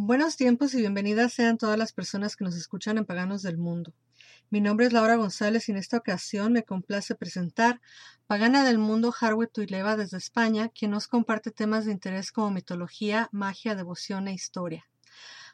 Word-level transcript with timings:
Buenos 0.00 0.36
tiempos 0.36 0.74
y 0.74 0.76
bienvenidas 0.78 1.32
sean 1.32 1.58
todas 1.58 1.76
las 1.76 1.92
personas 1.92 2.36
que 2.36 2.44
nos 2.44 2.54
escuchan 2.54 2.98
en 2.98 3.04
Paganos 3.04 3.42
del 3.42 3.58
Mundo. 3.58 3.92
Mi 4.48 4.60
nombre 4.60 4.86
es 4.86 4.92
Laura 4.92 5.16
González 5.16 5.68
y 5.68 5.72
en 5.72 5.76
esta 5.76 5.96
ocasión 5.96 6.52
me 6.52 6.62
complace 6.62 7.16
presentar 7.16 7.80
Pagana 8.28 8.62
del 8.62 8.78
Mundo 8.78 9.12
Harwe 9.20 9.48
Tuileva 9.48 9.96
desde 9.96 10.16
España, 10.16 10.68
quien 10.68 10.92
nos 10.92 11.08
comparte 11.08 11.50
temas 11.50 11.84
de 11.84 11.90
interés 11.90 12.30
como 12.30 12.52
mitología, 12.52 13.28
magia, 13.32 13.74
devoción 13.74 14.28
e 14.28 14.34
historia. 14.34 14.86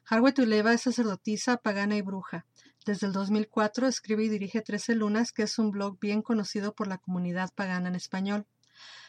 Harwe 0.04 0.32
Tuileva 0.32 0.74
es 0.74 0.82
sacerdotisa, 0.82 1.56
pagana 1.56 1.96
y 1.96 2.02
bruja. 2.02 2.44
Desde 2.84 3.06
el 3.06 3.14
2004 3.14 3.86
escribe 3.86 4.24
y 4.24 4.28
dirige 4.28 4.60
Trece 4.60 4.94
Lunas, 4.94 5.32
que 5.32 5.44
es 5.44 5.58
un 5.58 5.70
blog 5.70 5.98
bien 5.98 6.20
conocido 6.20 6.74
por 6.74 6.86
la 6.86 6.98
comunidad 6.98 7.48
pagana 7.54 7.88
en 7.88 7.94
español. 7.94 8.46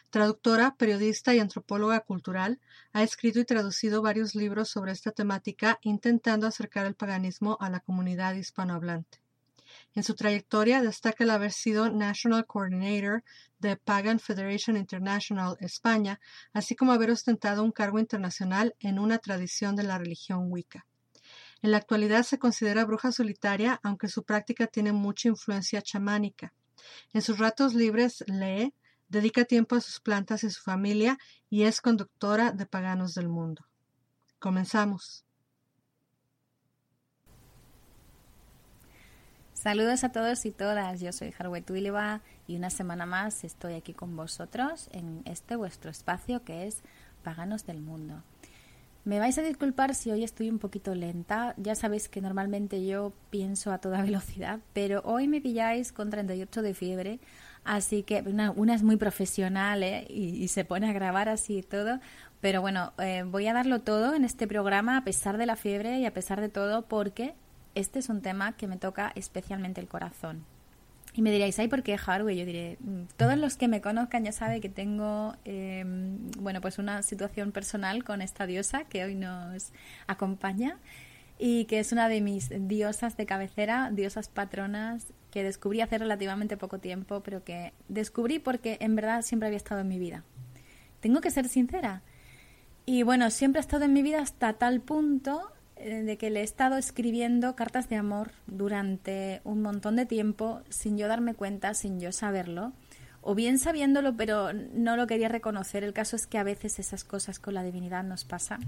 Traductora, 0.10 0.76
periodista 0.78 1.34
y 1.34 1.40
antropóloga 1.40 2.00
cultural, 2.02 2.60
ha 2.94 3.04
escrito 3.04 3.40
y 3.40 3.46
traducido 3.46 4.02
varios 4.02 4.36
libros 4.36 4.70
sobre 4.70 4.92
esta 4.92 5.12
temática, 5.12 5.80
intentando 5.82 6.48
acercar 6.48 6.86
el 6.86 6.96
paganismo 6.96 7.58
a 7.60 7.70
la 7.70 7.82
comunidad 7.82 8.36
hispanohablante. 8.36 9.20
En 9.94 10.04
su 10.04 10.16
trayectoria 10.16 10.82
destaca 10.82 11.24
el 11.24 11.30
haber 11.30 11.52
sido 11.52 11.90
National 11.90 12.46
Coordinator 12.46 13.24
de 13.60 13.78
Pagan 13.78 14.20
Federation 14.20 14.78
International 14.78 15.58
España, 15.60 16.20
así 16.54 16.76
como 16.76 16.92
haber 16.92 17.12
ostentado 17.12 17.64
un 17.64 17.72
cargo 17.72 18.00
internacional 18.00 18.76
en 18.80 19.00
una 19.00 19.20
tradición 19.20 19.76
de 19.76 19.84
la 19.84 19.98
religión 19.98 20.52
Wicca. 20.52 20.86
En 21.62 21.72
la 21.72 21.78
actualidad 21.78 22.24
se 22.24 22.38
considera 22.38 22.86
bruja 22.86 23.12
solitaria, 23.12 23.80
aunque 23.84 24.08
su 24.08 24.24
práctica 24.24 24.68
tiene 24.68 24.92
mucha 24.92 25.30
influencia 25.30 25.82
chamánica. 25.82 26.54
En 27.14 27.22
sus 27.22 27.40
ratos 27.40 27.74
libres 27.74 28.24
lee, 28.28 28.74
Dedica 29.08 29.46
tiempo 29.46 29.76
a 29.76 29.82
sus 29.82 30.00
plantas 30.00 30.44
y 30.44 30.50
su 30.50 30.62
familia 30.62 31.18
y 31.50 31.64
es 31.64 31.82
conductora 31.82 32.52
de 32.52 32.66
Paganos 32.66 33.14
del 33.14 33.30
Mundo. 33.30 33.66
Comenzamos. 34.40 35.26
Saludos 39.54 40.04
a 40.04 40.12
todos 40.12 40.46
y 40.46 40.52
todas, 40.52 41.02
yo 41.02 41.12
soy 41.12 41.34
Harwe 41.40 41.62
Tuileva 41.62 42.22
y 42.48 42.56
una 42.56 42.70
semana 42.70 43.08
más 43.08 43.44
estoy 43.44 43.74
aquí 43.74 43.94
con 43.94 44.16
vosotros 44.16 44.90
en 44.92 45.24
este 45.26 45.56
vuestro 45.56 45.90
espacio 45.90 46.44
que 46.44 46.68
es 46.68 46.84
Paganos 47.24 47.66
del 47.66 47.82
Mundo. 47.82 48.22
Me 49.06 49.20
vais 49.20 49.38
a 49.38 49.44
disculpar 49.44 49.94
si 49.94 50.12
hoy 50.12 50.24
estoy 50.24 50.50
un 50.50 50.58
poquito 50.58 50.96
lenta, 50.96 51.54
ya 51.58 51.76
sabéis 51.76 52.10
que 52.10 52.22
normalmente 52.22 52.86
yo 52.86 53.14
pienso 53.30 53.72
a 53.72 53.78
toda 53.78 54.02
velocidad, 54.04 54.60
pero 54.74 55.02
hoy 55.04 55.28
me 55.28 55.42
pilláis 55.42 55.92
con 55.92 56.10
38 56.10 56.62
de 56.62 56.74
fiebre, 56.74 57.20
Así 57.66 58.04
que 58.04 58.22
una, 58.22 58.54
es 58.76 58.84
muy 58.84 58.96
profesional 58.96 59.82
¿eh? 59.82 60.06
y, 60.08 60.48
se 60.50 60.64
pone 60.66 60.88
a 60.88 60.94
grabar 60.94 61.28
así 61.30 61.58
y 61.58 61.64
todo. 61.64 62.00
Pero 62.40 62.62
bueno, 62.62 62.94
eh, 63.00 63.24
voy 63.26 63.48
a 63.48 63.54
darlo 63.54 63.82
todo 63.82 64.14
en 64.14 64.24
este 64.24 64.48
programa 64.48 64.98
a 64.98 65.04
pesar 65.04 65.40
de 65.40 65.48
la 65.48 65.56
fiebre 65.56 66.00
y 66.00 66.06
a 66.06 66.14
pesar 66.14 66.40
de 66.42 66.50
todo 66.50 66.84
porque 66.84 67.34
este 67.74 67.98
es 68.00 68.10
un 68.10 68.22
tema 68.22 68.56
que 68.56 68.68
me 68.68 68.78
toca 68.78 69.12
especialmente 69.16 69.82
el 69.82 69.88
corazón. 69.88 70.46
Y 71.16 71.22
me 71.22 71.32
diréis, 71.32 71.58
¿ay 71.58 71.68
por 71.68 71.82
qué 71.82 71.98
Harvey? 72.06 72.38
Yo 72.38 72.46
diré, 72.46 72.78
mm, 72.82 73.04
todos 73.18 73.38
los 73.38 73.56
que 73.56 73.68
me 73.68 73.82
conozcan 73.82 74.26
ya 74.26 74.32
saben 74.32 74.62
que 74.62 74.70
tengo, 74.70 75.36
em, 75.46 76.30
bueno, 76.40 76.62
pues 76.62 76.78
una 76.78 77.02
situación 77.04 77.52
personal 77.52 78.04
con 78.04 78.22
esta 78.22 78.46
diosa 78.46 78.84
que 78.84 79.06
hoy 79.06 79.16
nos 79.16 79.72
acompaña 80.08 80.78
y 81.38 81.66
que 81.66 81.80
es 81.80 81.92
una 81.92 82.08
de 82.08 82.22
mis 82.22 82.50
diosas 82.68 83.18
de 83.18 83.26
cabecera, 83.26 83.92
diosas 83.92 84.30
patronas 84.30 85.08
que 85.32 85.44
descubrí 85.44 85.82
hace 85.82 85.98
relativamente 85.98 86.56
poco 86.56 86.80
tiempo, 86.80 87.22
pero 87.22 87.44
que 87.44 87.74
descubrí 87.90 88.40
porque 88.40 88.78
en 88.80 88.96
verdad 88.96 89.22
siempre 89.22 89.48
había 89.48 89.58
estado 89.58 89.82
en 89.82 89.88
mi 89.90 90.00
vida. 90.00 90.24
Tengo 91.02 91.22
que 91.22 91.32
ser 91.32 91.50
sincera. 91.50 92.02
Y 92.86 93.04
bueno, 93.04 93.30
siempre 93.32 93.60
ha 93.60 93.62
estado 93.62 93.86
en 93.86 93.94
mi 93.94 94.02
vida 94.02 94.22
hasta 94.22 94.54
tal 94.54 94.80
punto 94.80 95.52
eh, 95.76 96.04
de 96.04 96.18
que 96.18 96.30
le 96.30 96.42
he 96.42 96.44
estado 96.44 96.78
escribiendo 96.78 97.56
cartas 97.56 97.90
de 97.90 97.98
amor 97.98 98.32
durante 98.48 99.42
un 99.44 99.62
montón 99.62 99.98
de 99.98 100.06
tiempo 100.06 100.62
sin 100.70 100.98
yo 100.98 101.08
darme 101.08 101.34
cuenta, 101.34 101.74
sin 101.74 102.00
yo 102.00 102.12
saberlo, 102.12 102.72
o 103.22 103.36
bien 103.36 103.60
sabiéndolo 103.60 104.16
pero 104.16 104.54
no 104.54 104.96
lo 104.96 105.06
quería 105.06 105.28
reconocer. 105.28 105.84
El 105.84 105.94
caso 105.94 106.16
es 106.16 106.28
que 106.28 106.38
a 106.38 106.44
veces 106.44 106.80
esas 106.80 107.04
cosas 107.04 107.40
con 107.40 107.56
la 107.56 107.64
divinidad 107.64 108.04
nos 108.04 108.24
pasan. 108.24 108.62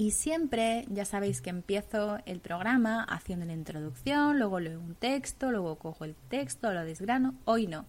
Y 0.00 0.12
siempre, 0.12 0.86
ya 0.88 1.04
sabéis 1.04 1.42
que 1.42 1.50
empiezo 1.50 2.20
el 2.24 2.40
programa 2.40 3.04
haciendo 3.04 3.44
la 3.44 3.52
introducción, 3.52 4.38
luego 4.38 4.58
leo 4.58 4.80
un 4.80 4.94
texto, 4.94 5.50
luego 5.50 5.76
cojo 5.76 6.06
el 6.06 6.14
texto, 6.30 6.72
lo 6.72 6.86
desgrano. 6.86 7.34
Hoy 7.44 7.66
no. 7.66 7.84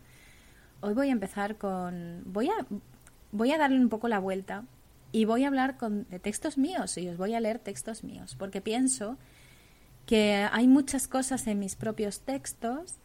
Hoy 0.81 0.94
voy 0.94 1.07
a 1.07 1.13
empezar 1.13 1.55
con. 1.55 2.23
Voy 2.25 2.49
a, 2.49 2.66
voy 3.31 3.53
a 3.53 3.57
darle 3.57 3.79
un 3.79 3.88
poco 3.88 4.09
la 4.09 4.19
vuelta 4.19 4.66
y 5.13 5.23
voy 5.23 5.45
a 5.45 5.47
hablar 5.47 5.77
con, 5.77 6.05
de 6.09 6.19
textos 6.19 6.57
míos 6.57 6.97
y 6.97 7.07
os 7.07 7.16
voy 7.16 7.33
a 7.33 7.39
leer 7.39 7.59
textos 7.59 8.03
míos, 8.03 8.35
porque 8.38 8.59
pienso 8.59 9.17
que 10.05 10.49
hay 10.51 10.67
muchas 10.67 11.07
cosas 11.07 11.47
en 11.47 11.59
mis 11.59 11.78
propios 11.78 12.19
textos 12.19 12.97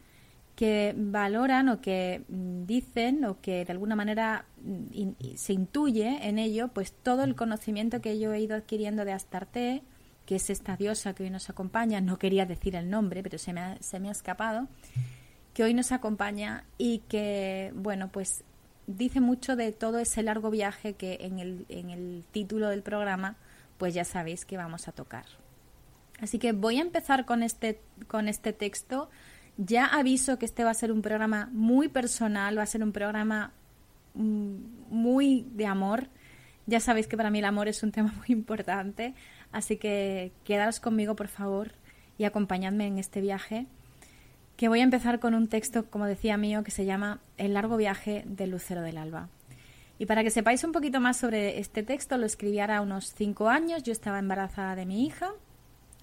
que 0.57 0.95
valoran 0.97 1.69
o 1.69 1.79
que 1.81 2.25
mm, 2.27 2.65
dicen 2.65 3.23
o 3.25 3.39
que 3.39 3.63
de 3.63 3.71
alguna 3.71 3.95
manera 3.95 4.45
mm, 4.57 5.35
se 5.35 5.53
intuye 5.53 6.27
en 6.27 6.39
ello 6.39 6.69
pues 6.69 6.91
todo 6.91 7.23
el 7.23 7.35
conocimiento 7.35 8.01
que 8.01 8.17
yo 8.17 8.33
he 8.33 8.41
ido 8.41 8.55
adquiriendo 8.55 9.05
de 9.05 9.13
Astarte, 9.13 9.83
que 10.25 10.37
es 10.37 10.49
esta 10.49 10.75
diosa 10.75 11.13
que 11.13 11.23
hoy 11.23 11.29
nos 11.29 11.51
acompaña, 11.51 12.01
no 12.01 12.17
quería 12.17 12.47
decir 12.47 12.75
el 12.75 12.89
nombre, 12.89 13.21
pero 13.21 13.37
se 13.37 13.53
me 13.53 13.61
ha, 13.61 13.77
se 13.81 13.99
me 13.99 14.09
ha 14.09 14.11
escapado, 14.11 14.67
que 15.53 15.63
hoy 15.63 15.75
nos 15.75 15.91
acompaña 15.91 16.65
y 16.79 17.03
que, 17.07 17.71
bueno, 17.75 18.09
pues 18.11 18.43
dice 18.87 19.21
mucho 19.21 19.55
de 19.55 19.71
todo 19.71 19.99
ese 19.99 20.23
largo 20.23 20.49
viaje 20.49 20.93
que 20.93 21.19
en 21.21 21.37
el, 21.37 21.67
en 21.69 21.91
el 21.91 22.25
título 22.31 22.69
del 22.69 22.81
programa, 22.81 23.35
pues 23.77 23.93
ya 23.93 24.05
sabéis 24.05 24.43
que 24.43 24.57
vamos 24.57 24.87
a 24.87 24.91
tocar. 24.91 25.25
Así 26.19 26.39
que 26.39 26.51
voy 26.51 26.79
a 26.79 26.81
empezar 26.81 27.25
con 27.25 27.43
este, 27.43 27.79
con 28.07 28.27
este 28.27 28.53
texto 28.53 29.07
ya 29.57 29.85
aviso 29.85 30.37
que 30.37 30.45
este 30.45 30.63
va 30.63 30.71
a 30.71 30.75
ser 30.75 30.91
un 30.91 31.01
programa 31.01 31.49
muy 31.51 31.87
personal, 31.87 32.57
va 32.57 32.63
a 32.63 32.67
ser 32.67 32.83
un 32.83 32.91
programa 32.91 33.51
mm, 34.13 34.55
muy 34.89 35.47
de 35.53 35.65
amor. 35.65 36.07
Ya 36.67 36.79
sabéis 36.79 37.07
que 37.07 37.17
para 37.17 37.31
mí 37.31 37.39
el 37.39 37.45
amor 37.45 37.67
es 37.67 37.81
un 37.83 37.91
tema 37.91 38.13
muy 38.17 38.27
importante, 38.29 39.15
así 39.51 39.77
que 39.77 40.31
quedaos 40.43 40.79
conmigo, 40.79 41.15
por 41.15 41.27
favor, 41.27 41.71
y 42.17 42.23
acompañadme 42.23 42.87
en 42.87 42.99
este 42.99 43.19
viaje, 43.19 43.67
que 44.55 44.69
voy 44.69 44.79
a 44.79 44.83
empezar 44.83 45.19
con 45.19 45.33
un 45.33 45.47
texto, 45.47 45.85
como 45.89 46.05
decía 46.05 46.37
mío, 46.37 46.63
que 46.63 46.71
se 46.71 46.85
llama 46.85 47.19
El 47.37 47.53
largo 47.53 47.77
viaje 47.77 48.23
del 48.25 48.51
lucero 48.51 48.81
del 48.81 48.97
alba. 48.97 49.29
Y 49.99 50.05
para 50.05 50.23
que 50.23 50.29
sepáis 50.29 50.63
un 50.63 50.71
poquito 50.71 50.99
más 50.99 51.17
sobre 51.17 51.59
este 51.59 51.83
texto, 51.83 52.17
lo 52.17 52.25
escribí 52.25 52.59
ahora 52.59 52.81
unos 52.81 53.13
cinco 53.15 53.49
años. 53.49 53.81
Yo 53.81 53.91
estaba 53.91 54.19
embarazada 54.19 54.75
de 54.75 54.85
mi 54.85 55.05
hija. 55.05 55.31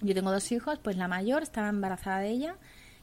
Yo 0.01 0.13
tengo 0.13 0.31
dos 0.31 0.51
hijos, 0.51 0.79
pues 0.79 0.97
la 0.97 1.07
mayor 1.07 1.43
estaba 1.43 1.69
embarazada 1.69 2.19
de 2.19 2.29
ella 2.29 2.55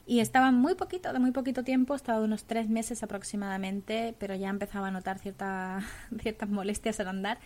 y 0.06 0.20
estaba 0.20 0.50
muy 0.50 0.74
poquito, 0.74 1.12
de 1.12 1.18
muy 1.18 1.30
poquito 1.30 1.62
tiempo, 1.62 1.94
estaba 1.94 2.18
de 2.18 2.24
unos 2.24 2.44
tres 2.44 2.68
meses 2.68 3.02
aproximadamente, 3.02 4.14
pero 4.18 4.34
ya 4.34 4.48
empezaba 4.48 4.88
a 4.88 4.90
notar 4.90 5.18
cierta, 5.18 5.80
ciertas 6.20 6.48
molestias 6.48 6.98
al 7.00 7.08
andar. 7.08 7.38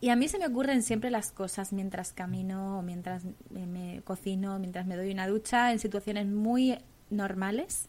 Y 0.00 0.08
a 0.08 0.16
mí 0.16 0.26
se 0.26 0.38
me 0.38 0.46
ocurren 0.46 0.82
siempre 0.82 1.10
las 1.10 1.30
cosas 1.30 1.72
mientras 1.72 2.12
camino, 2.12 2.82
mientras 2.82 3.22
me 3.50 4.02
cocino, 4.04 4.58
mientras 4.58 4.84
me 4.86 4.96
doy 4.96 5.12
una 5.12 5.28
ducha, 5.28 5.70
en 5.70 5.78
situaciones 5.78 6.26
muy 6.26 6.76
normales. 7.08 7.88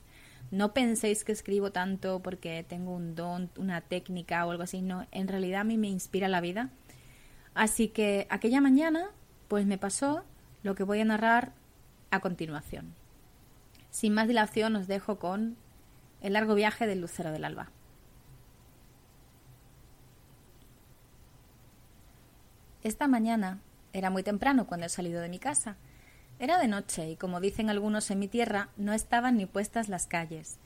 No 0.51 0.75
penséis 0.75 1.23
que 1.23 1.31
escribo 1.31 1.71
tanto 1.71 2.21
porque 2.21 2.63
tengo 2.69 2.93
un 2.93 3.15
don, 3.15 3.49
una 3.57 3.81
técnica 3.81 4.45
o 4.45 4.51
algo 4.51 4.61
así, 4.61 4.83
no, 4.83 5.07
en 5.11 5.27
realidad 5.27 5.61
a 5.61 5.63
mí 5.63 5.79
me 5.79 5.87
inspira 5.87 6.27
la 6.27 6.41
vida. 6.41 6.69
Así 7.55 7.87
que 7.87 8.27
aquella 8.29 8.61
mañana, 8.61 9.07
pues 9.47 9.65
me 9.65 9.79
pasó 9.79 10.23
lo 10.61 10.75
que 10.75 10.83
voy 10.83 10.99
a 11.01 11.05
narrar 11.05 11.53
a 12.11 12.19
continuación. 12.19 12.93
Sin 13.93 14.15
más 14.15 14.27
dilación 14.27 14.75
os 14.75 14.87
dejo 14.87 15.19
con 15.19 15.55
el 16.19 16.33
largo 16.33 16.55
viaje 16.55 16.87
del 16.87 16.99
lucero 16.99 17.31
del 17.31 17.45
alba. 17.45 17.69
Esta 22.81 23.07
mañana 23.07 23.59
era 23.93 24.09
muy 24.09 24.23
temprano 24.23 24.65
cuando 24.65 24.87
he 24.87 24.89
salido 24.89 25.21
de 25.21 25.29
mi 25.29 25.37
casa. 25.37 25.75
Era 26.39 26.57
de 26.57 26.67
noche 26.67 27.07
y, 27.11 27.15
como 27.17 27.39
dicen 27.39 27.69
algunos 27.69 28.09
en 28.09 28.17
mi 28.17 28.27
tierra, 28.27 28.69
no 28.77 28.93
estaban 28.93 29.37
ni 29.37 29.45
puestas 29.45 29.89
las 29.89 30.07
calles. 30.07 30.57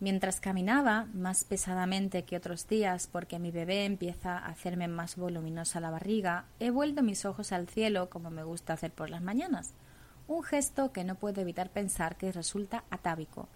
Mientras 0.00 0.40
caminaba, 0.40 1.06
más 1.12 1.44
pesadamente 1.44 2.22
que 2.22 2.38
otros 2.38 2.66
días, 2.66 3.08
porque 3.12 3.38
mi 3.38 3.50
bebé 3.50 3.84
empieza 3.84 4.38
a 4.38 4.46
hacerme 4.46 4.88
más 4.88 5.16
voluminosa 5.16 5.80
la 5.80 5.90
barriga, 5.90 6.46
he 6.60 6.70
vuelto 6.70 7.02
mis 7.02 7.26
ojos 7.26 7.52
al 7.52 7.68
cielo 7.68 8.08
como 8.08 8.30
me 8.30 8.42
gusta 8.42 8.72
hacer 8.72 8.90
por 8.90 9.10
las 9.10 9.20
mañanas 9.20 9.74
un 10.30 10.44
gesto 10.44 10.92
que 10.92 11.02
no 11.02 11.16
puedo 11.16 11.40
evitar 11.40 11.70
pensar 11.70 12.16
que 12.16 12.30
resulta 12.30 12.84
atávico. 12.88 13.48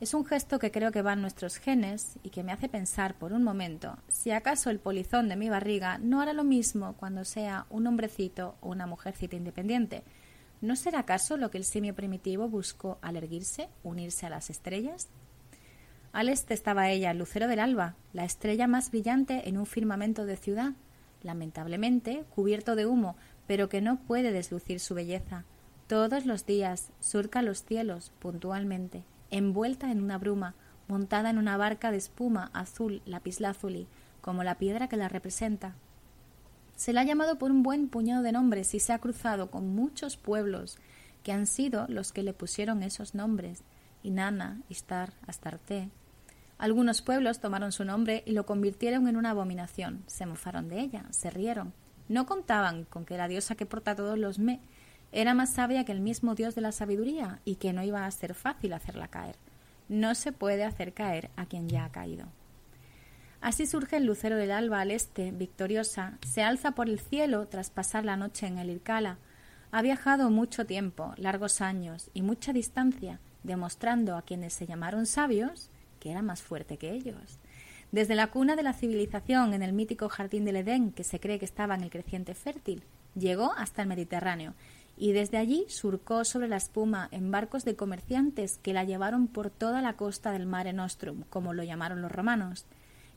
Es 0.00 0.14
un 0.14 0.24
gesto 0.24 0.60
que 0.60 0.70
creo 0.70 0.92
que 0.92 1.02
va 1.02 1.14
en 1.14 1.20
nuestros 1.20 1.56
genes 1.56 2.16
y 2.22 2.30
que 2.30 2.44
me 2.44 2.52
hace 2.52 2.68
pensar 2.68 3.14
por 3.14 3.32
un 3.32 3.42
momento 3.42 3.98
si 4.06 4.30
acaso 4.30 4.70
el 4.70 4.78
polizón 4.78 5.28
de 5.28 5.34
mi 5.34 5.48
barriga 5.48 5.98
no 5.98 6.20
hará 6.20 6.32
lo 6.32 6.44
mismo 6.44 6.94
cuando 6.96 7.24
sea 7.24 7.66
un 7.70 7.88
hombrecito 7.88 8.54
o 8.60 8.68
una 8.68 8.86
mujercita 8.86 9.34
independiente. 9.34 10.04
¿No 10.60 10.76
será 10.76 11.00
acaso 11.00 11.36
lo 11.36 11.50
que 11.50 11.58
el 11.58 11.64
simio 11.64 11.92
primitivo 11.92 12.48
buscó 12.48 12.98
al 13.02 13.16
erguirse, 13.16 13.68
unirse 13.82 14.24
a 14.24 14.30
las 14.30 14.48
estrellas? 14.48 15.08
Al 16.12 16.28
este 16.28 16.54
estaba 16.54 16.88
ella, 16.88 17.10
el 17.10 17.18
lucero 17.18 17.48
del 17.48 17.58
alba, 17.58 17.96
la 18.12 18.24
estrella 18.24 18.68
más 18.68 18.92
brillante 18.92 19.48
en 19.48 19.58
un 19.58 19.66
firmamento 19.66 20.24
de 20.24 20.36
ciudad, 20.36 20.74
lamentablemente 21.24 22.24
cubierto 22.32 22.76
de 22.76 22.86
humo, 22.86 23.16
pero 23.48 23.68
que 23.68 23.80
no 23.80 23.98
puede 23.98 24.30
deslucir 24.30 24.78
su 24.78 24.94
belleza. 24.94 25.44
Todos 25.92 26.24
los 26.24 26.46
días 26.46 26.88
surca 27.00 27.42
los 27.42 27.66
cielos 27.66 28.12
puntualmente, 28.18 29.04
envuelta 29.30 29.92
en 29.92 30.02
una 30.02 30.16
bruma, 30.16 30.54
montada 30.88 31.28
en 31.28 31.36
una 31.36 31.58
barca 31.58 31.90
de 31.90 31.98
espuma 31.98 32.50
azul 32.54 33.02
lapislázuli, 33.04 33.86
como 34.22 34.42
la 34.42 34.54
piedra 34.54 34.88
que 34.88 34.96
la 34.96 35.10
representa. 35.10 35.74
Se 36.76 36.94
la 36.94 37.02
ha 37.02 37.04
llamado 37.04 37.36
por 37.38 37.50
un 37.50 37.62
buen 37.62 37.90
puñado 37.90 38.22
de 38.22 38.32
nombres 38.32 38.72
y 38.72 38.80
se 38.80 38.94
ha 38.94 39.00
cruzado 39.00 39.50
con 39.50 39.74
muchos 39.74 40.16
pueblos 40.16 40.78
que 41.22 41.32
han 41.32 41.44
sido 41.46 41.84
los 41.88 42.10
que 42.12 42.22
le 42.22 42.32
pusieron 42.32 42.82
esos 42.82 43.14
nombres, 43.14 43.62
Inanna, 44.02 44.62
Istar, 44.70 45.12
Astarte. 45.26 45.90
Algunos 46.56 47.02
pueblos 47.02 47.38
tomaron 47.38 47.70
su 47.70 47.84
nombre 47.84 48.22
y 48.24 48.32
lo 48.32 48.46
convirtieron 48.46 49.08
en 49.08 49.18
una 49.18 49.32
abominación, 49.32 50.04
se 50.06 50.24
mofaron 50.24 50.70
de 50.70 50.80
ella, 50.80 51.04
se 51.10 51.28
rieron. 51.28 51.74
No 52.08 52.24
contaban 52.24 52.84
con 52.84 53.04
que 53.04 53.18
la 53.18 53.28
diosa 53.28 53.56
que 53.56 53.66
porta 53.66 53.94
todos 53.94 54.18
los 54.18 54.38
me 54.38 54.60
era 55.12 55.34
más 55.34 55.50
sabia 55.50 55.84
que 55.84 55.92
el 55.92 56.00
mismo 56.00 56.34
dios 56.34 56.54
de 56.54 56.62
la 56.62 56.72
sabiduría 56.72 57.40
y 57.44 57.56
que 57.56 57.72
no 57.72 57.82
iba 57.82 58.06
a 58.06 58.10
ser 58.10 58.34
fácil 58.34 58.72
hacerla 58.72 59.08
caer. 59.08 59.36
No 59.88 60.14
se 60.14 60.32
puede 60.32 60.64
hacer 60.64 60.94
caer 60.94 61.30
a 61.36 61.46
quien 61.46 61.68
ya 61.68 61.84
ha 61.84 61.92
caído. 61.92 62.26
Así 63.42 63.66
surge 63.66 63.96
el 63.96 64.06
lucero 64.06 64.36
del 64.36 64.52
alba 64.52 64.80
al 64.80 64.90
este, 64.90 65.32
victoriosa, 65.32 66.18
se 66.26 66.42
alza 66.42 66.72
por 66.72 66.88
el 66.88 67.00
cielo 67.00 67.46
tras 67.48 67.70
pasar 67.70 68.04
la 68.04 68.16
noche 68.16 68.46
en 68.46 68.58
el 68.58 68.70
Irkala. 68.70 69.18
Ha 69.70 69.82
viajado 69.82 70.30
mucho 70.30 70.64
tiempo, 70.64 71.12
largos 71.16 71.60
años 71.60 72.08
y 72.14 72.22
mucha 72.22 72.52
distancia, 72.52 73.20
demostrando 73.42 74.16
a 74.16 74.22
quienes 74.22 74.52
se 74.52 74.66
llamaron 74.66 75.06
sabios 75.06 75.70
que 75.98 76.10
era 76.10 76.22
más 76.22 76.42
fuerte 76.42 76.78
que 76.78 76.90
ellos. 76.92 77.38
Desde 77.92 78.14
la 78.14 78.28
cuna 78.28 78.56
de 78.56 78.62
la 78.62 78.72
civilización 78.72 79.54
en 79.54 79.62
el 79.62 79.72
mítico 79.72 80.08
jardín 80.08 80.44
del 80.44 80.56
Edén, 80.56 80.90
que 80.90 81.04
se 81.04 81.20
cree 81.20 81.38
que 81.38 81.44
estaba 81.44 81.74
en 81.74 81.82
el 81.82 81.90
creciente 81.90 82.34
fértil, 82.34 82.82
llegó 83.14 83.52
hasta 83.52 83.82
el 83.82 83.88
Mediterráneo 83.88 84.54
y 84.96 85.12
desde 85.12 85.38
allí 85.38 85.64
surcó 85.68 86.24
sobre 86.24 86.48
la 86.48 86.56
espuma 86.56 87.08
en 87.10 87.30
barcos 87.30 87.64
de 87.64 87.76
comerciantes 87.76 88.58
que 88.58 88.72
la 88.72 88.84
llevaron 88.84 89.26
por 89.26 89.50
toda 89.50 89.82
la 89.82 89.94
costa 89.94 90.32
del 90.32 90.46
Mare 90.46 90.72
Nostrum, 90.72 91.22
como 91.30 91.54
lo 91.54 91.62
llamaron 91.62 92.02
los 92.02 92.12
romanos. 92.12 92.66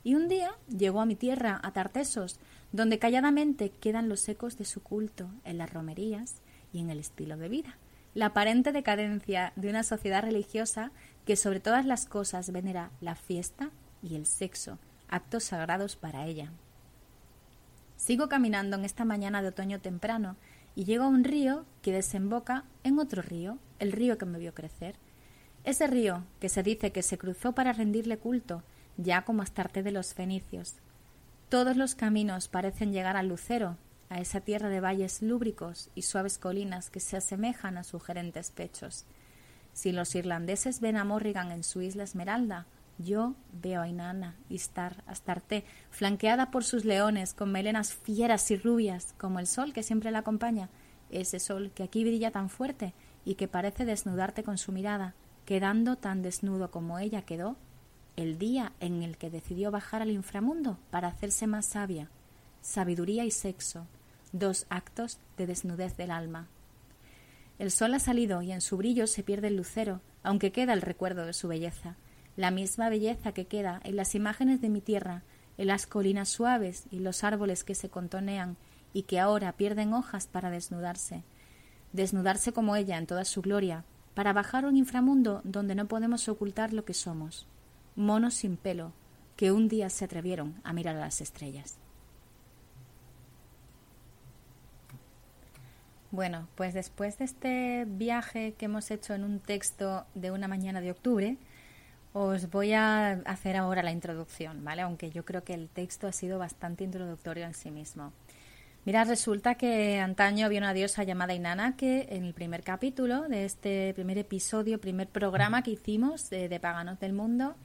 Y 0.04 0.16
un 0.16 0.27
día 0.27 0.51
llegó 0.69 1.01
a 1.01 1.06
mi 1.06 1.16
tierra, 1.16 1.60
a 1.63 1.72
Tartesos, 1.72 2.39
donde 2.72 3.00
calladamente 3.00 3.69
quedan 3.69 4.10
los 4.10 4.27
ecos 4.30 4.57
de 4.57 4.66
su 4.66 4.81
culto 4.81 5.30
en 5.44 5.57
las 5.57 5.72
romerías 5.74 6.42
y 6.72 6.80
en 6.80 6.89
el 6.89 7.00
estilo 7.00 7.38
de 7.38 7.50
vida. 7.50 7.78
La 8.13 8.28
aparente 8.28 8.71
decadencia 8.71 9.51
de 9.56 9.69
una 9.69 9.83
sociedad 9.83 10.24
religiosa 10.24 10.92
que 11.25 11.36
sobre 11.36 11.60
todas 11.60 11.86
las 11.86 12.06
cosas 12.06 12.51
venera 12.51 12.92
la 13.01 13.16
fiesta 13.16 13.71
y 14.01 14.16
el 14.16 14.25
sexo, 14.25 14.80
actos 15.10 15.45
sagrados 15.45 15.95
para 15.95 16.25
ella. 16.25 16.51
Sigo 17.98 18.30
caminando 18.30 18.78
en 18.78 18.86
esta 18.86 19.06
mañana 19.06 19.42
de 19.42 19.50
otoño 19.50 19.80
temprano 19.81 20.38
y 20.75 20.83
llego 20.83 21.06
a 21.06 21.10
un 21.10 21.24
río 21.24 21.66
que 21.81 21.92
desemboca 21.92 22.66
en 22.83 23.00
otro 23.00 23.22
río, 23.22 23.57
el 23.80 23.92
río 23.92 24.18
que 24.18 24.25
me 24.25 24.39
vio 24.39 24.54
crecer. 24.54 24.95
Ese 25.63 25.88
río 25.88 26.24
que 26.39 26.50
se 26.50 26.63
dice 26.63 26.92
que 26.92 27.01
se 27.01 27.18
cruzó 27.18 27.54
para 27.54 27.74
rendirle 27.74 28.18
culto, 28.18 28.63
ya 28.98 29.24
como 29.24 29.42
Astarte 29.42 29.83
de 29.83 29.92
los 29.92 30.13
fenicios. 30.13 30.75
Todos 31.50 31.77
los 31.77 31.95
caminos 31.95 32.48
parecen 32.48 32.92
llegar 32.92 33.18
al 33.18 33.27
lucero, 33.30 33.77
a 34.10 34.19
esa 34.19 34.42
tierra 34.42 34.69
de 34.69 34.80
valles 34.80 35.22
lúbricos 35.22 35.89
y 35.95 36.04
suaves 36.04 36.38
colinas 36.38 36.89
que 36.89 37.00
se 37.00 37.18
asemejan 37.18 37.78
a 37.78 37.83
sugerentes 37.83 38.51
pechos. 38.51 39.06
Si 39.74 39.92
los 39.92 40.16
irlandeses 40.16 40.80
ven 40.80 40.98
a 40.98 41.04
Morrigan 41.04 41.51
en 41.51 41.63
su 41.63 41.81
isla 41.81 42.04
Esmeralda, 42.04 42.66
yo 42.97 43.36
veo 43.51 43.81
a 43.81 43.88
Inanna, 43.88 44.36
Istar, 44.50 45.03
Astarte, 45.06 45.65
flanqueada 45.89 46.51
por 46.51 46.63
sus 46.63 46.86
leones, 46.86 47.33
con 47.33 47.51
melenas 47.51 47.94
fieras 47.94 48.50
y 48.51 48.57
rubias, 48.57 49.13
como 49.18 49.39
el 49.39 49.47
sol 49.47 49.74
que 49.74 49.83
siempre 49.83 50.12
la 50.12 50.19
acompaña, 50.19 50.69
ese 51.09 51.39
sol 51.39 51.71
que 51.75 51.83
aquí 51.83 52.03
brilla 52.03 52.31
tan 52.31 52.50
fuerte 52.50 52.94
y 53.25 53.36
que 53.36 53.47
parece 53.47 53.86
desnudarte 53.86 54.44
con 54.44 54.57
su 54.57 54.71
mirada, 54.71 55.13
quedando 55.45 55.97
tan 55.97 56.21
desnudo 56.21 56.71
como 56.71 57.00
ella 57.00 57.24
quedó 57.24 57.57
el 58.15 58.38
día 58.38 58.71
en 58.80 59.03
el 59.03 59.18
que 59.18 59.30
decidió 59.30 59.71
bajar 59.71 60.01
al 60.01 60.12
inframundo 60.12 60.77
para 60.89 61.09
hacerse 61.09 61.47
más 61.47 61.65
sabia. 61.65 62.09
Sabiduría 62.62 63.25
y 63.25 63.31
sexo, 63.31 63.88
dos 64.31 64.65
actos 64.69 65.19
de 65.38 65.47
desnudez 65.47 65.97
del 65.97 66.12
alma. 66.12 66.47
El 67.59 67.71
sol 67.71 67.94
ha 67.94 68.00
salido 68.00 68.42
y 68.42 68.53
en 68.53 68.62
su 68.62 68.77
brillo 68.77 69.06
se 69.06 69.21
pierde 69.21 69.50
el 69.50 69.57
lucero, 69.57 70.01
aunque 70.24 70.51
queda 70.51 70.74
el 70.74 70.81
recuerdo 70.81 71.25
de 71.25 71.33
su 71.33 71.50
belleza 71.50 71.97
la 72.36 72.52
misma 72.52 72.90
belleza 72.90 73.32
que 73.32 73.46
queda 73.46 73.82
en 73.84 73.96
las 73.96 74.16
imágenes 74.16 74.62
de 74.62 74.70
mi 74.70 74.82
tierra, 74.82 75.24
en 75.58 75.68
las 75.68 75.88
colinas 75.88 76.30
suaves 76.30 76.86
y 76.92 77.00
los 77.00 77.24
árboles 77.24 77.64
que 77.64 77.76
se 77.76 77.90
contonean 77.90 78.58
y 78.94 79.04
que 79.04 79.20
ahora 79.20 79.54
pierden 79.54 79.94
hojas 79.94 80.28
para 80.28 80.50
desnudarse, 80.50 81.24
desnudarse 81.94 82.52
como 82.54 82.76
ella 82.76 82.98
en 82.98 83.08
toda 83.08 83.26
su 83.26 83.42
gloria, 83.42 83.86
para 84.14 84.34
bajar 84.34 84.66
a 84.66 84.70
un 84.70 84.78
inframundo 84.78 85.42
donde 85.44 85.76
no 85.76 85.88
podemos 85.88 86.28
ocultar 86.30 86.74
lo 86.74 86.86
que 86.86 86.94
somos, 86.94 87.48
monos 87.96 88.34
sin 88.36 88.58
pelo, 88.58 88.94
que 89.36 89.52
un 89.52 89.68
día 89.68 89.90
se 89.90 90.06
atrevieron 90.06 90.56
a 90.64 90.74
mirar 90.74 90.96
a 90.96 91.02
las 91.02 91.22
estrellas. 91.22 91.78
Bueno, 96.12 96.48
pues 96.56 96.74
después 96.74 97.18
de 97.18 97.26
este 97.26 97.86
viaje 97.86 98.54
que 98.54 98.66
hemos 98.66 98.90
hecho 98.90 99.14
en 99.14 99.26
un 99.26 99.42
texto 99.42 100.06
de 100.16 100.31
una 100.31 100.48
mañana 100.48 100.80
de 100.80 100.92
octubre, 100.92 101.38
os 102.18 102.50
voy 102.50 102.72
a 102.72 103.12
hacer 103.26 103.58
ahora 103.58 103.84
la 103.84 103.92
introducción, 103.92 104.64
¿vale? 104.64 104.84
Aunque 104.84 105.12
yo 105.12 105.26
creo 105.26 105.44
que 105.44 105.54
el 105.54 105.68
texto 105.68 106.08
ha 106.08 106.14
sido 106.14 106.40
bastante 106.40 106.86
introductorio 106.86 107.46
en 107.46 107.54
sí 107.54 107.72
mismo. 107.72 108.14
Mira, 108.86 109.04
resulta 109.04 109.56
que 109.56 110.00
antaño 110.00 110.46
había 110.46 110.60
una 110.60 110.74
diosa 110.74 111.04
llamada 111.04 111.34
Inanna 111.34 111.76
que 111.76 112.08
en 112.10 112.24
el 112.24 112.34
primer 112.34 112.64
capítulo 112.64 113.24
de 113.24 113.44
este 113.44 113.94
primer 113.96 114.18
episodio, 114.18 114.80
primer 114.80 115.10
programa 115.10 115.62
que 115.62 115.72
hicimos 115.72 116.30
de, 116.30 116.58
Paganos 116.58 117.02
del 117.02 117.12
Mundo, 117.12 117.56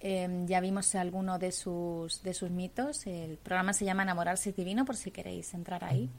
em, 0.00 0.46
ya 0.46 0.60
vimos 0.60 0.94
alguno 0.94 1.38
de 1.38 1.50
sus, 1.50 2.22
de 2.22 2.34
sus 2.34 2.50
mitos. 2.50 3.06
El 3.06 3.38
programa 3.38 3.72
se 3.72 3.86
llama 3.86 4.02
Enamorarse 4.02 4.52
Divino, 4.52 4.84
por 4.84 4.96
si 4.96 5.10
queréis 5.10 5.54
entrar 5.54 5.82
ahí. 5.84 6.10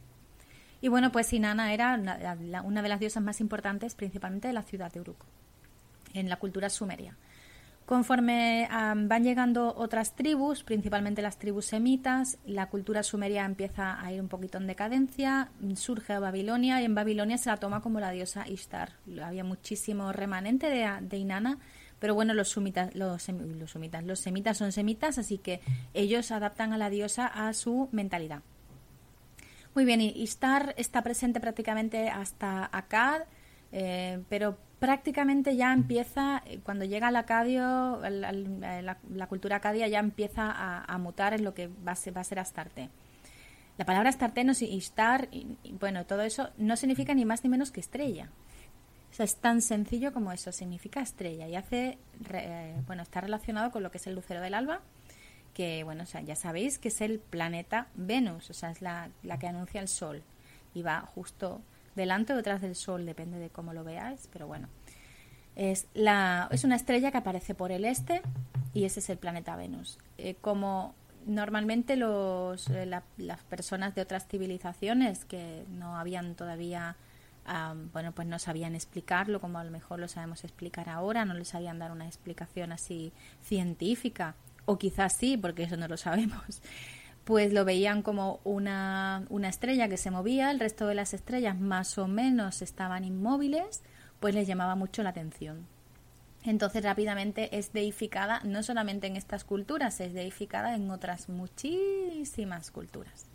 Y 0.81 0.87
bueno, 0.87 1.11
pues 1.11 1.31
Inanna 1.31 1.71
era 1.73 1.93
una, 1.93 2.63
una 2.63 2.81
de 2.81 2.89
las 2.89 2.99
diosas 2.99 3.21
más 3.21 3.39
importantes, 3.39 3.93
principalmente 3.93 4.47
de 4.47 4.55
la 4.55 4.63
ciudad 4.63 4.91
de 4.91 5.01
Uruk, 5.01 5.23
en 6.15 6.27
la 6.27 6.37
cultura 6.37 6.71
sumeria. 6.71 7.15
Conforme 7.87 8.67
van 8.69 9.23
llegando 9.23 9.73
otras 9.73 10.13
tribus, 10.13 10.65
principalmente 10.65 11.21
las 11.21 11.37
tribus 11.37 11.67
semitas, 11.67 12.37
la 12.45 12.67
cultura 12.67 13.01
sumeria 13.01 13.45
empieza 13.45 14.03
a 14.03 14.11
ir 14.11 14.19
un 14.19 14.27
poquito 14.27 14.57
en 14.57 14.67
decadencia, 14.67 15.51
surge 15.75 16.19
Babilonia 16.19 16.81
y 16.81 16.83
en 16.83 16.95
Babilonia 16.95 17.37
se 17.37 17.49
la 17.49 17.55
toma 17.55 17.79
como 17.81 18.01
la 18.01 18.11
diosa 18.11 18.45
Ishtar. 18.45 18.97
Había 19.23 19.45
muchísimo 19.45 20.11
remanente 20.11 20.69
de, 20.69 20.85
de 20.99 21.17
Inanna, 21.17 21.59
pero 21.97 22.13
bueno, 22.13 22.33
los, 22.33 22.49
sumitas, 22.49 22.93
los, 22.93 23.25
los 23.29 24.19
semitas 24.19 24.57
son 24.57 24.73
semitas, 24.73 25.17
así 25.17 25.37
que 25.37 25.61
ellos 25.93 26.31
adaptan 26.31 26.73
a 26.73 26.77
la 26.77 26.89
diosa 26.89 27.25
a 27.25 27.53
su 27.53 27.87
mentalidad. 27.93 28.41
Muy 29.75 29.85
bien, 29.85 30.01
Ishtar 30.01 30.73
está 30.75 31.03
presente 31.03 31.39
prácticamente 31.39 32.09
hasta 32.09 32.69
Akkad, 32.69 33.21
eh, 33.71 34.19
pero 34.27 34.57
prácticamente 34.79 35.55
ya 35.55 35.73
empieza, 35.73 36.43
eh, 36.45 36.59
cuando 36.63 36.85
llega 36.85 37.07
al 37.07 37.15
acadio, 37.15 37.99
la, 38.09 39.27
cultura 39.27 39.57
acadia 39.57 39.87
ya 39.87 39.99
empieza 39.99 40.51
a, 40.51 40.97
mutar 40.97 41.33
en 41.33 41.43
lo 41.43 41.53
que 41.53 41.67
va 41.67 41.93
a 41.93 41.95
ser, 41.95 42.15
va 42.15 42.21
a 42.21 42.25
ser 42.25 42.39
Astarte. 42.39 42.89
La 43.77 43.85
palabra 43.85 44.09
Astarte 44.09 44.43
no, 44.43 44.53
y 44.59 44.77
Star, 44.77 45.29
bueno, 45.79 46.05
todo 46.05 46.21
eso 46.21 46.49
no 46.57 46.75
significa 46.75 47.13
ni 47.13 47.25
más 47.25 47.43
ni 47.43 47.49
menos 47.49 47.71
que 47.71 47.79
estrella. 47.79 48.29
O 49.11 49.13
sea, 49.13 49.23
es 49.23 49.37
tan 49.37 49.61
sencillo 49.61 50.13
como 50.13 50.31
eso, 50.31 50.51
significa 50.51 51.01
estrella 51.01 51.47
y 51.47 51.55
hace, 51.55 51.97
eh, 52.33 52.81
bueno, 52.85 53.03
está 53.03 53.21
relacionado 53.21 53.71
con 53.71 53.81
lo 53.83 53.91
que 53.91 53.97
es 53.97 54.07
el 54.07 54.15
lucero 54.15 54.41
del 54.41 54.53
alba, 54.53 54.81
que, 55.53 55.83
bueno, 55.83 56.03
o 56.03 56.05
sea, 56.05 56.21
ya 56.21 56.35
sabéis 56.35 56.77
que 56.77 56.89
es 56.89 57.01
el 57.01 57.19
planeta 57.19 57.87
Venus, 57.95 58.49
o 58.49 58.53
sea, 58.53 58.69
es 58.69 58.81
la, 58.81 59.09
la 59.23 59.39
que 59.39 59.47
anuncia 59.47 59.81
el 59.81 59.87
Sol 59.87 60.23
y 60.73 60.81
va 60.83 61.01
justo 61.01 61.61
delante 61.97 62.31
o 62.31 62.37
detrás 62.37 62.61
del 62.61 62.75
Sol, 62.75 63.05
depende 63.05 63.39
de 63.39 63.49
cómo 63.49 63.73
lo 63.73 63.83
veáis, 63.83 64.29
pero 64.31 64.47
bueno. 64.47 64.69
Es, 65.57 65.87
la, 65.93 66.47
es 66.51 66.63
una 66.63 66.75
estrella 66.75 67.11
que 67.11 67.17
aparece 67.17 67.55
por 67.55 67.71
el 67.71 67.83
este 67.83 68.21
y 68.73 68.85
ese 68.85 68.99
es 68.99 69.09
el 69.09 69.17
planeta 69.17 69.55
Venus. 69.55 69.97
Eh, 70.19 70.35
como 70.39 70.93
normalmente 71.25 71.95
los, 71.95 72.69
eh, 72.69 72.85
las 73.17 73.43
personas 73.43 73.95
de 73.95 74.01
otras 74.01 74.27
civilizaciones 74.27 75.25
que 75.25 75.65
no 75.69 75.97
habían 75.97 76.35
todavía, 76.35 76.95
bueno, 77.91 78.11
pues 78.11 78.27
no 78.27 78.39
sabían 78.39 78.75
explicarlo 78.75 79.41
como 79.41 79.57
a 79.57 79.63
lo 79.63 79.71
mejor 79.71 79.99
lo 79.99 80.07
sabemos 80.07 80.43
explicar 80.43 80.89
ahora, 80.89 81.25
no 81.25 81.33
les 81.33 81.49
sabían 81.49 81.79
dar 81.79 81.91
una 81.91 82.05
explicación 82.05 82.71
así 82.71 83.11
científica, 83.41 84.35
o 84.65 84.77
quizás 84.77 85.13
sí, 85.13 85.37
porque 85.37 85.63
eso 85.63 85.77
no 85.77 85.87
lo 85.87 85.97
sabemos 85.97 86.61
pues 87.27 87.51
lo 87.51 87.65
veían 87.65 88.03
como 88.03 88.39
una, 88.45 89.25
una, 89.27 89.49
estrella 89.49 89.89
que 89.89 89.97
se 89.97 90.11
movía, 90.11 90.49
el 90.49 90.61
resto 90.61 90.87
de 90.87 90.95
las 90.95 91.13
estrellas 91.13 91.59
más 91.59 91.97
o 91.97 92.07
menos 92.07 92.61
estaban 92.61 93.03
inmóviles, 93.03 93.83
pues 94.21 94.33
les 94.33 94.47
llamaba 94.47 94.75
mucho 94.75 95.03
la 95.03 95.09
atención. 95.09 95.67
Entonces 96.45 96.85
rápidamente 96.85 97.57
es 97.57 97.73
deificada 97.73 98.39
no 98.45 98.63
solamente 98.63 99.07
en 99.07 99.17
estas 99.17 99.43
culturas, 99.43 99.99
es 99.99 100.13
deificada 100.13 100.73
en 100.73 100.89
otras 100.89 101.27
muchísimas 101.27 102.71
culturas. 102.71 103.25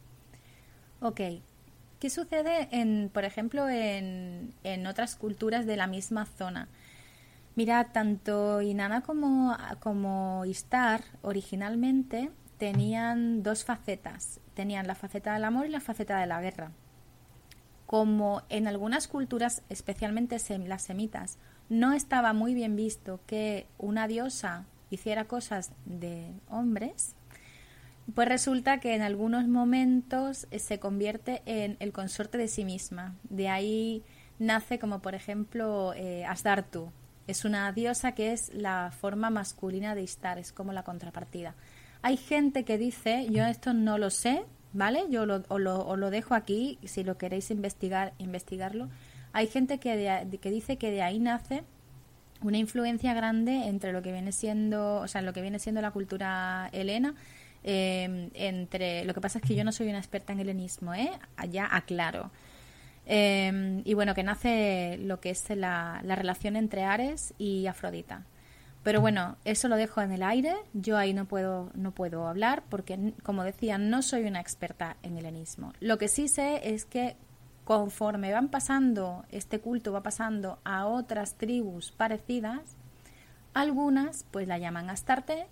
Ok, 1.03 1.21
¿Qué 2.01 2.09
sucede, 2.09 2.69
en, 2.73 3.11
por 3.13 3.25
ejemplo, 3.25 3.69
en, 3.69 4.55
en 4.65 4.87
otras 4.87 5.17
culturas 5.17 5.67
de 5.67 5.77
la 5.77 5.87
misma 5.87 6.25
zona? 6.25 6.69
Mira, 7.57 7.93
tanto 7.93 8.63
Inanna 8.63 9.03
como, 9.03 9.55
como 9.81 10.47
Istar 10.47 11.05
originalmente 11.21 12.31
tenían 12.59 13.43
dos 13.43 13.65
facetas. 13.65 14.41
Tenían 14.55 14.87
la 14.87 14.95
faceta 14.95 15.35
del 15.35 15.45
amor 15.45 15.67
y 15.67 15.71
la 15.71 15.81
faceta 15.81 16.19
de 16.19 16.27
la 16.27 16.41
guerra. 16.41 16.73
Como 17.87 18.43
en 18.49 18.69
algunas 18.69 19.09
culturas, 19.09 19.63
especialmente 19.69 20.37
las 20.67 20.83
semitas, 20.83 21.39
no 21.69 21.93
estaba 21.93 22.33
muy 22.33 22.55
bien 22.55 22.77
visto 22.77 23.21
que 23.27 23.67
una 23.79 24.07
diosa 24.07 24.67
hiciera 24.91 25.25
cosas 25.25 25.73
de 25.85 26.33
hombres, 26.49 27.15
pues 28.15 28.29
resulta 28.29 28.81
que 28.81 28.95
en 28.95 29.03
algunos 29.03 29.47
momentos 29.47 30.47
eh, 30.51 30.59
se 30.59 30.79
convierte 30.79 31.43
en 31.47 31.77
el 31.81 31.93
consorte 31.93 32.37
de 32.37 32.49
sí 32.49 32.65
misma. 32.65 33.15
De 33.25 33.49
ahí 33.49 34.03
nace 34.39 34.79
como 34.79 35.01
por 35.01 35.15
ejemplo 35.15 35.95
eh, 35.95 36.25
Asdartu, 36.27 36.91
es 37.27 37.45
una 37.45 37.71
diosa 37.73 38.13
que 38.13 38.33
es 38.33 38.53
la 38.53 38.91
forma 38.91 39.31
masculina 39.31 39.95
de 39.95 40.03
Istar, 40.03 40.39
es 40.39 40.53
como 40.53 40.73
la 40.73 40.83
contrapartida. 40.83 41.55
Hay 42.03 42.17
gente 42.17 42.65
que 42.65 42.79
dice, 42.79 43.27
yo 43.31 43.45
esto 43.45 43.73
no 43.73 43.97
lo 43.99 44.11
sé, 44.11 44.45
¿vale? 44.73 45.05
Yo 45.11 45.25
lo, 45.27 45.43
os, 45.49 45.61
lo, 45.61 46.11
dejo 46.11 46.35
aquí, 46.35 46.79
si 46.85 47.05
lo 47.05 47.17
queréis 47.17 47.51
investigar, 47.51 48.13
investigarlo. 48.19 48.89
Hay 49.33 49.47
gente 49.47 49.79
que, 49.79 50.27
que 50.41 50.51
dice 50.51 50.77
que 50.79 50.91
de 50.91 51.03
ahí 51.03 51.19
nace 51.19 51.63
una 52.43 52.59
influencia 52.59 53.15
grande 53.15 53.67
entre 53.67 53.93
lo 53.93 54.03
que 54.03 54.13
viene 54.13 54.33
siendo, 54.33 54.97
o 54.97 55.09
sea, 55.09 55.23
lo 55.23 55.33
que 55.33 55.43
viene 55.43 55.59
siendo 55.59 55.81
la 55.81 55.93
cultura 55.93 56.69
helena, 56.73 57.15
eh, 57.65 58.31
entre, 58.35 59.05
lo 59.05 59.15
que 59.15 59.21
pasa 59.21 59.39
es 59.39 59.45
que 59.45 59.55
yo 59.55 59.65
no 59.65 59.73
soy 59.73 59.89
una 59.89 59.99
experta 59.99 60.33
en 60.33 60.41
helenismo, 60.41 60.95
¿eh? 60.95 61.11
Ya 61.51 61.69
aclaro. 61.71 62.31
Em, 63.07 63.83
y 63.85 63.95
bueno, 63.95 64.15
que 64.15 64.23
nace 64.23 64.99
lo 64.99 65.21
que 65.21 65.31
es 65.31 65.49
la, 65.51 66.01
relación 66.05 66.57
entre 66.57 66.85
Ares 66.85 67.35
y 67.39 67.67
Afrodita. 67.67 68.25
Pero 68.83 69.01
bueno, 69.01 69.37
eso 69.45 69.69
lo 69.69 69.77
dejo 69.77 70.01
en 70.01 70.12
el 70.12 70.23
aire. 70.23 70.57
Yo 70.73 70.97
ahí 70.97 71.15
no 71.15 71.27
puedo, 71.27 71.71
no 71.75 71.93
puedo 71.93 72.27
hablar 72.27 72.65
porque, 72.69 73.15
como 73.23 73.45
decía, 73.45 73.79
no 73.79 74.03
soy 74.03 74.25
una 74.25 74.41
experta 74.41 74.97
en 75.03 75.17
helenismo. 75.17 75.73
Lo 75.81 75.99
que 75.99 76.09
sí 76.09 76.27
sé 76.29 76.75
es 76.75 76.85
que 76.85 77.17
conforme 77.65 78.33
van 78.33 78.49
pasando, 78.49 79.25
este 79.31 79.61
culto 79.61 79.93
va 79.93 80.03
pasando 80.03 80.59
a 80.65 80.87
otras 80.87 81.35
tribus 81.35 81.93
parecidas, 81.93 82.77
algunas 83.55 84.25
pues 84.31 84.49
la 84.49 84.59
llaman 84.59 84.91
Astarte 84.91 85.47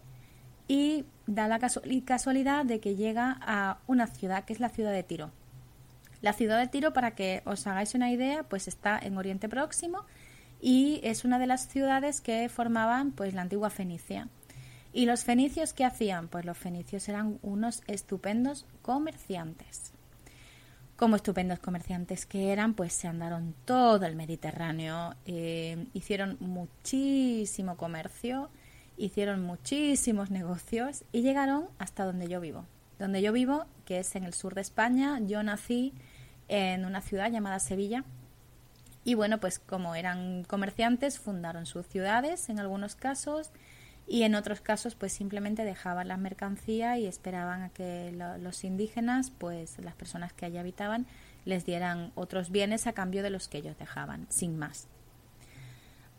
y 0.67 1.05
da 1.27 1.47
la 1.47 1.61
casualidad 2.05 2.65
de 2.65 2.81
que 2.81 2.97
llega 2.97 3.39
a 3.41 3.79
una 3.87 4.07
ciudad 4.09 4.45
que 4.45 4.53
es 4.53 4.61
la 4.61 4.71
ciudad 4.71 4.93
de 4.93 5.03
Tiro. 5.03 5.31
La 6.21 6.33
ciudad 6.33 6.59
de 6.59 6.67
Tiro, 6.67 6.93
para 6.93 7.13
que 7.13 7.43
os 7.47 7.67
hagáis 7.67 7.95
una 7.95 8.11
idea, 8.11 8.43
pues 8.43 8.69
está 8.69 8.99
en 8.99 9.17
Oriente 9.17 9.49
Próximo 9.49 10.05
y 10.61 11.01
es 11.03 11.25
una 11.25 11.39
de 11.39 11.47
las 11.47 11.69
ciudades 11.69 12.21
que 12.21 12.49
formaban 12.49 13.13
pues 13.13 13.35
la 13.35 13.43
antigua 13.43 13.71
Fenicia. 13.71 14.29
¿Y 14.93 15.07
los 15.07 15.25
fenicios 15.25 15.73
qué 15.73 15.85
hacían? 15.85 16.29
Pues 16.29 16.45
los 16.45 16.59
fenicios 16.59 17.09
eran 17.09 17.39
unos 17.43 17.83
estupendos 17.87 18.67
comerciantes. 18.83 19.93
Como 20.97 21.17
estupendos 21.17 21.61
comerciantes 21.61 22.27
que 22.27 22.53
eran, 22.53 22.75
pues 22.75 22.93
se 22.93 23.09
andaron 23.09 23.55
todo 23.65 24.05
el 24.05 24.17
Mediterráneo, 24.17 25.15
eh, 25.25 25.87
hicieron 25.95 26.37
muchísimo 26.41 27.77
comercio, 27.77 28.51
hicieron 28.99 29.43
muchísimos 29.43 30.31
negocios 30.31 31.05
y 31.13 31.23
llegaron 31.23 31.69
hasta 31.79 32.05
donde 32.05 32.29
yo 32.29 32.41
vivo. 32.41 32.67
Donde 32.99 33.23
yo 33.23 33.33
vivo, 33.33 33.65
que 33.87 34.01
es 34.01 34.15
en 34.15 34.25
el 34.25 34.35
sur 34.35 34.55
de 34.55 34.61
España, 34.61 35.21
yo 35.21 35.43
nací 35.43 35.95
en 36.49 36.85
una 36.85 37.01
ciudad 37.01 37.31
llamada 37.31 37.61
Sevilla. 37.61 38.05
Y 39.05 39.15
bueno, 39.15 39.39
pues 39.39 39.59
como 39.59 39.95
eran 39.95 40.45
comerciantes, 40.45 41.19
fundaron 41.19 41.67
sus 41.67 41.87
ciudades 41.87 42.49
en 42.49 42.61
algunos 42.61 42.97
casos 42.97 43.51
y 44.07 44.25
en 44.25 44.35
otros 44.35 44.61
casos 44.61 44.95
pues 44.95 45.13
simplemente 45.13 45.65
dejaban 45.65 46.09
la 46.09 46.17
mercancía 46.17 46.99
y 46.99 47.07
esperaban 47.07 47.63
a 47.63 47.71
que 47.71 48.13
los 48.41 48.65
indígenas, 48.65 49.31
pues 49.31 49.79
las 49.79 49.95
personas 49.95 50.33
que 50.33 50.47
allí 50.47 50.59
habitaban, 50.59 51.07
les 51.45 51.65
dieran 51.65 52.13
otros 52.15 52.51
bienes 52.51 52.87
a 52.87 52.93
cambio 52.93 53.23
de 53.23 53.31
los 53.31 53.49
que 53.49 53.59
ellos 53.59 53.79
dejaban, 53.79 54.27
sin 54.29 54.59
más. 54.59 54.89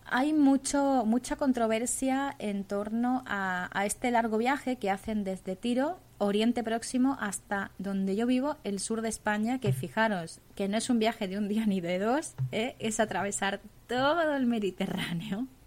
Hay 0.06 0.34
mucho, 0.34 1.04
mucha 1.06 1.36
controversia 1.36 2.36
en 2.40 2.64
torno 2.64 3.24
a 3.28 3.84
este 3.86 4.10
largo 4.10 4.38
viaje 4.38 4.78
que 4.78 4.90
hacen 4.90 5.24
desde 5.24 5.56
Tiro 5.56 6.00
Oriente 6.22 6.64
Próximo 6.64 7.18
hasta 7.20 7.72
donde 7.80 8.16
yo 8.16 8.28
vivo, 8.28 8.58
el 8.64 8.80
sur 8.80 9.02
de 9.02 9.10
España, 9.10 9.60
que 9.60 9.74
fijaros 9.74 10.40
que 10.54 10.68
no 10.68 10.78
es 10.78 10.92
un 10.92 11.00
viaje 11.00 11.28
de 11.28 11.40
un 11.40 11.48
día 11.48 11.66
ni 11.66 11.82
de 11.82 11.98
dos, 11.98 12.36
¿eh? 12.52 12.76
es 12.78 13.00
atravesar 13.00 13.60
todo 13.88 14.36
el 14.36 14.46
Mediterráneo. 14.46 15.48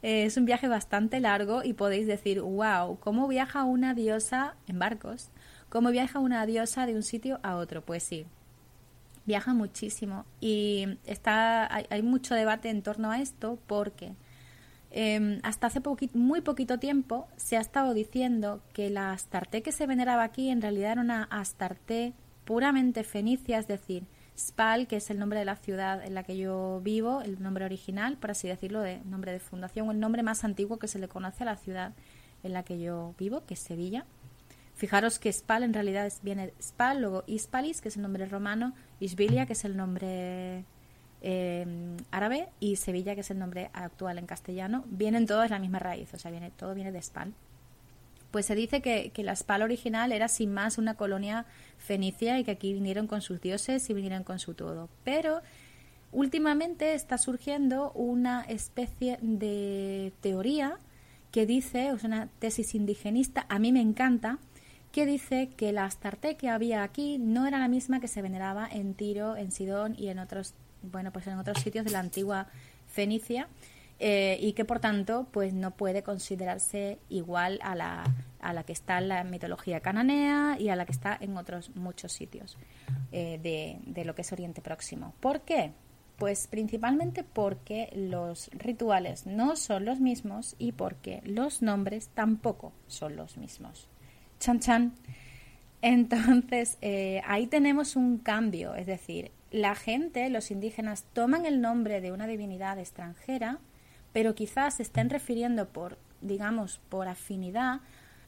Eh, 0.00 0.26
es 0.26 0.36
un 0.36 0.44
viaje 0.44 0.68
bastante 0.68 1.18
largo 1.18 1.64
y 1.64 1.72
podéis 1.72 2.06
decir, 2.06 2.40
wow, 2.40 3.00
¿cómo 3.00 3.26
viaja 3.26 3.64
una 3.64 3.94
diosa 3.94 4.54
en 4.68 4.78
barcos? 4.78 5.30
¿Cómo 5.70 5.90
viaja 5.90 6.20
una 6.20 6.46
diosa 6.46 6.86
de 6.86 6.94
un 6.94 7.02
sitio 7.02 7.40
a 7.42 7.56
otro? 7.56 7.84
Pues 7.84 8.04
sí, 8.04 8.24
viaja 9.26 9.54
muchísimo 9.54 10.24
y 10.40 10.86
está, 11.04 11.68
hay 11.90 12.02
mucho 12.02 12.36
debate 12.36 12.70
en 12.70 12.82
torno 12.82 13.10
a 13.10 13.20
esto 13.20 13.58
porque 13.66 14.14
Em, 14.90 15.40
hasta 15.42 15.66
hace 15.66 15.82
muy 16.14 16.40
poquito 16.40 16.78
tiempo 16.78 17.28
se 17.36 17.56
ha 17.58 17.60
estado 17.60 17.92
diciendo 17.92 18.62
que 18.72 18.88
la 18.88 19.12
Astarte 19.12 19.62
que 19.62 19.72
se 19.72 19.86
veneraba 19.86 20.22
aquí 20.22 20.48
en 20.48 20.62
realidad 20.62 20.92
era 20.92 21.02
una 21.02 21.24
Astarte 21.24 22.14
puramente 22.44 23.04
fenicia, 23.04 23.58
es 23.58 23.68
decir, 23.68 24.04
Spal, 24.38 24.86
que 24.86 24.96
es 24.96 25.10
el 25.10 25.18
nombre 25.18 25.40
de 25.40 25.44
la 25.44 25.56
ciudad 25.56 26.02
en 26.02 26.14
la 26.14 26.22
que 26.22 26.38
yo 26.38 26.80
vivo, 26.82 27.20
el 27.20 27.42
nombre 27.42 27.64
original, 27.64 28.16
por 28.16 28.30
así 28.30 28.48
decirlo, 28.48 28.80
de 28.80 29.00
nombre 29.04 29.32
de 29.32 29.40
fundación, 29.40 29.90
el 29.90 30.00
nombre 30.00 30.22
más 30.22 30.44
antiguo 30.44 30.78
que 30.78 30.88
se 30.88 30.98
le 30.98 31.08
conoce 31.08 31.42
a 31.42 31.46
la 31.46 31.56
ciudad 31.56 31.92
en 32.42 32.52
la 32.52 32.62
que 32.62 32.80
yo 32.80 33.14
vivo, 33.18 33.44
que 33.44 33.54
es 33.54 33.60
Sevilla. 33.60 34.06
Fijaros 34.74 35.18
que 35.18 35.32
Spal 35.32 35.64
en 35.64 35.74
realidad 35.74 36.10
viene 36.22 36.54
Spal, 36.62 37.00
luego 37.00 37.24
Ispalis, 37.26 37.80
que 37.80 37.88
es 37.88 37.96
el 37.96 38.02
nombre 38.02 38.26
romano, 38.26 38.74
Isbilia, 39.00 39.44
que 39.44 39.54
es 39.54 39.64
el 39.64 39.76
nombre 39.76 40.64
Em, 41.20 41.96
árabe 42.12 42.48
y 42.60 42.76
Sevilla, 42.76 43.14
que 43.14 43.22
es 43.22 43.30
el 43.30 43.38
nombre 43.38 43.70
actual 43.72 44.18
en 44.18 44.26
castellano, 44.26 44.84
vienen 44.86 45.26
todas 45.26 45.50
la 45.50 45.58
misma 45.58 45.80
raíz, 45.80 46.14
o 46.14 46.18
sea, 46.18 46.30
viene, 46.30 46.50
todo 46.50 46.74
viene 46.74 46.92
de 46.92 47.02
Spal. 47.02 47.32
Pues 48.30 48.46
se 48.46 48.54
dice 48.54 48.82
que, 48.82 49.10
que 49.10 49.24
la 49.24 49.34
Spal 49.34 49.62
original 49.62 50.12
era 50.12 50.28
sin 50.28 50.52
más 50.52 50.78
una 50.78 50.94
colonia 50.94 51.46
fenicia 51.78 52.38
y 52.38 52.44
que 52.44 52.52
aquí 52.52 52.72
vinieron 52.72 53.06
con 53.06 53.20
sus 53.20 53.40
dioses 53.40 53.88
y 53.90 53.94
vinieron 53.94 54.22
con 54.22 54.38
su 54.38 54.54
todo. 54.54 54.88
Pero 55.02 55.40
últimamente 56.12 56.94
está 56.94 57.18
surgiendo 57.18 57.90
una 57.92 58.42
especie 58.42 59.18
de 59.20 60.12
teoría 60.20 60.78
que 61.32 61.46
dice, 61.46 61.88
es 61.88 62.04
una 62.04 62.28
tesis 62.38 62.74
indigenista, 62.74 63.44
a 63.48 63.58
mí 63.58 63.72
me 63.72 63.80
encanta, 63.80 64.38
que 64.92 65.04
dice 65.04 65.50
que 65.56 65.72
la 65.72 65.84
Astarte 65.84 66.36
que 66.36 66.48
había 66.48 66.82
aquí 66.82 67.18
no 67.18 67.46
era 67.46 67.58
la 67.58 67.68
misma 67.68 68.00
que 68.00 68.08
se 68.08 68.22
veneraba 68.22 68.68
en 68.70 68.94
Tiro, 68.94 69.36
en 69.36 69.52
Sidón 69.52 69.94
y 69.98 70.08
en 70.08 70.18
otros 70.18 70.54
bueno, 70.82 71.12
pues 71.12 71.26
en 71.26 71.38
otros 71.38 71.58
sitios 71.60 71.84
de 71.84 71.90
la 71.90 72.00
antigua 72.00 72.48
Fenicia 72.86 73.48
eh, 74.00 74.38
y 74.40 74.52
que 74.52 74.64
por 74.64 74.78
tanto 74.78 75.26
pues 75.32 75.52
no 75.52 75.72
puede 75.72 76.02
considerarse 76.02 76.98
igual 77.08 77.58
a 77.62 77.74
la, 77.74 78.04
a 78.40 78.52
la 78.52 78.62
que 78.62 78.72
está 78.72 78.98
en 78.98 79.08
la 79.08 79.24
mitología 79.24 79.80
cananea 79.80 80.56
y 80.58 80.68
a 80.68 80.76
la 80.76 80.86
que 80.86 80.92
está 80.92 81.18
en 81.20 81.36
otros 81.36 81.74
muchos 81.74 82.12
sitios 82.12 82.56
eh, 83.10 83.40
de, 83.42 83.78
de 83.86 84.04
lo 84.04 84.14
que 84.14 84.22
es 84.22 84.32
Oriente 84.32 84.62
Próximo. 84.62 85.14
¿Por 85.20 85.40
qué? 85.40 85.72
Pues 86.16 86.46
principalmente 86.46 87.24
porque 87.24 87.90
los 87.94 88.50
rituales 88.52 89.26
no 89.26 89.56
son 89.56 89.84
los 89.84 90.00
mismos 90.00 90.54
y 90.58 90.72
porque 90.72 91.20
los 91.24 91.62
nombres 91.62 92.08
tampoco 92.14 92.72
son 92.86 93.16
los 93.16 93.36
mismos. 93.36 93.88
Chan 94.38 94.60
chan. 94.60 94.94
Entonces, 95.82 96.76
eh, 96.80 97.22
ahí 97.26 97.46
tenemos 97.46 97.94
un 97.94 98.18
cambio, 98.18 98.74
es 98.74 98.86
decir, 98.86 99.30
la 99.50 99.74
gente, 99.74 100.28
los 100.30 100.50
indígenas, 100.50 101.04
toman 101.12 101.46
el 101.46 101.60
nombre 101.60 102.00
de 102.00 102.12
una 102.12 102.26
divinidad 102.26 102.78
extranjera, 102.78 103.58
pero 104.12 104.34
quizás 104.34 104.74
se 104.74 104.82
estén 104.82 105.10
refiriendo 105.10 105.68
por, 105.68 105.98
digamos, 106.20 106.80
por 106.88 107.08
afinidad, 107.08 107.80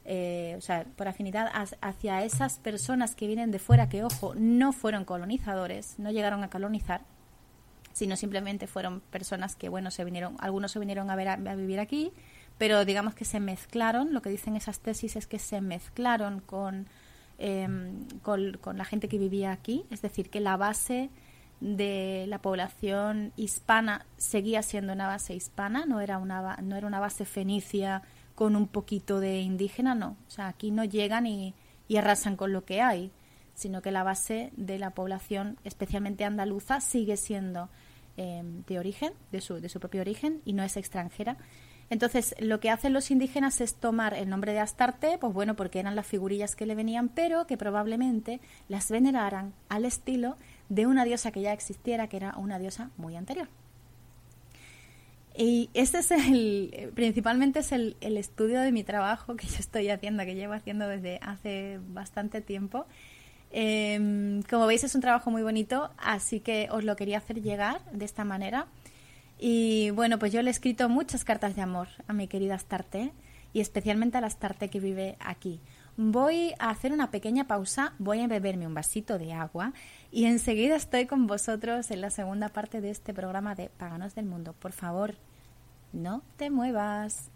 eh, 0.05 0.55
o 0.57 0.61
sea, 0.61 0.85
por 0.95 1.07
afinidad 1.07 1.51
hacia 1.81 2.23
esas 2.23 2.57
personas 2.59 3.15
que 3.15 3.27
vienen 3.27 3.51
de 3.51 3.59
fuera, 3.59 3.89
que, 3.89 4.03
ojo, 4.03 4.33
no 4.35 4.73
fueron 4.73 5.05
colonizadores, 5.05 5.99
no 5.99 6.11
llegaron 6.11 6.43
a 6.43 6.49
colonizar, 6.49 7.01
sino 7.93 8.15
simplemente 8.15 8.67
fueron 8.67 9.01
personas 9.01 9.55
que, 9.55 9.69
bueno, 9.69 9.91
se 9.91 10.03
vinieron, 10.03 10.37
algunos 10.39 10.71
se 10.71 10.79
vinieron 10.79 11.09
a, 11.11 11.15
ver, 11.15 11.27
a 11.27 11.55
vivir 11.55 11.79
aquí, 11.79 12.11
pero 12.57 12.85
digamos 12.85 13.15
que 13.15 13.25
se 13.25 13.39
mezclaron, 13.39 14.13
lo 14.13 14.21
que 14.21 14.29
dicen 14.29 14.55
esas 14.55 14.79
tesis 14.79 15.15
es 15.15 15.27
que 15.27 15.39
se 15.39 15.61
mezclaron 15.61 16.39
con 16.39 16.87
Em, 17.43 18.05
con, 18.21 18.77
la 18.77 18.85
gente 18.85 19.07
que 19.07 19.17
vivía 19.17 19.51
aquí, 19.51 19.83
es 19.89 20.03
decir, 20.03 20.29
que 20.29 20.39
la 20.39 20.57
base 20.57 21.09
de 21.59 22.25
la 22.27 22.39
población 22.39 23.33
hispana 23.35 24.05
seguía 24.15 24.61
siendo 24.61 24.93
una 24.93 25.07
base 25.07 25.33
hispana, 25.33 25.87
no 25.87 26.01
era 26.01 26.19
una, 26.19 26.57
no 26.57 26.75
era 26.75 26.85
una 26.85 26.99
base 26.99 27.25
fenicia 27.25 28.03
con 28.35 28.55
un 28.55 28.67
poquito 28.67 29.19
de 29.19 29.39
indígena, 29.39 29.95
no. 29.95 30.17
O 30.27 30.29
sea, 30.29 30.49
aquí 30.49 30.69
no 30.69 30.83
llegan 30.83 31.25
y, 31.25 31.55
arrasan 31.97 32.35
con 32.35 32.53
lo 32.53 32.63
que 32.63 32.79
hay, 32.79 33.11
sino 33.55 33.81
que 33.81 33.89
la 33.89 34.03
base 34.03 34.51
de 34.55 34.77
la 34.77 34.91
población, 34.91 35.57
especialmente 35.63 36.25
andaluza, 36.25 36.79
sigue 36.79 37.17
siendo 37.17 37.69
eh, 38.17 38.43
de 38.67 38.77
origen, 38.77 39.13
de 39.31 39.41
su, 39.41 39.59
de 39.59 39.67
su 39.67 39.79
propio 39.79 40.01
origen, 40.01 40.43
y 40.45 40.53
no 40.53 40.61
es 40.61 40.77
extranjera. 40.77 41.37
Entonces, 41.91 42.33
lo 42.39 42.61
que 42.61 42.69
hacen 42.69 42.93
los 42.93 43.11
indígenas 43.11 43.59
es 43.59 43.75
tomar 43.75 44.13
el 44.13 44.29
nombre 44.29 44.53
de 44.53 44.59
Astarte, 44.59 45.17
pues 45.19 45.33
bueno, 45.33 45.57
porque 45.57 45.81
eran 45.81 45.93
las 45.93 46.07
figurillas 46.07 46.55
que 46.55 46.65
le 46.65 46.73
venían, 46.73 47.09
pero 47.09 47.45
que 47.47 47.57
probablemente 47.57 48.39
las 48.69 48.89
veneraran 48.89 49.53
al 49.67 49.83
estilo 49.83 50.37
de 50.69 50.87
una 50.87 51.03
diosa 51.03 51.33
que 51.33 51.41
ya 51.41 51.51
existiera, 51.51 52.07
que 52.07 52.15
era 52.15 52.33
una 52.37 52.59
diosa 52.59 52.91
muy 52.95 53.17
anterior. 53.17 53.49
Y 55.37 55.69
este 55.73 55.97
es 55.97 56.11
el, 56.11 56.93
principalmente 56.95 57.59
es 57.59 57.73
el, 57.73 57.97
estudio 57.99 58.61
de 58.61 58.71
mi 58.71 58.85
trabajo 58.85 59.35
que 59.35 59.47
yo 59.47 59.57
estoy 59.59 59.89
haciendo, 59.89 60.23
que 60.23 60.35
llevo 60.35 60.53
haciendo 60.53 60.87
desde 60.87 61.19
hace 61.21 61.81
bastante 61.89 62.39
tiempo. 62.39 62.85
Em, 63.51 64.43
como 64.43 64.65
veis 64.65 64.85
es 64.85 64.95
un 64.95 65.01
trabajo 65.01 65.29
muy 65.29 65.43
bonito, 65.43 65.91
así 65.97 66.39
que 66.39 66.69
os 66.71 66.85
lo 66.85 66.95
quería 66.95 67.17
hacer 67.17 67.41
llegar 67.41 67.81
de 67.91 68.05
esta 68.05 68.23
manera. 68.23 68.67
Y 69.43 69.89
bueno, 69.89 70.19
pues 70.19 70.31
yo 70.31 70.43
le 70.43 70.49
he 70.49 70.51
escrito 70.51 70.87
muchas 70.87 71.25
cartas 71.25 71.55
de 71.55 71.63
amor 71.63 71.87
a 72.07 72.13
mi 72.13 72.27
querida 72.27 72.53
Astarte 72.53 73.11
y 73.53 73.59
especialmente 73.59 74.19
a 74.19 74.21
la 74.21 74.27
Astarte 74.27 74.69
que 74.69 74.79
vive 74.79 75.17
aquí. 75.19 75.59
Voy 75.97 76.53
a 76.59 76.69
hacer 76.69 76.93
una 76.93 77.09
pequeña 77.09 77.47
pausa, 77.47 77.95
voy 77.97 78.21
a 78.21 78.27
beberme 78.27 78.67
un 78.67 78.75
vasito 78.75 79.17
de 79.17 79.33
agua 79.33 79.73
y 80.11 80.25
enseguida 80.25 80.75
estoy 80.75 81.07
con 81.07 81.25
vosotros 81.25 81.89
en 81.89 82.01
la 82.01 82.11
segunda 82.11 82.49
parte 82.49 82.81
de 82.81 82.91
este 82.91 83.15
programa 83.15 83.55
de 83.55 83.69
Paganos 83.69 84.13
del 84.13 84.25
Mundo. 84.25 84.53
Por 84.53 84.73
favor, 84.73 85.15
no 85.91 86.21
te 86.37 86.51
muevas. 86.51 87.31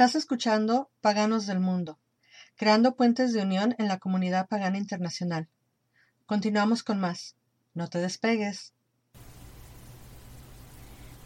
Estás 0.00 0.14
escuchando 0.14 0.88
Paganos 1.02 1.46
del 1.46 1.60
Mundo, 1.60 1.98
creando 2.56 2.96
puentes 2.96 3.34
de 3.34 3.42
unión 3.42 3.74
en 3.76 3.86
la 3.86 3.98
comunidad 3.98 4.48
pagana 4.48 4.78
internacional. 4.78 5.46
Continuamos 6.24 6.82
con 6.82 6.98
más. 6.98 7.36
No 7.74 7.86
te 7.88 7.98
despegues. 7.98 8.72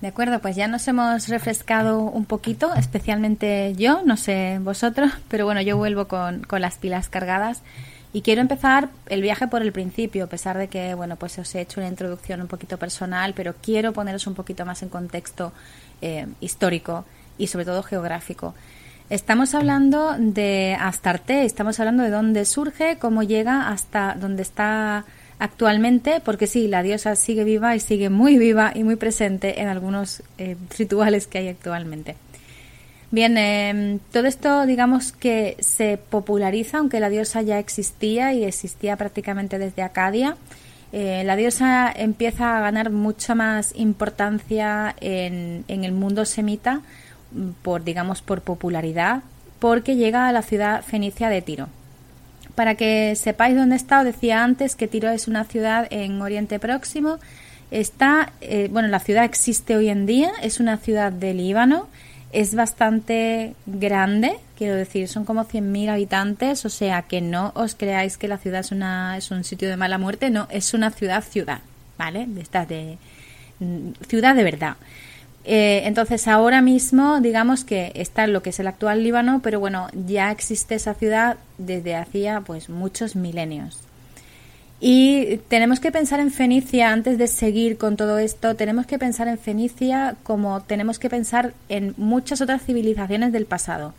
De 0.00 0.08
acuerdo, 0.08 0.40
pues 0.40 0.56
ya 0.56 0.66
nos 0.66 0.88
hemos 0.88 1.28
refrescado 1.28 2.00
un 2.00 2.24
poquito, 2.24 2.74
especialmente 2.74 3.74
yo, 3.76 4.02
no 4.02 4.16
sé 4.16 4.58
vosotros, 4.60 5.12
pero 5.28 5.44
bueno, 5.44 5.60
yo 5.60 5.76
vuelvo 5.76 6.08
con, 6.08 6.42
con 6.42 6.60
las 6.60 6.76
pilas 6.76 7.08
cargadas 7.08 7.62
y 8.12 8.22
quiero 8.22 8.40
empezar 8.40 8.88
el 9.06 9.22
viaje 9.22 9.46
por 9.46 9.62
el 9.62 9.70
principio, 9.70 10.24
a 10.24 10.28
pesar 10.28 10.58
de 10.58 10.66
que, 10.66 10.94
bueno, 10.94 11.14
pues 11.14 11.38
os 11.38 11.54
he 11.54 11.60
hecho 11.60 11.78
una 11.78 11.88
introducción 11.88 12.40
un 12.40 12.48
poquito 12.48 12.76
personal, 12.76 13.34
pero 13.34 13.54
quiero 13.54 13.92
poneros 13.92 14.26
un 14.26 14.34
poquito 14.34 14.66
más 14.66 14.82
en 14.82 14.88
contexto 14.88 15.52
eh, 16.00 16.26
histórico 16.40 17.04
y 17.38 17.48
sobre 17.48 17.64
todo 17.64 17.82
geográfico. 17.82 18.54
Estamos 19.10 19.54
hablando 19.54 20.14
de 20.18 20.76
Astarte, 20.80 21.44
estamos 21.44 21.78
hablando 21.78 22.02
de 22.02 22.10
dónde 22.10 22.44
surge, 22.44 22.96
cómo 22.98 23.22
llega 23.22 23.68
hasta 23.68 24.16
donde 24.18 24.42
está 24.42 25.04
actualmente, 25.38 26.20
porque 26.24 26.46
sí, 26.46 26.68
la 26.68 26.82
diosa 26.82 27.16
sigue 27.16 27.44
viva 27.44 27.76
y 27.76 27.80
sigue 27.80 28.08
muy 28.08 28.38
viva 28.38 28.72
y 28.74 28.82
muy 28.82 28.96
presente 28.96 29.60
en 29.60 29.68
algunos 29.68 30.22
eh, 30.38 30.56
rituales 30.78 31.26
que 31.26 31.38
hay 31.38 31.48
actualmente. 31.48 32.16
Bien, 33.10 33.38
em, 33.38 34.00
todo 34.10 34.26
esto 34.26 34.66
digamos 34.66 35.12
que 35.12 35.56
se 35.60 35.98
populariza, 35.98 36.78
aunque 36.78 36.98
la 36.98 37.10
diosa 37.10 37.42
ya 37.42 37.60
existía 37.60 38.32
y 38.32 38.42
existía 38.42 38.96
prácticamente 38.96 39.58
desde 39.58 39.82
Acadia. 39.82 40.36
Eh, 40.92 41.22
la 41.24 41.36
diosa 41.36 41.92
empieza 41.94 42.56
a 42.56 42.60
ganar 42.60 42.90
mucha 42.90 43.34
más 43.34 43.72
importancia 43.76 44.96
en, 45.00 45.64
el 45.68 45.92
mundo 45.92 46.24
semita 46.24 46.80
por, 47.62 47.84
digamos, 47.84 48.22
por 48.22 48.40
popularidad, 48.42 49.22
porque 49.58 49.96
llega 49.96 50.28
a 50.28 50.32
la 50.32 50.42
ciudad 50.42 50.82
fenicia 50.82 51.28
de 51.28 51.42
Tiro. 51.42 51.68
Para 52.54 52.74
que 52.76 53.14
sepáis 53.16 53.56
dónde 53.56 53.76
está, 53.76 54.00
os 54.00 54.04
decía 54.04 54.44
antes 54.44 54.76
que 54.76 54.88
Tiro 54.88 55.10
es 55.10 55.26
una 55.26 55.44
ciudad 55.44 55.88
en 55.90 56.20
Oriente 56.22 56.58
Próximo. 56.58 57.18
Está, 57.70 58.32
eh, 58.40 58.68
bueno, 58.70 58.88
la 58.88 59.00
ciudad 59.00 59.24
existe 59.24 59.76
hoy 59.76 59.88
en 59.88 60.06
día, 60.06 60.30
es 60.42 60.60
una 60.60 60.76
ciudad 60.76 61.10
de 61.10 61.34
Líbano 61.34 61.88
es 62.34 62.56
bastante 62.56 63.54
grande, 63.64 64.36
quiero 64.58 64.74
decir, 64.74 65.06
son 65.06 65.24
como 65.24 65.44
100.000 65.44 65.88
habitantes, 65.88 66.64
o 66.64 66.68
sea 66.68 67.02
que 67.02 67.20
no 67.20 67.52
os 67.54 67.76
creáis 67.76 68.18
que 68.18 68.26
la 68.26 68.38
ciudad 68.38 68.60
es, 68.60 68.72
una, 68.72 69.16
es 69.16 69.30
un 69.30 69.44
sitio 69.44 69.68
de 69.68 69.76
mala 69.76 69.98
muerte, 69.98 70.30
no, 70.30 70.48
es 70.50 70.74
una 70.74 70.90
ciudad-ciudad, 70.90 71.60
¿vale? 71.96 72.26
De 72.26 72.98
mm, 73.60 73.92
ciudad 74.08 74.34
de 74.34 74.42
verdad. 74.42 74.76
Eh, 75.46 75.82
entonces 75.84 76.26
ahora 76.26 76.62
mismo 76.62 77.20
digamos 77.20 77.64
que 77.64 77.92
está 77.94 78.24
en 78.24 78.32
lo 78.32 78.42
que 78.42 78.50
es 78.50 78.60
el 78.60 78.66
actual 78.66 79.02
Líbano, 79.02 79.40
pero 79.42 79.60
bueno, 79.60 79.88
ya 80.06 80.30
existe 80.30 80.74
esa 80.74 80.94
ciudad 80.94 81.36
desde 81.58 81.96
hacía 81.96 82.40
pues 82.40 82.68
muchos 82.68 83.14
milenios. 83.14 83.80
Y 84.80 85.38
tenemos 85.48 85.80
que 85.80 85.92
pensar 85.92 86.20
en 86.20 86.30
Fenicia, 86.30 86.92
antes 86.92 87.16
de 87.16 87.26
seguir 87.26 87.78
con 87.78 87.96
todo 87.96 88.18
esto, 88.18 88.54
tenemos 88.54 88.86
que 88.86 88.98
pensar 88.98 89.28
en 89.28 89.38
Fenicia 89.38 90.16
como 90.22 90.62
tenemos 90.62 90.98
que 90.98 91.08
pensar 91.08 91.54
en 91.68 91.94
muchas 91.96 92.40
otras 92.40 92.62
civilizaciones 92.62 93.32
del 93.32 93.46
pasado. 93.46 93.94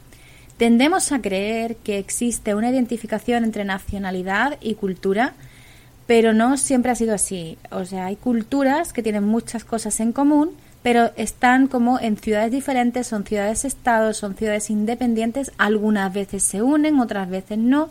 Tendemos 0.58 1.12
a 1.12 1.22
creer 1.22 1.76
que 1.78 1.98
existe 1.98 2.56
una 2.56 2.70
identificación 2.70 3.44
entre 3.44 3.66
nacionalidad 3.66 4.58
y 4.62 4.76
cultura, 4.76 5.34
pero 6.08 6.34
no 6.34 6.56
siempre 6.56 6.92
ha 6.92 6.96
sido 6.96 7.16
así. 7.16 7.58
O 7.72 7.84
sea, 7.86 8.06
hay 8.06 8.16
culturas 8.16 8.94
que 8.94 9.04
tienen 9.04 9.24
muchas 9.24 9.66
cosas 9.66 10.00
en 10.00 10.12
común, 10.12 10.52
pero 10.86 11.10
están 11.16 11.66
como 11.66 12.00
en 12.00 12.16
ciudades 12.16 12.52
diferentes, 12.52 13.08
son 13.08 13.26
ciudades-estados, 13.26 14.18
son 14.18 14.36
ciudades 14.36 14.70
independientes, 14.70 15.52
algunas 15.58 16.14
veces 16.14 16.44
se 16.44 16.62
unen, 16.62 17.00
otras 17.00 17.28
veces 17.28 17.58
no 17.58 17.90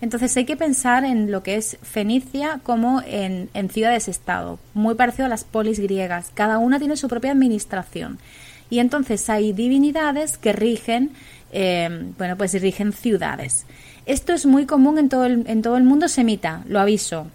entonces 0.00 0.34
hay 0.36 0.46
que 0.46 0.56
pensar 0.56 1.04
en 1.04 1.30
lo 1.30 1.42
que 1.42 1.56
es 1.56 1.76
Fenicia 1.82 2.60
como 2.62 3.02
en, 3.04 3.50
ciudades-estado, 3.68 4.58
muy 4.72 4.94
parecido 4.94 5.26
a 5.26 5.28
las 5.28 5.44
polis 5.44 5.78
griegas. 5.78 6.30
Cada 6.32 6.58
una 6.58 6.78
tiene 6.78 6.96
su 6.96 7.08
propia 7.08 7.32
administración. 7.32 8.18
Y 8.70 8.78
entonces 8.78 9.28
hay 9.28 9.52
divinidades 9.52 10.38
que 10.38 10.52
rigen, 10.52 11.10
em, 11.52 12.14
bueno, 12.16 12.36
pues 12.36 12.58
rigen 12.62 12.92
ciudades. 12.92 13.66
Esto 14.06 14.32
es 14.32 14.46
muy 14.46 14.64
común 14.64 14.98
en 14.98 15.10
todo, 15.10 15.26
el, 15.26 15.44
en 15.46 15.60
todo 15.60 15.76
el 15.76 15.84
mundo 15.84 16.08
semita, 16.08 16.62
lo 16.66 16.80
aviso. 16.80 17.26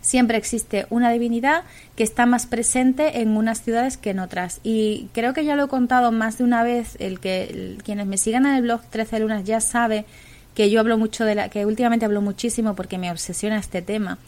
Siempre 0.00 0.38
existe 0.38 0.86
una 0.88 1.10
divinidad 1.10 1.64
que 1.94 2.04
está 2.04 2.24
más 2.24 2.46
presente 2.46 3.20
en 3.20 3.36
unas 3.36 3.62
ciudades 3.62 3.96
que 3.96 4.10
en 4.10 4.18
otras. 4.18 4.60
Y 4.62 5.08
creo 5.12 5.34
que 5.34 5.44
ya 5.44 5.56
lo 5.56 5.64
he 5.64 5.68
contado 5.68 6.10
más 6.10 6.38
de 6.38 6.44
una 6.44 6.62
vez, 6.62 6.96
el 7.00 7.20
que 7.20 7.76
quienes 7.84 8.06
me 8.06 8.16
sigan 8.16 8.46
en 8.46 8.54
el 8.54 8.62
blog 8.62 8.80
13 8.90 9.20
lunas 9.20 9.44
ya 9.44 9.60
sabe 9.60 10.06
que 10.54 10.70
yo 10.70 10.80
hablo 10.80 10.98
mucho 10.98 11.24
de 11.24 11.34
la, 11.34 11.48
que 11.48 11.66
últimamente 11.66 12.04
hablo 12.04 12.22
muchísimo 12.22 12.74
porque 12.74 12.98
me 12.98 13.10
obsesiona 13.10 13.58
este 13.58 13.82
tema. 13.82 14.18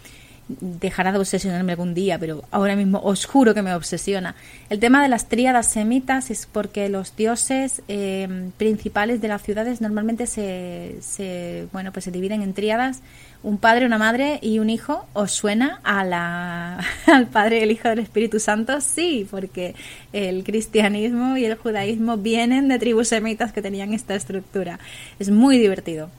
Dejará 0.48 1.12
de 1.12 1.18
obsesionarme 1.18 1.72
algún 1.72 1.94
día, 1.94 2.18
pero 2.18 2.44
ahora 2.50 2.76
mismo 2.76 3.00
os 3.02 3.24
juro 3.26 3.54
que 3.54 3.62
me 3.62 3.74
obsesiona. 3.74 4.34
El 4.68 4.80
tema 4.80 5.02
de 5.02 5.08
las 5.08 5.28
tríadas 5.28 5.68
semitas 5.68 6.30
es 6.30 6.46
porque 6.50 6.88
los 6.88 7.16
dioses 7.16 7.82
eh, 7.88 8.50
principales 8.58 9.20
de 9.20 9.28
las 9.28 9.42
ciudades 9.42 9.80
normalmente 9.80 10.26
se, 10.26 10.96
se, 11.00 11.68
bueno, 11.72 11.92
pues 11.92 12.04
se 12.04 12.10
dividen 12.10 12.42
en 12.42 12.54
tríadas, 12.54 13.00
un 13.42 13.58
padre, 13.58 13.86
una 13.86 13.98
madre 13.98 14.38
y 14.40 14.58
un 14.58 14.70
hijo. 14.70 15.06
¿Os 15.12 15.32
suena 15.32 15.80
al 17.06 17.26
Padre, 17.26 17.62
el 17.62 17.70
Hijo 17.70 17.88
del 17.88 17.98
Espíritu 17.98 18.38
Santo? 18.38 18.80
Sí, 18.80 19.26
porque 19.30 19.74
el 20.12 20.44
cristianismo 20.44 21.36
y 21.36 21.44
el 21.44 21.56
judaísmo 21.56 22.16
vienen 22.16 22.68
de 22.68 22.78
tribus 22.78 23.08
semitas 23.08 23.52
que 23.52 23.62
tenían 23.62 23.92
esta 23.92 24.14
estructura. 24.14 24.78
Es 25.18 25.30
muy 25.30 25.58
divertido. 25.58 26.10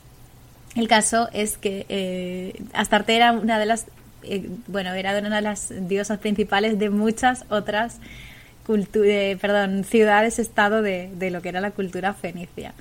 El 0.75 0.87
caso 0.87 1.29
es 1.33 1.57
que 1.57 1.85
eh, 1.87 2.61
Astarte 2.73 3.15
era 3.15 3.31
una 3.31 3.59
de 3.59 3.67
las, 3.67 3.85
eh, 4.23 4.49
bueno, 4.67 4.93
era 4.93 5.17
una 5.19 5.35
de 5.35 5.41
las 5.41 5.71
diosas 5.87 6.19
principales 6.19 6.79
de 6.79 6.89
muchas 6.89 7.45
otras 7.49 7.99
perdón, 8.65 9.83
ciudades-estado 9.83 10.81
de, 10.81 11.09
de, 11.15 11.31
lo 11.31 11.41
que 11.41 11.49
era 11.49 11.59
la 11.59 11.71
cultura 11.71 12.13
fenicia. 12.13 12.73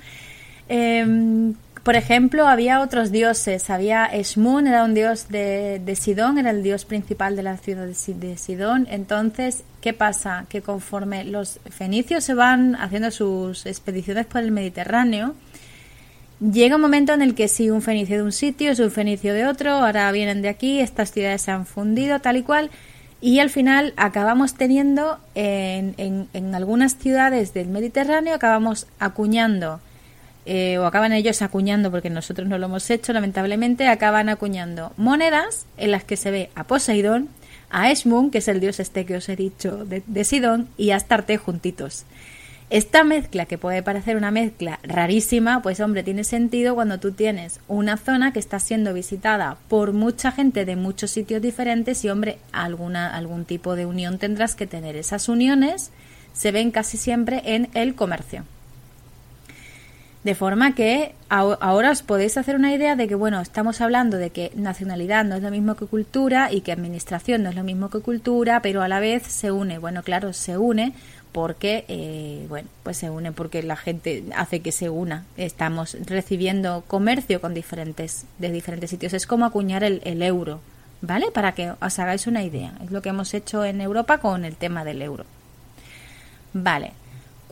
Por 1.83 1.97
ejemplo, 1.97 2.47
había 2.47 2.81
otros 2.81 3.11
dioses. 3.11 3.69
Había 3.69 4.05
Esmun, 4.05 4.67
era 4.67 4.85
un 4.85 4.93
dios 4.93 5.27
de, 5.27 5.97
Sidón, 5.99 6.37
era 6.37 6.51
el 6.51 6.63
dios 6.63 6.85
principal 6.85 7.35
de 7.35 7.43
la 7.43 7.57
ciudad 7.57 7.85
de, 7.85 8.37
Sidón. 8.37 8.87
Entonces, 8.89 9.63
¿qué 9.81 9.91
pasa? 9.91 10.45
Que 10.47 10.61
conforme 10.61 11.25
los 11.25 11.59
fenicios 11.69 12.23
se 12.23 12.33
van 12.33 12.75
haciendo 12.77 13.11
sus 13.11 13.65
expediciones 13.65 14.25
por 14.25 14.41
el 14.41 14.51
Mediterráneo, 14.51 15.35
llega 16.39 16.77
un 16.77 16.81
momento 16.81 17.11
en 17.13 17.21
el 17.21 17.35
que 17.35 17.49
si 17.49 17.69
un 17.69 17.81
fenicio 17.81 18.15
de 18.15 18.23
un 18.23 18.31
sitio 18.31 18.71
es 18.71 18.79
un 18.79 18.91
fenicio 18.91 19.33
de 19.33 19.45
otro, 19.45 19.71
ahora 19.71 20.09
vienen 20.13 20.41
de 20.41 20.49
aquí, 20.49 20.79
estas 20.79 21.11
ciudades 21.11 21.41
se 21.41 21.51
han 21.51 21.65
fundido, 21.65 22.19
tal 22.19 22.37
y 22.37 22.43
cual, 22.43 22.71
y 23.19 23.39
al 23.39 23.49
final 23.49 23.93
acabamos 23.95 24.55
teniendo 24.55 25.17
en, 25.35 25.95
en, 25.97 26.55
algunas 26.55 26.97
ciudades 26.97 27.53
del 27.53 27.67
Mediterráneo, 27.67 28.35
acabamos 28.35 28.87
acuñando, 28.99 29.79
eh, 30.45 30.77
o 30.77 30.85
acaban 30.85 31.13
ellos 31.13 31.41
acuñando, 31.41 31.89
porque 31.91 32.09
nosotros 32.09 32.47
no 32.47 32.57
lo 32.57 32.65
hemos 32.65 32.89
hecho, 32.89 33.13
lamentablemente, 33.13 33.87
acaban 33.87 34.29
acuñando 34.29 34.91
monedas 34.97 35.65
en 35.77 35.91
las 35.91 36.03
que 36.03 36.17
se 36.17 36.31
ve 36.31 36.49
a 36.55 36.65
Poseidón, 36.65 37.29
a 37.69 37.91
Esmun, 37.91 38.29
que 38.29 38.37
es 38.39 38.47
el 38.47 38.59
dios 38.59 38.79
este 38.79 39.05
que 39.05 39.15
os 39.15 39.29
he 39.29 39.35
dicho 39.35 39.85
de, 39.85 40.23
Sidón, 40.23 40.69
y 40.77 40.91
a 40.91 40.97
Astarte 40.97 41.37
juntitos. 41.37 42.05
Esta 42.69 43.03
mezcla, 43.03 43.45
que 43.45 43.57
puede 43.57 43.83
parecer 43.83 44.17
una 44.17 44.31
mezcla 44.31 44.79
rarísima, 44.83 45.61
pues 45.61 45.79
hombre, 45.79 46.03
tiene 46.03 46.23
sentido 46.23 46.75
cuando 46.75 46.99
tú 46.99 47.11
tienes 47.11 47.59
una 47.67 47.97
zona 47.97 48.33
que 48.33 48.39
está 48.39 48.59
siendo 48.59 48.93
visitada 48.93 49.57
por 49.67 49.93
mucha 49.93 50.31
gente 50.31 50.65
de 50.65 50.75
muchos 50.75 51.11
sitios 51.11 51.41
diferentes 51.41 52.03
y 52.03 52.09
hombre, 52.09 52.37
alguna, 52.51 53.15
algún 53.15 53.45
tipo 53.45 53.75
de 53.75 53.85
unión 53.85 54.17
tendrás 54.17 54.55
que 54.55 54.67
tener. 54.67 54.95
Esas 54.95 55.29
uniones 55.29 55.91
se 56.33 56.51
ven 56.51 56.71
casi 56.71 56.97
siempre 56.97 57.41
en 57.45 57.69
el 57.73 57.95
comercio. 57.95 58.43
De 60.23 60.35
forma 60.35 60.73
que 60.73 61.15
ahora 61.27 61.91
os 61.91 62.01
podéis 62.01 62.37
hacer 62.37 62.55
una 62.55 62.73
idea 62.73 62.95
de 62.95 63.09
que, 63.09 63.15
bueno, 63.15 63.41
estamos 63.41 63.81
hablando 63.81 64.15
de 64.15 64.29
que 64.29 64.51
nacionalidad 64.55 65.25
no 65.25 65.35
es 65.35 65.43
lo 65.43 65.51
mismo 65.51 65.75
que 65.75 65.85
cultura 65.85 66.49
y 66.49 66.61
que 66.61 66.71
administración 66.71 67.43
no 67.43 67.49
es 67.49 67.55
lo 67.55 67.63
mismo 67.63 67.89
que 67.89 67.99
cultura, 67.99 68.61
pero 68.61 68.81
a 68.81 68.87
la 68.87 69.01
vez 69.01 69.23
se 69.23 69.51
une. 69.51 69.79
Bueno, 69.79 70.01
claro, 70.01 70.31
se 70.31 70.57
une 70.57 70.93
porque 71.33 71.83
eh, 71.87 72.45
bueno 72.47 72.69
pues 72.83 72.97
se 72.97 73.09
une 73.09 73.31
porque 73.31 73.63
la 73.63 73.75
gente 73.75 74.23
hace 74.33 74.61
que 74.61 74.71
se 74.71 74.89
una. 74.89 75.25
Estamos 75.35 75.97
recibiendo 76.05 76.85
comercio 76.87 77.41
con 77.41 77.53
diferentes 77.53 78.25
de 78.37 78.49
diferentes 78.49 78.91
sitios. 78.91 79.13
Es 79.13 79.27
como 79.27 79.43
acuñar 79.43 79.83
el, 79.83 80.21
euro 80.21 80.61
vale 81.01 81.31
para 81.31 81.51
que 81.53 81.73
os 81.81 81.99
hagáis 81.99 82.27
una 82.27 82.43
idea. 82.43 82.71
Es 82.81 82.91
lo 82.91 83.01
que 83.01 83.09
hemos 83.09 83.33
hecho 83.33 83.65
en 83.65 83.81
Europa 83.81 84.19
con 84.19 84.45
el 84.45 84.55
tema 84.55 84.85
del 84.85 85.01
euro. 85.01 85.25
Vale 86.53 86.93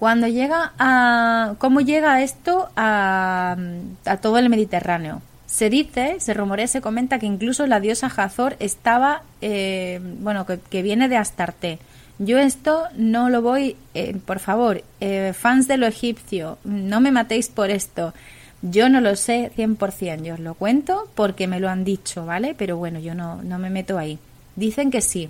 cuando 0.02 0.26
llega 0.26 0.74
a 0.80 1.54
cómo 1.60 1.80
llega 1.80 2.24
esto 2.24 2.72
a, 2.76 3.56
a 4.04 4.18
todo 4.18 4.40
el 4.40 4.50
Mediterráneo 4.50 5.22
se 5.46 5.70
dice, 5.70 6.16
se 6.20 6.34
rumorea, 6.34 6.66
se 6.66 6.82
comenta 6.82 7.20
que 7.20 7.28
incluso 7.28 7.68
la 7.68 7.80
diosa 7.80 8.08
Hazor 8.08 8.56
estaba, 8.60 9.22
eh, 9.42 10.00
bueno, 10.02 10.48
que, 10.48 10.82
viene 10.82 11.08
de 11.08 11.18
Astarte. 11.18 11.78
Yo 12.18 12.40
esto 12.40 12.86
no 12.96 13.30
lo 13.30 13.44
voy, 13.44 13.76
eh, 13.94 14.18
por 14.26 14.40
favor, 14.40 14.82
eh, 15.02 15.34
fans 15.38 15.68
de 15.68 15.78
lo 15.78 15.86
egipcio, 15.86 16.58
no 16.64 17.02
me 17.02 17.12
matéis 17.12 17.50
por 17.50 17.70
esto. 17.70 18.16
Yo 18.64 18.90
no 18.90 19.02
lo 19.02 19.16
sé 19.16 19.52
100%, 19.56 20.24
yo 20.24 20.34
os 20.36 20.40
lo 20.40 20.56
cuento 20.56 21.10
porque 21.14 21.48
me 21.48 21.60
lo 21.60 21.70
han 21.70 21.84
dicho, 21.84 22.26
¿vale? 22.26 22.56
Pero 22.58 22.78
bueno, 22.78 23.00
yo 23.00 23.14
no, 23.14 23.44
no 23.44 23.60
me 23.60 23.70
meto 23.70 24.00
ahí. 24.00 24.18
Dicen 24.56 24.90
que 24.90 25.02
sí. 25.02 25.30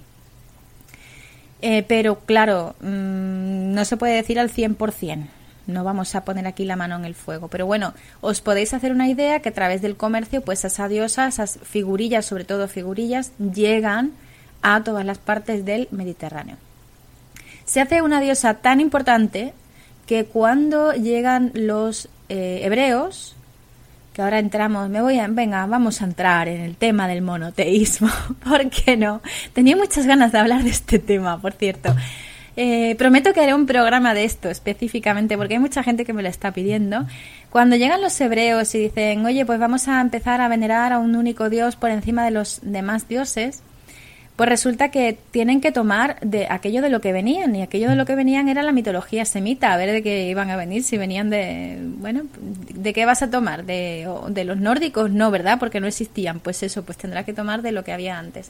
Eh, 1.61 1.83
pero 1.87 2.19
claro, 2.19 2.75
mm, 2.81 3.73
no 3.73 3.85
se 3.85 3.97
puede 3.97 4.15
decir 4.15 4.39
al 4.39 4.49
100%. 4.49 5.27
No 5.67 5.83
vamos 5.83 6.15
a 6.15 6.25
poner 6.25 6.47
aquí 6.47 6.65
la 6.65 6.75
mano 6.75 6.95
en 6.95 7.05
el 7.05 7.15
fuego. 7.15 7.47
Pero 7.47 7.65
bueno, 7.65 7.93
os 8.19 8.41
podéis 8.41 8.73
hacer 8.73 8.91
una 8.91 9.07
idea 9.07 9.41
que 9.41 9.49
a 9.49 9.53
través 9.53 9.81
del 9.81 9.95
comercio, 9.95 10.41
pues 10.41 10.65
esa 10.65 10.87
diosa, 10.87 11.27
esas 11.27 11.59
figurillas, 11.63 12.25
sobre 12.25 12.45
todo 12.45 12.67
figurillas, 12.67 13.31
llegan 13.37 14.11
a 14.63 14.83
todas 14.83 15.05
las 15.05 15.19
partes 15.19 15.63
del 15.65 15.87
Mediterráneo 15.91 16.57
se 17.71 17.79
hace 17.79 18.01
una 18.01 18.19
diosa 18.19 18.55
tan 18.55 18.81
importante 18.81 19.53
que 20.05 20.25
cuando 20.25 20.91
llegan 20.91 21.51
los 21.53 22.09
eh, 22.27 22.59
hebreos, 22.63 23.37
que 24.13 24.21
ahora 24.21 24.39
entramos, 24.39 24.89
me 24.89 25.01
voy 25.01 25.19
a, 25.19 25.27
venga, 25.27 25.65
vamos 25.65 26.01
a 26.01 26.05
entrar 26.05 26.47
en 26.47 26.61
el 26.61 26.75
tema 26.75 27.07
del 27.07 27.21
monoteísmo, 27.21 28.09
¿por 28.43 28.69
qué 28.69 28.97
no? 28.97 29.21
Tenía 29.53 29.75
muchas 29.75 30.05
ganas 30.05 30.31
de 30.31 30.39
hablar 30.39 30.63
de 30.63 30.69
este 30.69 30.99
tema, 30.99 31.39
por 31.39 31.53
cierto. 31.53 31.95
Eh, 32.57 32.95
prometo 32.97 33.31
que 33.31 33.39
haré 33.39 33.53
un 33.53 33.65
programa 33.65 34.13
de 34.13 34.25
esto 34.25 34.49
específicamente 34.49 35.37
porque 35.37 35.53
hay 35.53 35.59
mucha 35.59 35.83
gente 35.83 36.03
que 36.03 36.13
me 36.13 36.21
lo 36.21 36.27
está 36.27 36.51
pidiendo. 36.51 37.05
Cuando 37.49 37.77
llegan 37.77 38.01
los 38.01 38.19
hebreos 38.19 38.75
y 38.75 38.79
dicen, 38.79 39.25
oye, 39.25 39.45
pues 39.45 39.59
vamos 39.59 39.87
a 39.87 40.01
empezar 40.01 40.41
a 40.41 40.49
venerar 40.49 40.91
a 40.91 40.99
un 40.99 41.15
único 41.15 41.49
Dios 41.49 41.77
por 41.77 41.91
encima 41.91 42.25
de 42.25 42.31
los 42.31 42.59
demás 42.61 43.07
dioses, 43.07 43.63
pues 44.41 44.49
resulta 44.49 44.89
que 44.89 45.19
tienen 45.29 45.61
que 45.61 45.71
tomar 45.71 46.19
de 46.21 46.47
aquello 46.49 46.81
de 46.81 46.89
lo 46.89 46.99
que 46.99 47.13
venían, 47.13 47.55
y 47.55 47.61
aquello 47.61 47.91
de 47.91 47.95
lo 47.95 48.07
que 48.07 48.15
venían 48.15 48.49
era 48.49 48.63
la 48.63 48.71
mitología 48.71 49.23
semita, 49.23 49.71
a 49.71 49.77
ver 49.77 49.91
de 49.91 50.01
qué 50.01 50.27
iban 50.29 50.49
a 50.49 50.55
venir, 50.55 50.83
si 50.83 50.97
venían 50.97 51.29
de, 51.29 51.77
bueno, 51.99 52.23
¿de 52.73 52.91
qué 52.91 53.05
vas 53.05 53.21
a 53.21 53.29
tomar? 53.29 53.65
¿De, 53.65 54.11
de 54.29 54.43
los 54.43 54.57
nórdicos? 54.57 55.11
No, 55.11 55.29
¿verdad? 55.29 55.59
Porque 55.59 55.79
no 55.79 55.85
existían, 55.85 56.39
pues 56.39 56.63
eso, 56.63 56.83
pues 56.83 56.97
tendrá 56.97 57.23
que 57.23 57.33
tomar 57.33 57.61
de 57.61 57.71
lo 57.71 57.83
que 57.83 57.91
había 57.91 58.17
antes. 58.17 58.49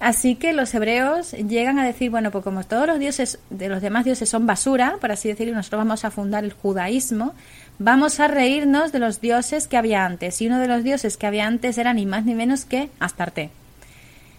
Así 0.00 0.34
que 0.34 0.54
los 0.54 0.72
hebreos 0.72 1.32
llegan 1.32 1.78
a 1.78 1.84
decir, 1.84 2.10
bueno, 2.10 2.30
pues 2.30 2.42
como 2.42 2.64
todos 2.64 2.86
los 2.86 2.98
dioses 2.98 3.38
de 3.50 3.68
los 3.68 3.82
demás 3.82 4.06
dioses 4.06 4.30
son 4.30 4.46
basura, 4.46 4.96
por 4.98 5.12
así 5.12 5.28
decirlo, 5.28 5.54
nosotros 5.54 5.80
vamos 5.80 6.06
a 6.06 6.10
fundar 6.10 6.42
el 6.42 6.54
judaísmo, 6.54 7.34
vamos 7.78 8.18
a 8.18 8.28
reírnos 8.28 8.92
de 8.92 8.98
los 8.98 9.20
dioses 9.20 9.68
que 9.68 9.76
había 9.76 10.06
antes. 10.06 10.40
Y 10.40 10.46
uno 10.46 10.58
de 10.58 10.68
los 10.68 10.82
dioses 10.82 11.18
que 11.18 11.26
había 11.26 11.46
antes 11.46 11.76
era 11.76 11.92
ni 11.92 12.06
más 12.06 12.24
ni 12.24 12.34
menos 12.34 12.64
que 12.64 12.88
Astarte. 12.98 13.50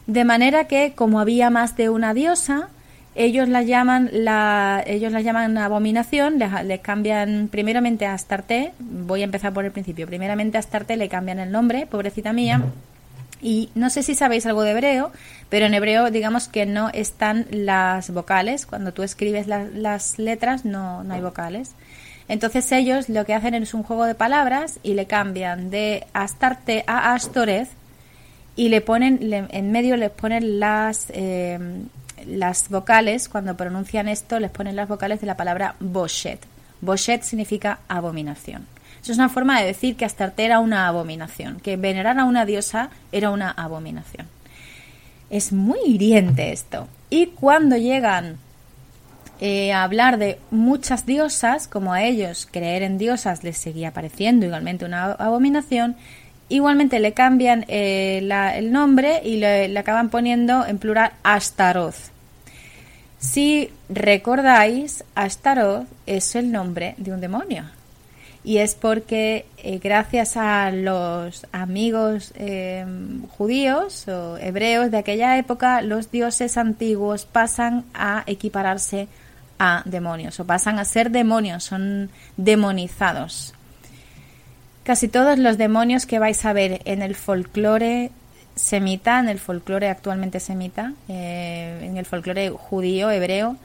De 0.07 0.25
manera 0.25 0.65
que, 0.65 0.93
como 0.93 1.19
había 1.19 1.49
más 1.49 1.75
de 1.77 1.89
una 1.89 2.13
diosa, 2.13 2.69
ellos 3.15 3.47
la 3.47 3.61
llaman 3.61 4.09
la 4.11 4.83
ellos 4.85 5.11
la 5.11 5.21
llaman 5.21 5.57
abominación 5.57 6.39
le, 6.39 6.79
cambian 6.79 7.47
primeramente 7.47 8.07
a 8.07 8.13
Astarte 8.15 8.73
voy 8.79 9.21
a 9.21 9.25
empezar 9.25 9.53
por 9.53 9.65
el 9.65 9.71
principio 9.71 10.07
primeramente 10.07 10.57
a 10.57 10.61
Astarte 10.61 10.97
le 10.97 11.09
cambian 11.09 11.37
el 11.37 11.51
nombre 11.51 11.85
pobrecita 11.85 12.33
mía 12.33 12.63
y 13.39 13.69
no 13.75 13.91
sé 13.91 14.01
si 14.01 14.15
sabéis 14.15 14.47
algo 14.47 14.63
de 14.63 14.71
hebreo 14.71 15.11
pero 15.53 15.67
en 15.67 15.75
hebreo 15.75 16.09
digamos 16.09 16.47
que 16.47 16.65
no 16.65 16.89
están 16.89 17.45
las 17.51 18.09
vocales 18.09 18.65
cuando 18.65 18.93
tú 18.93 19.03
escribes 19.03 19.45
las 19.45 20.17
letras 20.17 20.65
no, 20.65 21.03
no 21.03 21.13
hay 21.13 21.21
vocales. 21.21 21.73
Entonces 22.27 22.71
ellos 22.71 23.07
lo 23.07 23.23
que 23.25 23.35
hacen 23.35 23.53
es 23.53 23.75
un 23.75 23.83
juego 23.83 24.05
de 24.05 24.15
palabras 24.15 24.79
y 24.81 24.95
le 24.95 25.05
cambian 25.05 25.69
de 25.69 26.07
Astarte 26.13 26.83
a 26.87 27.13
Astoreth 27.13 27.69
y 28.55 28.69
le 28.69 28.81
ponen, 28.81 29.19
en 29.31 29.71
medio 29.71 29.97
les 29.97 30.11
ponen 30.11 30.59
las, 30.59 31.07
eh, 31.09 31.59
las 32.27 32.69
vocales, 32.69 33.29
cuando 33.29 33.57
pronuncian 33.57 34.07
esto, 34.07 34.39
les 34.39 34.51
ponen 34.51 34.75
las 34.75 34.87
vocales 34.87 35.21
de 35.21 35.27
la 35.27 35.37
palabra 35.37 35.75
Boshet. 35.79 36.39
Boshet 36.81 37.23
significa 37.23 37.79
abominación. 37.87 38.67
Eso 39.01 39.11
es 39.11 39.17
una 39.17 39.29
forma 39.29 39.59
de 39.59 39.67
decir 39.67 39.95
que 39.97 40.05
Astarte 40.05 40.45
era 40.45 40.59
una 40.59 40.87
abominación, 40.87 41.59
que 41.59 41.75
venerar 41.75 42.19
a 42.19 42.25
una 42.25 42.45
diosa 42.45 42.89
era 43.11 43.31
una 43.31 43.51
abominación. 43.51 44.27
Es 45.29 45.51
muy 45.51 45.79
hiriente 45.85 46.51
esto. 46.51 46.87
Y 47.09 47.27
cuando 47.27 47.75
llegan 47.75 48.37
eh, 49.41 49.73
a 49.73 49.83
hablar 49.83 50.19
de 50.19 50.39
muchas 50.51 51.05
diosas, 51.05 51.67
como 51.67 51.91
a 51.91 52.03
ellos 52.03 52.47
creer 52.49 52.83
en 52.83 52.97
diosas 52.97 53.43
les 53.43 53.57
seguía 53.57 53.91
pareciendo 53.91 54.45
igualmente 54.45 54.85
una 54.85 55.11
abominación, 55.11 55.97
Igualmente 56.49 56.99
le 56.99 57.13
cambian 57.13 57.65
eh, 57.67 58.19
el 58.55 58.71
nombre 58.71 59.21
y 59.23 59.37
le, 59.37 59.77
acaban 59.77 60.09
poniendo 60.09 60.65
en 60.65 60.77
plural 60.77 61.13
Astaroth. 61.23 62.11
Si 63.19 63.69
recordáis, 63.87 65.03
Astaroth 65.15 65.87
es 66.05 66.35
el 66.35 66.51
nombre 66.51 66.95
de 66.97 67.13
un 67.13 67.21
demonio. 67.21 67.63
Y 68.43 68.57
es 68.57 68.75
porque 68.75 69.45
eh, 69.57 69.79
gracias 69.81 70.35
a 70.35 70.69
los 70.71 71.47
amigos 71.53 72.33
eh, 72.35 72.85
judíos 73.37 74.05
o 74.09 74.37
hebreos 74.37 74.91
de 74.91 74.97
aquella 74.97 75.37
época, 75.37 75.81
los 75.81 76.11
dioses 76.11 76.57
antiguos 76.57 77.25
pasan 77.25 77.85
a 77.93 78.23
equipararse 78.27 79.07
a 79.59 79.81
demonios 79.85 80.41
o 80.41 80.45
pasan 80.45 80.77
a 80.77 80.83
ser 80.83 81.09
demonios, 81.09 81.63
son 81.63 82.09
demonizados. 82.35 83.53
Casi 84.83 85.07
todos 85.07 85.39
los 85.39 85.57
demonios 85.57 86.05
que 86.05 86.19
vais 86.19 86.43
a 86.43 86.51
ver 86.51 86.81
en 86.83 87.01
el 87.01 87.15
folclore 87.15 88.11
semita, 88.55 89.19
en 89.19 89.29
el 89.29 89.39
folclore 89.39 89.89
actualmente 89.89 90.39
semita, 90.39 90.93
eh, 91.07 91.79
en 91.83 91.97
el 91.97 92.05
folclore 92.05 92.49
judío, 92.49 93.09
hebreo, 93.09 93.55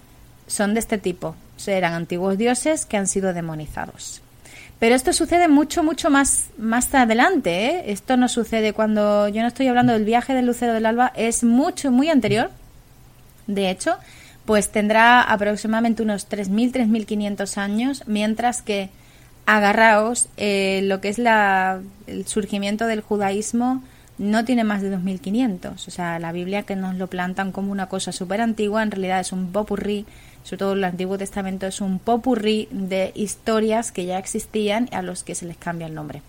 son 0.46 0.74
de 0.74 0.80
este 0.80 0.96
tipo. 0.98 1.34
Eran 1.66 1.92
antiguos 1.92 2.38
dioses 2.38 2.86
que 2.86 2.96
han 2.96 3.08
sido 3.08 3.34
demonizados. 3.34 4.22
Pero 4.78 4.94
esto 4.94 5.12
sucede 5.12 5.48
mucho, 5.48 5.82
mucho 5.82 6.08
más, 6.08 6.46
más 6.56 6.94
adelante. 6.94 7.66
¿eh? 7.66 7.82
Esto 7.86 8.16
no 8.16 8.28
sucede 8.28 8.72
cuando 8.72 9.26
yo 9.26 9.42
no 9.42 9.48
estoy 9.48 9.66
hablando 9.66 9.92
del 9.92 10.04
viaje 10.04 10.34
del 10.34 10.46
lucero 10.46 10.72
del 10.72 10.86
alba, 10.86 11.12
es 11.16 11.42
mucho, 11.42 11.90
muy 11.90 12.10
anterior. 12.10 12.50
De 13.48 13.70
hecho, 13.70 13.96
pues 14.44 14.70
tendrá 14.70 15.22
aproximadamente 15.22 16.02
unos 16.04 16.28
3.000, 16.28 16.72
3.500 16.72 17.58
años, 17.58 18.04
mientras 18.06 18.62
que 18.62 18.90
agarraos, 19.48 20.28
eh, 20.36 20.82
lo 20.84 21.00
que 21.00 21.08
es 21.08 21.18
la, 21.18 21.80
el 22.06 22.26
surgimiento 22.26 22.86
del 22.86 23.00
judaísmo 23.00 23.82
no 24.18 24.44
tiene 24.44 24.62
más 24.62 24.82
de 24.82 24.90
2500. 24.90 25.88
O 25.88 25.90
sea, 25.90 26.18
la 26.18 26.32
Biblia 26.32 26.64
que 26.64 26.76
nos 26.76 26.96
lo 26.96 27.06
plantan 27.06 27.50
como 27.50 27.72
una 27.72 27.86
cosa 27.86 28.12
súper 28.12 28.42
antigua, 28.42 28.82
en 28.82 28.90
realidad 28.90 29.20
es 29.20 29.32
un 29.32 29.50
popurrí, 29.50 30.04
sobre 30.42 30.58
todo 30.58 30.72
el 30.74 30.84
Antiguo 30.84 31.16
Testamento 31.16 31.66
es 31.66 31.80
un 31.80 31.98
popurrí 31.98 32.68
de 32.70 33.10
historias 33.14 33.90
que 33.90 34.04
ya 34.04 34.18
existían 34.18 34.90
a 34.92 35.00
los 35.00 35.24
que 35.24 35.34
se 35.34 35.46
les 35.46 35.56
cambia 35.56 35.86
el 35.86 35.94
nombre. 35.94 36.20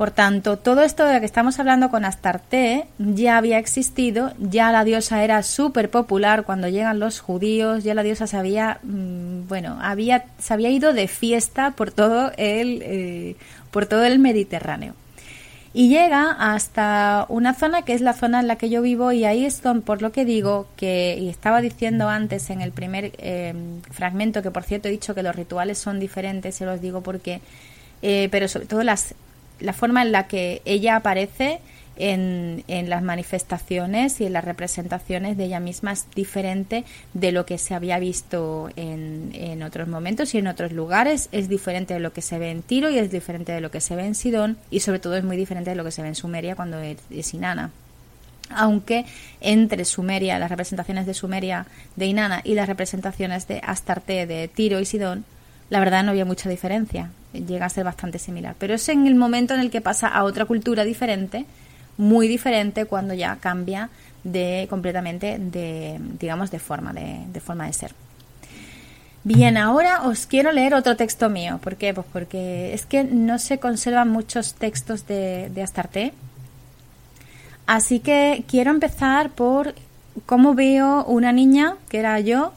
Por 0.00 0.12
tanto, 0.12 0.56
todo 0.56 0.80
esto 0.80 1.04
de 1.04 1.12
lo 1.12 1.20
que 1.20 1.26
estamos 1.26 1.58
hablando 1.58 1.90
con 1.90 2.06
Astarte 2.06 2.86
ya 2.98 3.36
había 3.36 3.58
existido, 3.58 4.32
ya 4.38 4.72
la 4.72 4.82
diosa 4.82 5.22
era 5.24 5.42
súper 5.42 5.90
popular 5.90 6.44
cuando 6.44 6.68
llegan 6.68 6.98
los 6.98 7.20
judíos, 7.20 7.84
ya 7.84 7.92
la 7.92 8.02
diosa 8.02 8.26
se 8.26 8.38
había, 8.38 8.80
mm, 8.82 9.46
bueno, 9.46 9.76
había, 9.82 10.24
se 10.38 10.54
había 10.54 10.70
ido 10.70 10.94
de 10.94 11.06
fiesta 11.06 11.72
por 11.72 11.90
todo 11.90 12.32
el, 12.38 12.80
eh, 12.82 13.36
por 13.70 13.84
todo 13.84 14.04
el 14.04 14.18
Mediterráneo. 14.20 14.94
Y 15.74 15.90
llega 15.90 16.30
hasta 16.30 17.26
una 17.28 17.52
zona 17.52 17.82
que 17.82 17.92
es 17.92 18.00
la 18.00 18.14
zona 18.14 18.40
en 18.40 18.48
la 18.48 18.56
que 18.56 18.70
yo 18.70 18.80
vivo 18.80 19.12
y 19.12 19.26
ahí 19.26 19.44
es 19.44 19.60
donde, 19.60 19.84
por 19.84 20.00
lo 20.00 20.12
que 20.12 20.24
digo, 20.24 20.66
que 20.76 21.18
y 21.20 21.28
estaba 21.28 21.60
diciendo 21.60 22.08
antes 22.08 22.48
en 22.48 22.62
el 22.62 22.72
primer 22.72 23.12
eh, 23.18 23.52
fragmento, 23.90 24.40
que 24.40 24.50
por 24.50 24.62
cierto 24.62 24.88
he 24.88 24.92
dicho 24.92 25.14
que 25.14 25.22
los 25.22 25.36
rituales 25.36 25.76
son 25.76 26.00
diferentes, 26.00 26.54
se 26.54 26.64
los 26.64 26.80
digo 26.80 27.02
porque, 27.02 27.42
eh, 28.00 28.28
pero 28.30 28.48
sobre 28.48 28.64
todo 28.64 28.82
las 28.82 29.14
la 29.60 29.72
forma 29.72 30.02
en 30.02 30.12
la 30.12 30.26
que 30.26 30.62
ella 30.64 30.96
aparece 30.96 31.60
en, 31.96 32.64
en, 32.66 32.88
las 32.88 33.02
manifestaciones 33.02 34.20
y 34.20 34.26
en 34.26 34.32
las 34.32 34.44
representaciones 34.44 35.36
de 35.36 35.44
ella 35.44 35.60
misma 35.60 35.92
es 35.92 36.06
diferente 36.14 36.84
de 37.12 37.30
lo 37.30 37.44
que 37.44 37.58
se 37.58 37.74
había 37.74 37.98
visto 37.98 38.70
en, 38.76 39.30
en, 39.34 39.62
otros 39.62 39.86
momentos 39.86 40.34
y 40.34 40.38
en 40.38 40.46
otros 40.46 40.72
lugares. 40.72 41.28
Es 41.30 41.48
diferente 41.48 41.94
de 41.94 42.00
lo 42.00 42.14
que 42.14 42.22
se 42.22 42.38
ve 42.38 42.50
en 42.50 42.62
Tiro 42.62 42.88
y 42.90 42.98
es 42.98 43.10
diferente 43.10 43.52
de 43.52 43.60
lo 43.60 43.70
que 43.70 43.82
se 43.82 43.96
ve 43.96 44.06
en 44.06 44.14
Sidón 44.14 44.56
y 44.70 44.80
sobre 44.80 44.98
todo 44.98 45.16
es 45.16 45.24
muy 45.24 45.36
diferente 45.36 45.70
de 45.70 45.76
lo 45.76 45.84
que 45.84 45.90
se 45.90 46.00
ve 46.00 46.08
en 46.08 46.14
Sumeria 46.14 46.56
cuando 46.56 46.78
es, 46.80 46.96
es. 47.10 47.34
Aunque 48.52 49.04
entre 49.40 49.84
Sumeria, 49.84 50.38
las 50.38 50.50
representaciones 50.50 51.06
de 51.06 51.14
Sumeria 51.14 51.66
de 51.96 52.06
Inanna 52.06 52.40
y 52.44 52.54
las 52.54 52.68
representaciones 52.68 53.46
de 53.46 53.60
Astarte 53.62 54.26
de 54.26 54.48
Tiro 54.48 54.80
y 54.80 54.86
Sidón, 54.86 55.24
la 55.70 55.80
verdad 55.80 56.04
no 56.04 56.10
había 56.10 56.24
mucha 56.24 56.50
diferencia 56.50 57.10
llega 57.32 57.66
a 57.66 57.70
ser 57.70 57.84
bastante 57.84 58.18
similar. 58.18 58.54
Pero 58.58 58.74
es 58.74 58.88
en 58.88 59.06
el 59.06 59.14
momento 59.14 59.54
en 59.54 59.60
el 59.60 59.70
que 59.70 59.80
pasa 59.80 60.08
a 60.08 60.24
otra 60.24 60.44
cultura 60.44 60.84
diferente, 60.84 61.46
muy 61.96 62.28
diferente, 62.28 62.86
cuando 62.86 63.14
ya 63.14 63.36
cambia 63.36 63.90
de 64.24 64.66
completamente 64.68 65.38
de, 65.38 65.98
digamos, 66.18 66.50
de 66.50 66.58
forma 66.58 66.92
de, 66.92 67.40
forma 67.40 67.66
de 67.66 67.72
ser. 67.72 67.94
Bien, 69.22 69.56
ahora 69.56 70.02
os 70.02 70.26
quiero 70.26 70.50
leer 70.50 70.74
otro 70.74 70.96
texto 70.96 71.28
mío. 71.28 71.58
¿Por 71.62 71.76
qué? 71.76 71.92
Pues 71.92 72.06
porque 72.12 72.72
es 72.72 72.86
que 72.86 73.04
no 73.04 73.38
se 73.38 73.58
conservan 73.58 74.08
muchos 74.08 74.54
textos 74.54 75.06
de 75.06 75.60
Astarte. 75.62 76.12
Así 77.66 78.00
que 78.00 78.44
quiero 78.48 78.70
empezar 78.70 79.30
por 79.30 79.74
cómo 80.26 80.54
veo 80.54 81.04
una 81.04 81.32
niña, 81.32 81.76
que 81.88 81.98
era 81.98 82.18
yo, 82.18 82.52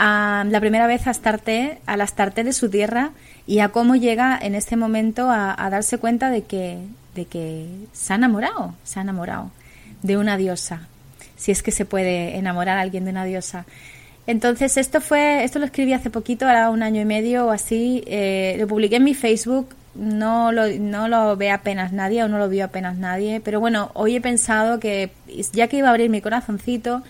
a 0.00 0.44
la 0.48 0.60
primera 0.60 0.86
vez 0.86 1.08
a 1.08 1.10
Astarte, 1.10 1.78
al 1.84 2.00
Astarte 2.00 2.44
de 2.44 2.52
su 2.52 2.70
tierra 2.70 3.10
y 3.48 3.58
a 3.58 3.70
cómo 3.70 3.96
llega 3.96 4.38
en 4.40 4.54
este 4.54 4.76
momento 4.76 5.28
a, 5.28 5.68
darse 5.70 5.98
cuenta 5.98 6.30
de 6.30 6.42
que, 6.42 6.78
de 7.16 7.24
que 7.24 7.66
se 7.92 8.12
ha 8.12 8.16
enamorado, 8.16 8.74
se 8.84 9.00
ha 9.00 9.02
enamorado 9.02 9.50
de 10.02 10.16
una 10.16 10.36
diosa, 10.36 10.86
si 11.36 11.50
es 11.50 11.64
que 11.64 11.72
se 11.72 11.84
puede 11.84 12.36
enamorar 12.36 12.78
a 12.78 12.82
alguien 12.82 13.04
de 13.04 13.10
una 13.10 13.24
diosa. 13.24 13.66
Entonces 14.28 14.76
esto 14.76 15.00
fue, 15.00 15.42
esto 15.42 15.58
lo 15.58 15.64
escribí 15.64 15.92
hace 15.92 16.10
poquito, 16.10 16.46
ahora 16.46 16.70
un 16.70 16.84
año 16.84 17.00
y 17.00 17.04
medio 17.04 17.46
o 17.46 17.50
así, 17.50 18.04
eh, 18.06 18.54
lo 18.56 18.68
publiqué 18.68 18.96
en 18.96 19.04
mi 19.04 19.14
Facebook, 19.14 19.74
no 19.96 20.52
lo, 20.52 20.68
no 20.68 21.08
lo 21.08 21.36
ve 21.36 21.50
apenas 21.50 21.92
nadie 21.92 22.22
o 22.22 22.28
no 22.28 22.38
lo 22.38 22.48
vio 22.48 22.66
apenas 22.66 22.96
nadie, 22.96 23.40
pero 23.40 23.58
bueno, 23.58 23.90
hoy 23.94 24.14
he 24.14 24.20
pensado 24.20 24.78
que 24.78 25.10
ya 25.52 25.66
que 25.66 25.78
iba 25.78 25.88
a 25.88 25.90
abrir 25.90 26.08
mi 26.08 26.20
corazoncito 26.20 27.02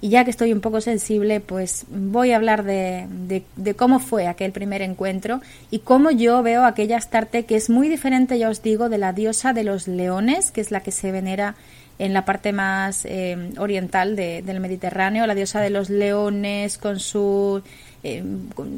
Y 0.00 0.10
ya 0.10 0.24
que 0.24 0.30
estoy 0.30 0.52
un 0.52 0.60
poco 0.60 0.82
sensible, 0.82 1.40
pues 1.40 1.86
voy 1.88 2.32
a 2.32 2.36
hablar 2.36 2.64
de, 2.64 3.06
de, 3.56 3.74
cómo 3.74 3.98
fue 3.98 4.26
aquel 4.26 4.52
primer 4.52 4.82
encuentro 4.82 5.40
y 5.70 5.78
cómo 5.78 6.10
yo 6.10 6.42
veo 6.42 6.64
aquella 6.64 6.98
Astarte 6.98 7.46
que 7.46 7.56
es 7.56 7.70
muy 7.70 7.88
diferente, 7.88 8.38
ya 8.38 8.50
os 8.50 8.62
digo, 8.62 8.90
de 8.90 8.98
la 8.98 9.14
diosa 9.14 9.54
de 9.54 9.64
los 9.64 9.88
leones, 9.88 10.50
que 10.50 10.60
es 10.60 10.70
la 10.70 10.80
que 10.80 10.92
se 10.92 11.12
venera 11.12 11.54
en 11.98 12.12
la 12.12 12.26
parte 12.26 12.52
más 12.52 13.06
eh, 13.06 13.52
oriental 13.56 14.16
del 14.16 14.60
Mediterráneo, 14.60 15.26
la 15.26 15.34
diosa 15.34 15.62
de 15.62 15.70
los 15.70 15.88
leones 15.88 16.76
con 16.76 17.00
su 17.00 17.62
eh, 18.04 18.22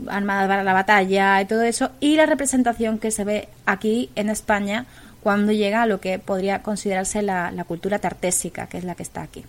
armada 0.07 0.47
para 0.47 0.63
la 0.63 0.73
batalla 0.73 1.41
y 1.41 1.47
todo 1.47 1.63
eso, 1.63 1.91
y 1.99 2.15
la 2.15 2.27
representación 2.27 2.99
que 2.99 3.11
se 3.11 3.25
ve 3.25 3.49
aquí 3.67 4.11
en 4.15 4.31
España 4.31 4.87
cuando 5.21 5.51
llega 5.51 5.83
a 5.83 5.87
lo 5.87 6.01
que 6.01 6.21
podría 6.21 6.63
considerarse 6.63 7.23
la, 7.23 7.51
la 7.51 7.65
cultura 7.65 7.99
tartésica, 7.99 8.69
que 8.69 8.79
es 8.79 8.85
la 8.85 8.95
que 8.95 9.03
está 9.03 9.23
aquí. 9.23 9.45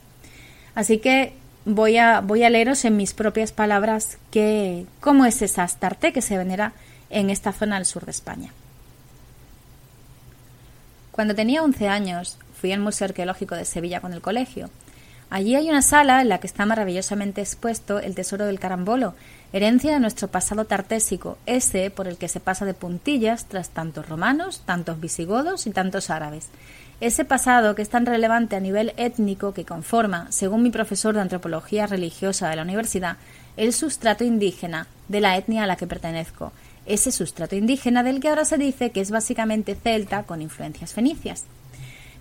Así 0.73 0.97
que 0.97 1.33
voy 1.65 1.97
a, 1.97 2.21
voy 2.21 2.43
a 2.43 2.49
leeros 2.49 2.85
en 2.85 2.97
mis 2.97 3.13
propias 3.13 3.51
palabras 3.51 4.17
que, 4.31 4.85
cómo 4.99 5.25
es 5.25 5.41
esa 5.41 5.63
Astarte 5.63 6.13
que 6.13 6.21
se 6.21 6.37
venera 6.37 6.73
en 7.09 7.29
esta 7.29 7.51
zona 7.51 7.75
del 7.75 7.85
sur 7.85 8.05
de 8.05 8.11
España. 8.11 8.51
Cuando 11.11 11.35
tenía 11.35 11.63
11 11.63 11.87
años, 11.87 12.37
fui 12.59 12.71
al 12.71 12.79
Museo 12.79 13.05
Arqueológico 13.05 13.55
de 13.55 13.65
Sevilla 13.65 13.99
con 13.99 14.13
el 14.13 14.21
colegio. 14.21 14.69
Allí 15.29 15.55
hay 15.55 15.69
una 15.69 15.81
sala 15.81 16.21
en 16.21 16.29
la 16.29 16.39
que 16.39 16.47
está 16.47 16.65
maravillosamente 16.65 17.41
expuesto 17.41 17.99
el 17.99 18.15
tesoro 18.15 18.45
del 18.45 18.59
carambolo, 18.59 19.13
herencia 19.53 19.93
de 19.93 19.99
nuestro 19.99 20.27
pasado 20.27 20.65
tartésico, 20.65 21.37
ese 21.45 21.91
por 21.91 22.07
el 22.07 22.17
que 22.17 22.27
se 22.27 22.39
pasa 22.39 22.65
de 22.65 22.73
puntillas 22.73 23.45
tras 23.45 23.69
tantos 23.69 24.09
romanos, 24.09 24.63
tantos 24.65 24.99
visigodos 24.99 25.67
y 25.67 25.71
tantos 25.71 26.09
árabes, 26.09 26.47
ese 27.01 27.23
pasado 27.23 27.75
que 27.75 27.81
es 27.81 27.89
tan 27.89 28.05
relevante 28.05 28.55
a 28.55 28.59
nivel 28.59 28.93
étnico 28.97 29.53
que 29.53 29.65
conforma, 29.65 30.27
según 30.31 30.63
mi 30.63 30.69
profesor 30.69 31.15
de 31.15 31.21
antropología 31.21 31.87
religiosa 31.87 32.49
de 32.49 32.57
la 32.57 32.63
universidad, 32.63 33.17
el 33.55 33.73
sustrato 33.73 34.23
indígena 34.23 34.87
de 35.07 35.21
la 35.21 35.37
etnia 35.37 35.63
a 35.63 35.67
la 35.67 35.77
que 35.77 35.87
pertenezco, 35.87 36.51
ese 36.85 37.11
sustrato 37.11 37.55
indígena 37.55 38.03
del 38.03 38.19
que 38.19 38.27
ahora 38.27 38.45
se 38.45 38.57
dice 38.57 38.91
que 38.91 38.99
es 39.01 39.11
básicamente 39.11 39.75
celta 39.75 40.23
con 40.23 40.41
influencias 40.41 40.93
fenicias. 40.93 41.45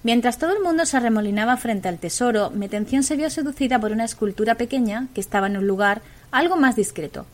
Mientras 0.04 0.38
todo 0.38 0.56
el 0.56 0.62
mundo 0.62 0.86
se 0.86 0.96
arremolinaba 0.96 1.56
frente 1.56 1.88
al 1.88 1.98
tesoro, 1.98 2.50
mi 2.50 2.66
atención 2.66 3.02
se 3.02 3.16
vio 3.16 3.30
seducida 3.30 3.80
por 3.80 3.90
una 3.90 4.04
escultura 4.04 4.54
pequeña 4.54 5.08
que 5.12 5.20
estaba 5.20 5.48
en 5.48 5.56
un 5.56 5.66
lugar 5.66 6.02
algo 6.30 6.56
más 6.56 6.76
discreto. 6.76 7.26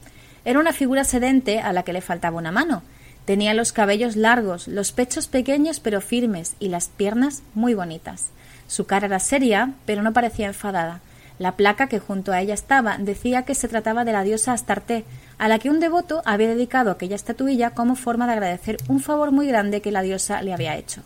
Era 0.47 0.61
una 0.61 0.73
figura 0.73 1.05
sedente 1.05 1.61
a 1.61 1.73
la 1.75 1.83
que 1.83 1.93
le 1.93 2.01
faltaba 2.01 2.39
una 2.39 2.53
mano, 2.53 2.83
Tenía 3.25 3.55
los 3.55 3.73
cabellos 3.73 4.17
largos, 4.17 4.69
los 4.69 4.93
pechos 4.93 5.29
pequeños 5.29 5.81
pero 5.81 6.01
firmes 6.01 6.55
y 6.59 6.69
las 6.69 6.89
piernas 6.89 7.43
muy 7.55 7.75
bonitas. 7.75 8.27
Su 8.67 8.87
cara 8.87 9.07
era 9.07 9.19
seria, 9.19 9.73
pero 9.87 10.03
no 10.03 10.13
parecía 10.13 10.47
enfadada. 10.47 11.01
La 11.39 11.53
placa 11.53 11.89
que 11.89 11.99
junto 11.99 12.33
a 12.33 12.41
ella 12.41 12.55
estaba 12.55 12.97
decía 12.99 13.45
que 13.45 13.55
se 13.55 13.69
trataba 13.69 14.05
de 14.05 14.13
la 14.13 14.23
diosa 14.23 14.53
Astarte, 14.53 15.05
a 15.39 15.49
la 15.49 15.59
que 15.59 15.71
un 15.71 15.81
devoto 15.81 16.23
había 16.25 16.49
dedicado 16.49 16.91
aquella 16.91 17.17
estatuilla 17.17 17.71
como 17.71 17.97
forma 17.97 18.27
de 18.27 18.35
agradecer 18.35 18.77
un 18.89 19.01
favor 19.01 19.33
muy 19.33 19.49
grande 19.49 19.81
que 19.81 19.91
la 19.91 20.03
diosa 20.03 20.43
le 20.43 20.53
había 20.53 20.77
hecho. 20.77 21.03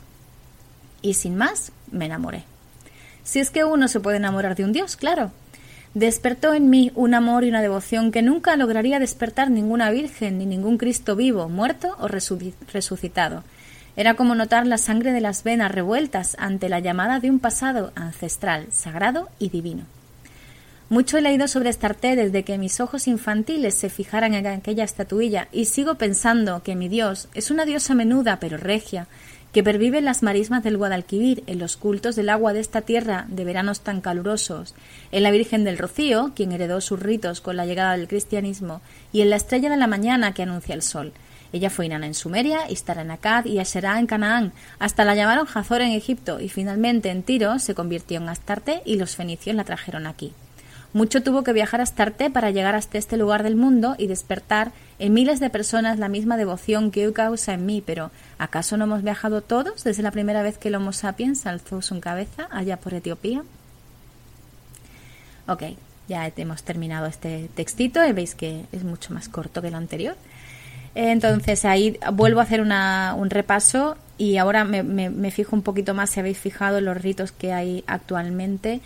Y 1.01 1.15
sin 1.15 1.37
más, 1.37 1.73
me 1.91 2.07
enamoré. 2.07 2.45
Si 3.23 3.39
es 3.39 3.51
que 3.51 3.65
uno 3.65 3.89
se 3.89 4.01
puede 4.01 4.19
enamorar 4.19 4.55
de 4.57 4.65
un 4.65 4.73
dios, 4.73 4.97
claro 4.97 5.31
despertó 5.99 6.55
en 6.55 6.71
mí 6.71 6.93
un 6.95 7.15
amor 7.15 7.45
y 7.45 7.49
una 7.49 7.63
devoción 7.63 8.13
que 8.13 8.23
nunca 8.23 8.57
lograría 8.57 8.99
despertar 8.99 9.51
ninguna 9.51 9.91
virgen 9.91 10.39
ni 10.39 10.47
ningún 10.47 10.79
Cristo 10.79 11.17
vivo, 11.17 11.49
muerto 11.49 11.97
o 11.99 12.09
resucitado. 12.09 13.43
Era 13.97 14.15
como 14.15 14.37
notar 14.37 14.67
la 14.67 14.79
sangre 14.79 15.13
de 15.13 15.21
las 15.21 15.43
venas 15.43 15.73
revueltas 15.73 16.37
ante 16.39 16.69
la 16.69 16.79
llamada 16.79 17.19
de 17.19 17.31
un 17.31 17.41
pasado 17.41 17.93
ancestral, 17.97 18.67
sagrado 18.71 19.29
y 19.41 19.49
divino. 19.49 19.85
Mucho 20.89 21.19
he 21.19 21.21
leído 21.21 21.49
sobre 21.49 21.69
Astarte 21.69 22.17
desde 22.17 22.45
que 22.45 22.57
mis 22.57 22.81
ojos 22.81 23.09
infantiles 23.09 23.75
se 23.75 23.91
fijaran 23.91 24.35
en 24.35 24.47
aquella 24.47 24.85
estatuilla 24.85 25.49
y 25.53 25.67
sigo 25.67 25.97
pensando 25.97 26.63
que 26.63 26.77
mi 26.77 26.89
Dios 26.89 27.29
es 27.35 27.51
una 27.51 27.67
diosa 27.67 27.95
menuda 27.95 28.39
pero 28.41 28.57
regia, 28.57 29.07
que 29.53 29.63
pervive 29.63 29.99
en 29.99 30.05
las 30.05 30.23
marismas 30.23 30.63
del 30.63 30.77
Guadalquivir, 30.77 31.43
en 31.47 31.59
los 31.59 31.77
cultos 31.77 32.17
del 32.17 32.29
agua 32.29 32.53
de 32.53 32.61
esta 32.61 32.83
tierra 32.83 33.27
de 33.29 33.45
veranos 33.45 33.81
tan 33.81 34.01
calurosos, 34.01 34.75
en 35.11 35.23
la 35.23 35.31
Virgen 35.31 35.65
del 35.65 35.79
Rocío, 35.79 36.33
quien 36.35 36.53
heredó 36.53 36.81
sus 36.81 37.01
ritos 37.01 37.41
con 37.41 37.57
la 37.57 37.67
llegada 37.67 37.97
del 37.97 38.09
cristianismo, 38.09 38.81
y 39.13 39.23
en 39.23 39.31
la 39.31 39.37
estrella 39.37 39.71
de 39.71 39.77
la 39.77 39.87
mañana 39.87 40.35
que 40.35 40.43
anuncia 40.43 40.75
el 40.75 40.83
sol. 40.83 41.13
Ella 41.53 41.71
fue 41.71 41.87
Inanna 41.87 42.07
en 42.07 42.15
Sumeria, 42.15 42.71
Istar 42.71 42.99
en 42.99 43.11
Akkad 43.11 43.47
y 43.47 43.59
Asherá 43.59 43.99
en 43.99 44.07
Canaán, 44.07 44.53
hasta 44.79 45.05
la 45.05 45.15
llamaron 45.15 45.47
Hazor 45.53 45.81
en 45.81 45.93
Egipto, 45.93 46.41
y 46.41 46.51
finalmente 46.51 47.09
en 47.09 47.23
Tiro 47.23 47.59
se 47.59 47.75
convirtió 47.75 48.19
en 48.19 48.29
Astarte 48.29 48.83
y 48.85 48.97
los 48.97 49.17
fenicios 49.17 49.57
la 49.57 49.65
trajeron 49.65 50.07
aquí. 50.07 50.33
Mucho 50.99 51.23
tuvo 51.23 51.45
que 51.45 51.53
viajar 51.53 51.79
a 51.79 51.85
Astarte 51.85 52.29
para 52.29 52.51
llegar 52.51 52.75
hasta 52.75 52.99
este 52.99 53.17
lugar 53.17 53.45
del 53.45 53.55
mundo 53.55 53.95
y 53.99 54.09
despertar 54.09 54.73
en 54.99 55.13
miles 55.13 55.39
de 55.39 55.49
personas 55.49 56.01
la 56.01 56.09
misma 56.09 56.37
devoción 56.37 56.91
que 56.91 57.07
hoy 57.07 57.13
causa 57.13 57.55
en 57.55 57.67
mí, 57.67 57.81
pero 57.87 58.11
¿acaso 58.37 58.77
no 58.77 58.87
hemos 58.87 59.05
viajado 59.05 59.41
todos 59.41 59.85
desde 59.85 60.03
la 60.03 60.11
primera 60.11 60.43
vez 60.43 60.59
que 60.59 60.67
el 60.67 60.75
Homo 60.75 60.93
sapiens 60.93 61.47
alzó 61.47 61.83
su 61.83 62.01
cabeza 62.01 62.49
allá 62.51 62.79
por 62.79 62.95
Etiopía? 62.95 63.45
Ok, 65.47 65.63
ya 66.09 66.33
hemos 66.37 66.65
terminado 66.65 67.07
este 67.07 67.49
textito 67.55 68.05
y 68.05 68.11
veis 68.11 68.35
que 68.35 68.65
es 68.73 68.83
mucho 68.83 69.15
más 69.15 69.29
corto 69.29 69.63
que 69.63 69.71
lo 69.71 69.77
anterior. 69.77 70.17
Entonces 70.97 71.65
ahí 71.65 71.97
vuelvo 72.13 72.41
a 72.41 72.43
hacer 72.43 72.61
un 72.61 73.31
repaso 73.31 73.97
y 74.17 74.37
ahora 74.39 74.65
me, 74.65 75.31
fijo 75.31 75.55
un 75.55 75.63
poquito 75.63 75.95
más 75.95 76.11
si 76.11 76.19
habéis 76.19 76.39
fijado 76.39 76.81
los 76.81 77.01
ritos 77.01 77.31
que 77.31 77.53
hay 77.53 77.85
actualmente 77.87 78.81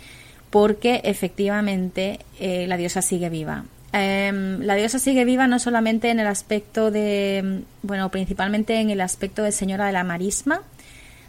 porque 0.53 1.01
efectivamente 1.03 2.19
eh, 2.39 2.67
la 2.67 2.77
diosa 2.77 3.01
sigue 3.01 3.29
viva. 3.29 3.63
Em, 3.91 4.59
la 4.61 4.75
diosa 4.75 4.99
sigue 4.99 5.25
viva 5.25 5.47
no 5.47 5.57
solamente 5.57 6.11
en 6.11 6.19
el 6.19 6.27
aspecto 6.27 6.91
de, 6.91 7.63
bueno, 7.81 8.09
principalmente 8.09 8.79
en 8.79 8.91
el 8.91 9.01
aspecto 9.01 9.41
de 9.41 9.51
señora 9.51 9.87
de 9.87 9.93
la 9.93 10.03
marisma. 10.03 10.61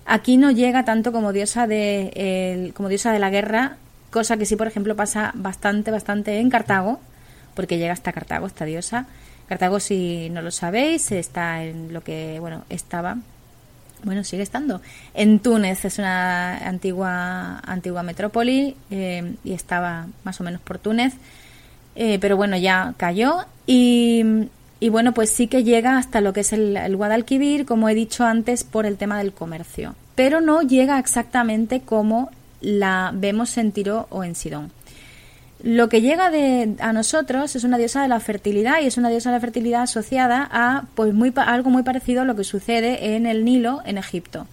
Aquí 0.04 0.36
no 0.36 0.50
llega 0.50 0.84
tanto 0.84 1.10
como 1.10 1.32
diosa 1.32 1.66
de, 1.66 2.70
como 2.76 2.90
diosa 2.90 3.12
de 3.14 3.18
la 3.18 3.30
guerra, 3.30 3.78
cosa 4.10 4.36
que 4.36 4.44
sí, 4.44 4.56
por 4.56 4.66
ejemplo, 4.66 4.94
pasa 4.94 5.30
bastante, 5.34 5.90
bastante 5.90 6.38
en 6.38 6.50
Cartago, 6.50 7.00
porque 7.54 7.78
llega 7.78 7.94
hasta 7.94 8.12
Cartago 8.12 8.46
esta 8.46 8.66
diosa. 8.66 9.06
Cartago, 9.48 9.80
si 9.80 10.28
no 10.28 10.42
lo 10.42 10.50
sabéis, 10.50 11.10
está 11.12 11.64
en 11.64 11.94
lo 11.94 12.04
que, 12.04 12.40
bueno, 12.40 12.66
estaba 12.68 13.16
bueno, 14.04 14.24
sigue 14.24 14.42
estando. 14.42 14.80
En 15.14 15.38
Túnez 15.40 15.84
es 15.84 15.98
una 15.98 16.58
antigua, 16.58 17.58
antigua 17.60 18.02
metrópoli 18.02 18.76
eh, 18.90 19.34
y 19.44 19.52
estaba 19.52 20.06
más 20.24 20.40
o 20.40 20.44
menos 20.44 20.60
por 20.60 20.78
Túnez, 20.78 21.14
eh, 21.96 22.18
pero 22.20 22.36
bueno, 22.36 22.56
ya 22.56 22.94
cayó 22.96 23.44
y, 23.66 24.24
bueno, 24.90 25.12
pues 25.12 25.30
sí 25.30 25.46
que 25.46 25.64
llega 25.64 25.96
hasta 25.96 26.20
lo 26.20 26.32
que 26.32 26.40
es 26.40 26.52
el, 26.52 26.96
Guadalquivir, 26.96 27.64
como 27.64 27.88
he 27.88 27.94
dicho 27.94 28.24
antes, 28.24 28.64
por 28.64 28.86
el 28.86 28.96
tema 28.96 29.18
del 29.18 29.32
comercio, 29.32 29.94
pero 30.14 30.40
no 30.40 30.62
llega 30.62 30.98
exactamente 30.98 31.80
como 31.80 32.30
la 32.60 33.10
vemos 33.14 33.56
en 33.58 33.72
Tiro 33.72 34.06
o 34.10 34.24
en 34.24 34.34
Sidón. 34.34 34.70
Lo 35.64 35.88
que 35.88 36.02
llega 36.02 36.30
de, 36.30 36.76
a 36.78 36.92
nosotros 36.92 37.56
es 37.56 37.64
una 37.64 37.78
diosa 37.78 38.02
de 38.02 38.08
la 38.08 38.20
fertilidad 38.20 38.82
y 38.82 38.86
es 38.86 38.98
una 38.98 39.08
diosa 39.08 39.30
de 39.30 39.36
la 39.36 39.40
fertilidad 39.40 39.80
asociada 39.80 40.46
a 40.52 40.84
pues 40.94 41.14
muy, 41.14 41.32
algo 41.36 41.70
muy 41.70 41.82
parecido 41.82 42.20
a 42.20 42.26
lo 42.26 42.36
que 42.36 42.44
sucede 42.44 43.16
en 43.16 43.24
el 43.24 43.46
Nilo 43.46 43.80
en 43.86 43.96
Egipto. 43.96 44.46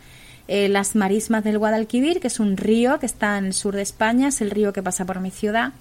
Eh, 0.48 0.70
las 0.70 0.96
marismas 0.96 1.44
del 1.44 1.58
Guadalquivir, 1.58 2.22
que 2.22 2.28
es 2.28 2.40
un 2.40 2.56
río 2.56 2.98
que 2.98 3.08
está 3.08 3.38
en 3.38 3.48
el 3.48 3.54
sur 3.54 3.76
de 3.76 3.82
España, 3.82 4.30
es 4.30 4.40
el 4.40 4.52
río 4.52 4.72
que 4.72 4.82
pasa 4.82 5.04
por 5.04 5.20
mi 5.20 5.32
ciudad. 5.32 5.74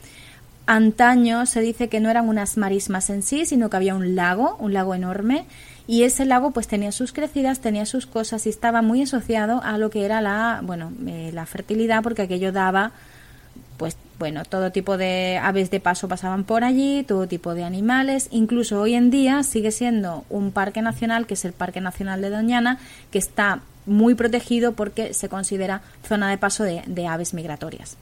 Antaño 0.66 1.46
se 1.46 1.60
dice 1.60 1.88
que 1.88 2.00
no 2.00 2.10
eran 2.10 2.28
unas 2.28 2.56
marismas 2.56 3.08
en 3.08 3.22
sí, 3.22 3.46
sino 3.46 3.70
que 3.70 3.76
había 3.76 3.94
un 3.94 4.16
lago, 4.16 4.56
un 4.58 4.72
lago 4.72 4.96
enorme, 4.96 5.44
y 5.86 6.02
ese 6.02 6.24
lago 6.24 6.50
pues 6.50 6.66
tenía 6.66 6.90
sus 6.90 7.12
crecidas, 7.12 7.60
tenía 7.60 7.86
sus 7.86 8.06
cosas 8.06 8.46
y 8.46 8.48
estaba 8.48 8.82
muy 8.82 9.02
asociado 9.02 9.62
a 9.62 9.78
lo 9.78 9.90
que 9.90 10.04
era 10.04 10.20
la, 10.20 10.60
bueno, 10.64 10.92
eh, 11.06 11.30
la 11.32 11.46
fertilidad, 11.46 12.02
porque 12.02 12.22
aquello 12.22 12.50
daba 12.50 12.90
pues 13.80 13.96
bueno, 14.18 14.44
todo 14.44 14.72
tipo 14.72 14.98
de 14.98 15.40
aves 15.42 15.70
de 15.70 15.80
paso 15.80 16.06
pasaban 16.06 16.44
por 16.44 16.64
allí, 16.64 17.02
todo 17.02 17.26
tipo 17.26 17.54
de 17.54 17.64
animales, 17.64 18.28
incluso 18.30 18.78
hoy 18.78 18.92
en 18.92 19.10
día 19.10 19.42
sigue 19.42 19.70
siendo 19.70 20.26
un 20.28 20.52
parque 20.52 20.82
nacional, 20.82 21.26
que 21.26 21.32
es 21.32 21.46
el 21.46 21.54
Parque 21.54 21.80
Nacional 21.80 22.20
de 22.20 22.28
Doñana, 22.28 22.78
que 23.10 23.16
está 23.16 23.60
muy 23.86 24.14
protegido 24.14 24.72
porque 24.72 25.14
se 25.14 25.30
considera 25.30 25.80
zona 26.06 26.28
de 26.28 26.36
paso 26.36 26.62
de, 26.62 26.82
de 26.86 27.06
aves 27.06 27.32
migratorias 27.32 27.96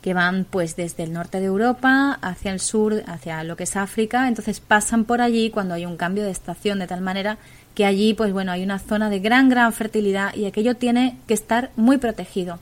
que 0.00 0.14
van 0.14 0.46
pues 0.48 0.76
desde 0.76 1.02
el 1.02 1.12
norte 1.12 1.40
de 1.40 1.46
Europa 1.46 2.18
hacia 2.22 2.50
el 2.52 2.60
sur, 2.60 3.02
hacia 3.06 3.44
lo 3.44 3.54
que 3.54 3.64
es 3.64 3.76
África, 3.76 4.28
entonces 4.28 4.60
pasan 4.60 5.04
por 5.04 5.20
allí 5.20 5.50
cuando 5.50 5.74
hay 5.74 5.84
un 5.84 5.98
cambio 5.98 6.24
de 6.24 6.30
estación 6.30 6.78
de 6.78 6.86
tal 6.86 7.02
manera 7.02 7.36
que 7.74 7.84
allí 7.84 8.14
pues 8.14 8.32
bueno, 8.32 8.52
hay 8.52 8.62
una 8.62 8.78
zona 8.78 9.10
de 9.10 9.18
gran 9.18 9.50
gran 9.50 9.74
fertilidad 9.74 10.34
y 10.34 10.46
aquello 10.46 10.74
tiene 10.74 11.18
que 11.26 11.34
estar 11.34 11.70
muy 11.76 11.98
protegido. 11.98 12.58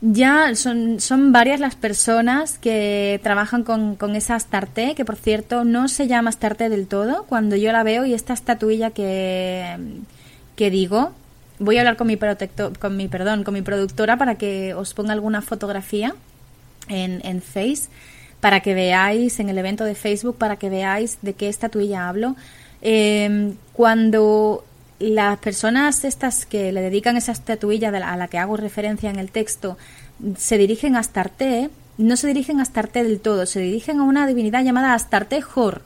Ya 0.00 0.54
son, 0.54 1.00
son 1.00 1.32
varias 1.32 1.58
las 1.58 1.74
personas 1.74 2.58
que 2.58 3.18
trabajan 3.22 3.64
con, 3.64 3.96
con 3.96 4.14
esa 4.14 4.36
Astarte, 4.36 4.94
que 4.94 5.04
por 5.04 5.16
cierto 5.16 5.64
no 5.64 5.88
se 5.88 6.06
llama 6.06 6.30
Astarte 6.30 6.68
del 6.68 6.86
todo. 6.86 7.24
Cuando 7.24 7.56
yo 7.56 7.72
la 7.72 7.82
veo 7.82 8.06
y 8.06 8.14
esta 8.14 8.32
estatuilla 8.32 8.90
que, 8.90 9.76
que 10.54 10.70
digo, 10.70 11.12
voy 11.58 11.78
a 11.78 11.80
hablar 11.80 11.96
con 11.96 12.06
mi, 12.06 12.16
protector, 12.16 12.78
con 12.78 12.96
mi, 12.96 13.08
perdón, 13.08 13.42
con 13.42 13.54
mi 13.54 13.62
productora 13.62 14.16
para 14.16 14.36
que 14.36 14.72
os 14.74 14.94
ponga 14.94 15.12
alguna 15.12 15.42
fotografía 15.42 16.14
en, 16.88 17.20
en 17.24 17.42
Face 17.42 17.88
para 18.40 18.60
que 18.60 18.74
veáis, 18.74 19.40
en 19.40 19.48
el 19.48 19.58
evento 19.58 19.84
de 19.84 19.94
Facebook, 19.94 20.36
para 20.36 20.56
que 20.56 20.70
veáis 20.70 21.18
de 21.22 21.34
qué 21.34 21.48
estatuilla 21.48 22.08
hablo. 22.08 22.36
Em, 22.80 23.56
cuando 23.72 24.64
las 24.98 25.38
personas 25.38 26.04
estas 26.04 26.44
que 26.44 26.72
le 26.72 26.80
dedican 26.80 27.16
esa 27.16 27.32
estatuilla 27.32 27.88
a 27.88 28.16
la 28.16 28.28
que 28.28 28.38
hago 28.38 28.56
referencia 28.56 29.10
en 29.10 29.18
el 29.18 29.30
texto 29.30 29.76
se 30.36 30.58
dirigen 30.58 30.96
a 30.96 31.00
Astarte, 31.00 31.70
no 31.96 32.16
se 32.16 32.26
dirigen 32.26 32.58
a 32.58 32.62
Astarte 32.62 33.04
del 33.04 33.20
todo, 33.20 33.46
se 33.46 33.60
dirigen 33.60 34.00
a 34.00 34.04
una 34.04 34.26
divinidad 34.26 34.64
llamada 34.64 34.94
Astarte 34.94 35.40
Hor. 35.54 35.82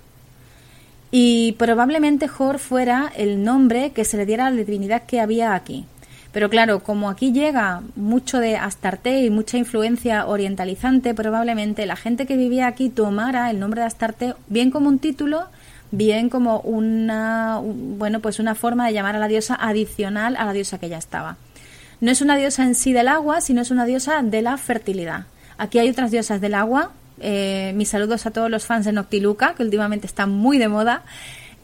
Y 1.10 1.52
probablemente 1.58 2.30
Hor 2.38 2.58
fuera 2.58 3.12
el 3.14 3.44
nombre 3.44 3.92
que 3.92 4.04
se 4.04 4.16
le 4.16 4.24
diera 4.24 4.46
a 4.46 4.50
la 4.50 4.56
divinidad 4.56 5.02
que 5.02 5.20
había 5.20 5.54
aquí. 5.54 5.84
Pero 6.32 6.48
claro, 6.48 6.82
como 6.82 7.10
aquí 7.10 7.32
llega 7.32 7.82
mucho 7.94 8.38
de 8.38 8.56
Astarte 8.56 9.20
y 9.20 9.28
mucha 9.28 9.58
influencia 9.58 10.26
orientalizante, 10.26 11.12
probablemente 11.12 11.84
la 11.84 11.96
gente 11.96 12.24
que 12.24 12.38
vivía 12.38 12.66
aquí 12.66 12.88
tomara 12.88 13.50
el 13.50 13.60
nombre 13.60 13.82
de 13.82 13.86
Astarte 13.86 14.34
bien 14.48 14.70
como 14.70 14.88
un 14.88 14.98
título, 14.98 15.44
bien 15.92 16.28
como 16.30 16.58
una 16.60 17.60
bueno, 17.62 18.18
pues 18.18 18.40
una 18.40 18.56
forma 18.56 18.86
de 18.86 18.94
llamar 18.94 19.14
a 19.14 19.18
la 19.20 19.28
diosa 19.28 19.54
adicional 19.54 20.36
a 20.36 20.44
la 20.44 20.52
diosa 20.52 20.78
que 20.78 20.88
ya 20.88 20.98
estaba. 20.98 21.36
No 22.00 22.10
es 22.10 22.20
una 22.20 22.36
diosa 22.36 22.64
en 22.64 22.74
sí 22.74 22.92
del 22.92 23.06
agua, 23.06 23.40
sino 23.40 23.62
es 23.62 23.70
una 23.70 23.84
diosa 23.84 24.20
de 24.22 24.42
la 24.42 24.56
fertilidad. 24.56 25.26
Aquí 25.56 25.78
hay 25.78 25.88
otras 25.88 26.10
diosas 26.10 26.40
del 26.40 26.54
agua. 26.54 26.90
Eh, 27.20 27.72
mis 27.76 27.90
saludos 27.90 28.26
a 28.26 28.32
todos 28.32 28.50
los 28.50 28.66
fans 28.66 28.84
de 28.84 28.92
Noctiluca, 28.92 29.54
que 29.54 29.62
últimamente 29.62 30.08
están 30.08 30.30
muy 30.30 30.58
de 30.58 30.66
moda. 30.66 31.04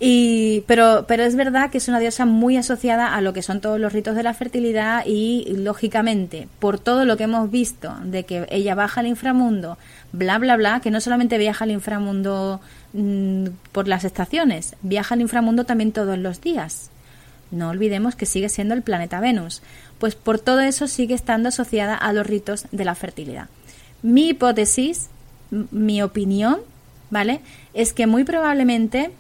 Y, 0.01 0.63
pero, 0.69 1.07
pero 1.09 1.25
es 1.25 1.35
verdad 1.35 1.71
que 1.71 1.79
es 1.79 1.89
una 1.89 1.99
diosa 1.99 2.25
muy 2.25 2.57
asociada 2.57 3.17
a 3.17 3.21
lo 3.21 3.33
que 3.33 3.43
son 3.43 3.61
todos 3.61 3.81
los 3.81 3.93
ritos 3.93 4.15
de 4.15 4.23
la 4.23 4.33
fertilidad 4.33 5.03
y, 5.05 5.45
lógicamente, 5.57 6.47
por 6.61 6.79
todo 6.79 7.05
lo 7.05 7.17
que 7.17 7.25
hemos 7.25 7.51
visto 7.51 7.97
de 8.05 8.25
que 8.25 8.47
ella 8.51 8.77
baja 8.77 9.01
al 9.01 9.09
inframundo, 9.09 9.77
bla, 10.13 10.39
bla, 10.39 10.57
bla, 10.57 10.81
que 10.81 10.93
no 10.93 11.01
solamente 11.01 11.37
viaja 11.37 11.65
al 11.65 11.73
inframundo 11.73 12.61
mm, 12.93 13.47
por 13.73 13.89
las 13.89 14.05
estaciones, 14.05 14.77
viaja 14.83 15.17
al 15.17 15.21
inframundo 15.21 15.65
también 15.65 15.91
todos 15.91 16.17
los 16.17 16.41
días. 16.41 16.91
No 17.51 17.71
olvidemos 17.71 18.15
que 18.15 18.27
sigue 18.27 18.49
siendo 18.49 18.75
el 18.75 18.83
planeta 18.83 19.21
Venus. 19.21 19.63
Pues 19.99 20.15
por 20.15 20.39
todo 20.39 20.61
eso 20.61 20.87
sigue 20.87 21.15
estando 21.15 21.49
asociada 21.49 21.97
a 21.97 22.13
los 22.13 22.27
ritos 22.27 22.67
de 22.71 22.85
la 22.85 22.95
fertilidad. 22.95 23.49
Mi 24.03 24.29
hipótesis, 24.29 25.09
mi 25.51 26.03
opinión, 26.03 26.59
¿vale? 27.11 27.41
Es 27.75 27.93
que 27.93 28.07
muy 28.07 28.23
probablemente 28.23 29.11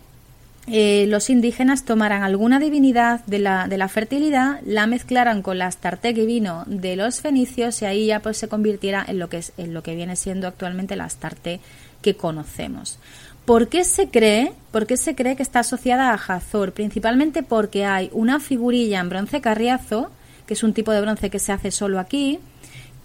eh, 0.70 1.06
los 1.08 1.30
indígenas 1.30 1.84
tomaran 1.84 2.22
alguna 2.22 2.60
divinidad 2.60 3.24
de 3.24 3.38
la, 3.38 3.68
de 3.68 3.78
la 3.78 3.88
fertilidad, 3.88 4.60
la 4.64 4.86
mezclaran 4.86 5.42
con 5.42 5.58
la 5.58 5.66
Astarte 5.66 6.14
que 6.14 6.26
vino 6.26 6.64
de 6.66 6.96
los 6.96 7.20
fenicios 7.20 7.80
y 7.80 7.86
ahí 7.86 8.06
ya 8.06 8.20
pues 8.20 8.36
se 8.36 8.48
convirtiera 8.48 9.04
en 9.08 9.18
lo 9.18 9.28
que, 9.28 9.38
es, 9.38 9.52
en 9.56 9.72
lo 9.72 9.82
que 9.82 9.94
viene 9.94 10.16
siendo 10.16 10.46
actualmente 10.46 10.96
la 10.96 11.04
Astarte 11.04 11.60
que 12.02 12.16
conocemos. 12.16 12.98
¿Por 13.44 13.68
qué 13.68 13.84
se 13.84 14.08
cree? 14.08 14.52
¿Por 14.70 14.86
qué 14.86 14.98
se 14.98 15.14
cree 15.14 15.36
que 15.36 15.42
está 15.42 15.60
asociada 15.60 16.10
a 16.10 16.14
Hazor? 16.14 16.72
Principalmente 16.72 17.42
porque 17.42 17.86
hay 17.86 18.10
una 18.12 18.38
figurilla 18.38 19.00
en 19.00 19.08
bronce 19.08 19.40
carriazo, 19.40 20.10
que 20.46 20.54
es 20.54 20.62
un 20.62 20.74
tipo 20.74 20.92
de 20.92 21.00
bronce 21.00 21.30
que 21.30 21.38
se 21.38 21.52
hace 21.52 21.70
solo 21.70 21.98
aquí, 21.98 22.40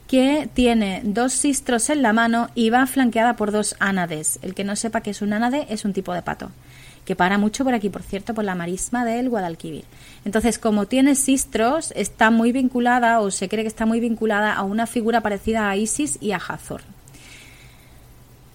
que 0.08 0.50
tiene 0.54 1.02
dos 1.06 1.32
sistros 1.32 1.90
en 1.90 2.02
la 2.02 2.12
mano 2.12 2.50
y 2.56 2.70
va 2.70 2.86
flanqueada 2.88 3.38
por 3.38 3.52
dos 3.52 3.78
ánades. 3.80 4.38
El 4.42 4.54
que 4.54 4.66
no 4.66 4.76
sepa 4.76 5.00
que 5.00 5.12
es 5.12 5.22
un 5.22 5.32
ánade 5.32 5.66
es 5.70 5.86
un 5.86 5.94
tipo 5.94 6.14
de 6.14 6.22
pato 6.22 6.52
que 7.06 7.16
para 7.16 7.38
mucho 7.38 7.64
por 7.64 7.74
aquí, 7.74 7.90
por 7.90 8.04
cierto, 8.04 8.34
por 8.34 8.44
la 8.44 8.56
marisma 8.56 9.06
del 9.06 9.30
Guadalquivir. 9.30 9.86
Entonces, 10.26 10.58
como 10.58 10.86
tiene 10.86 11.16
sistros, 11.16 11.92
está 11.96 12.32
muy 12.32 12.52
vinculada, 12.52 13.20
o 13.20 13.32
se 13.32 13.50
cree 13.50 13.64
que 13.64 13.68
está 13.68 13.86
muy 13.86 14.00
vinculada 14.00 14.54
a 14.54 14.64
una 14.64 14.88
figura 14.88 15.22
parecida 15.22 15.70
a 15.70 15.76
Isis 15.76 16.18
y 16.22 16.32
a 16.32 16.38
Hazor. 16.38 16.82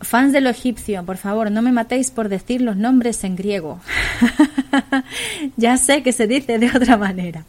Fans 0.00 0.32
de 0.32 0.40
lo 0.40 0.48
egipcio, 0.48 1.04
por 1.04 1.16
favor, 1.16 1.50
no 1.50 1.60
me 1.60 1.72
matéis 1.72 2.10
por 2.10 2.28
decir 2.28 2.62
los 2.62 2.76
nombres 2.76 3.24
en 3.24 3.34
griego. 3.34 3.80
ya 5.56 5.76
sé 5.76 6.02
que 6.02 6.12
se 6.12 6.28
dice 6.28 6.58
de 6.58 6.70
otra 6.70 6.96
manera. 6.96 7.44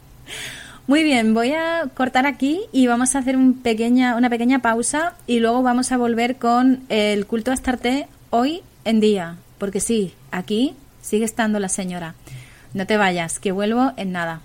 Muy 0.88 1.04
bien, 1.04 1.34
voy 1.34 1.52
a 1.52 1.88
cortar 1.94 2.26
aquí 2.26 2.62
y 2.72 2.88
vamos 2.88 3.14
a 3.14 3.20
hacer 3.20 3.36
una 3.36 3.62
pequeña 3.62 4.58
pausa 4.58 5.14
y 5.28 5.38
luego 5.38 5.62
vamos 5.62 5.92
a 5.92 5.96
volver 5.96 6.36
con 6.36 6.82
el 6.88 7.26
culto 7.26 7.52
a 7.52 7.54
Astarte 7.54 8.08
hoy 8.30 8.62
en 8.84 8.98
día. 8.98 9.36
Porque 9.58 9.78
sí, 9.78 10.14
aquí 10.32 10.74
Sigue 11.02 11.24
estando 11.24 11.58
la 11.58 11.68
señora. 11.68 12.14
No 12.74 12.86
te 12.86 12.96
vayas, 12.96 13.38
que 13.38 13.52
vuelvo 13.52 13.92
en 13.96 14.12
nada. 14.12 14.40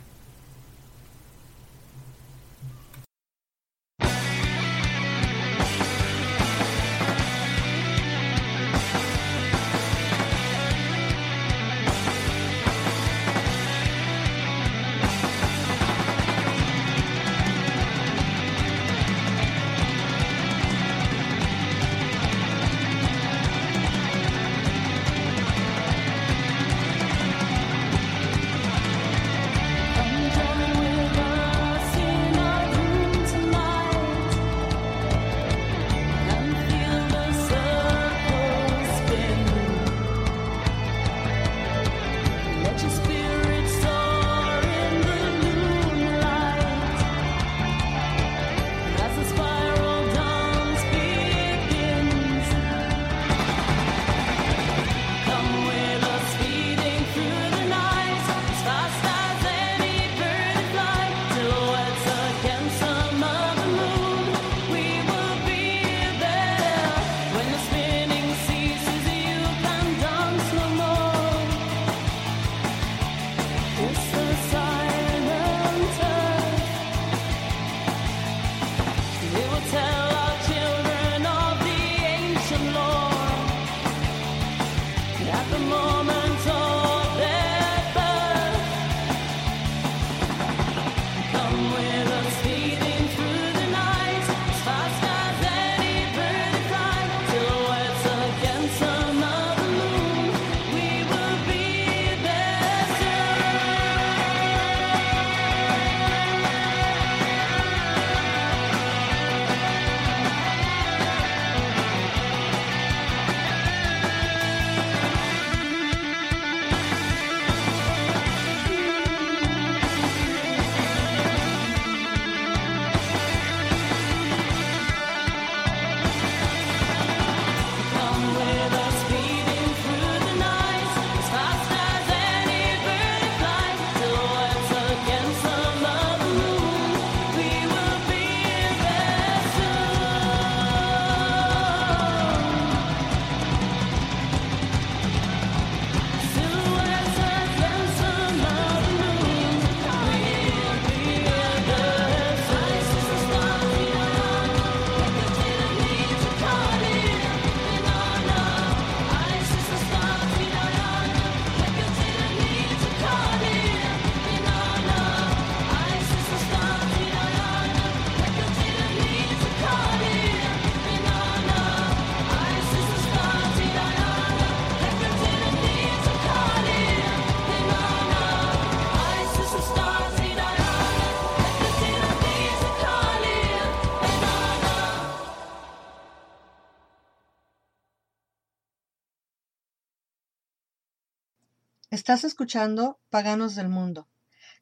Estás 192.05 192.23
escuchando 192.23 192.99
Paganos 193.09 193.55
del 193.55 193.67
Mundo, 193.67 194.07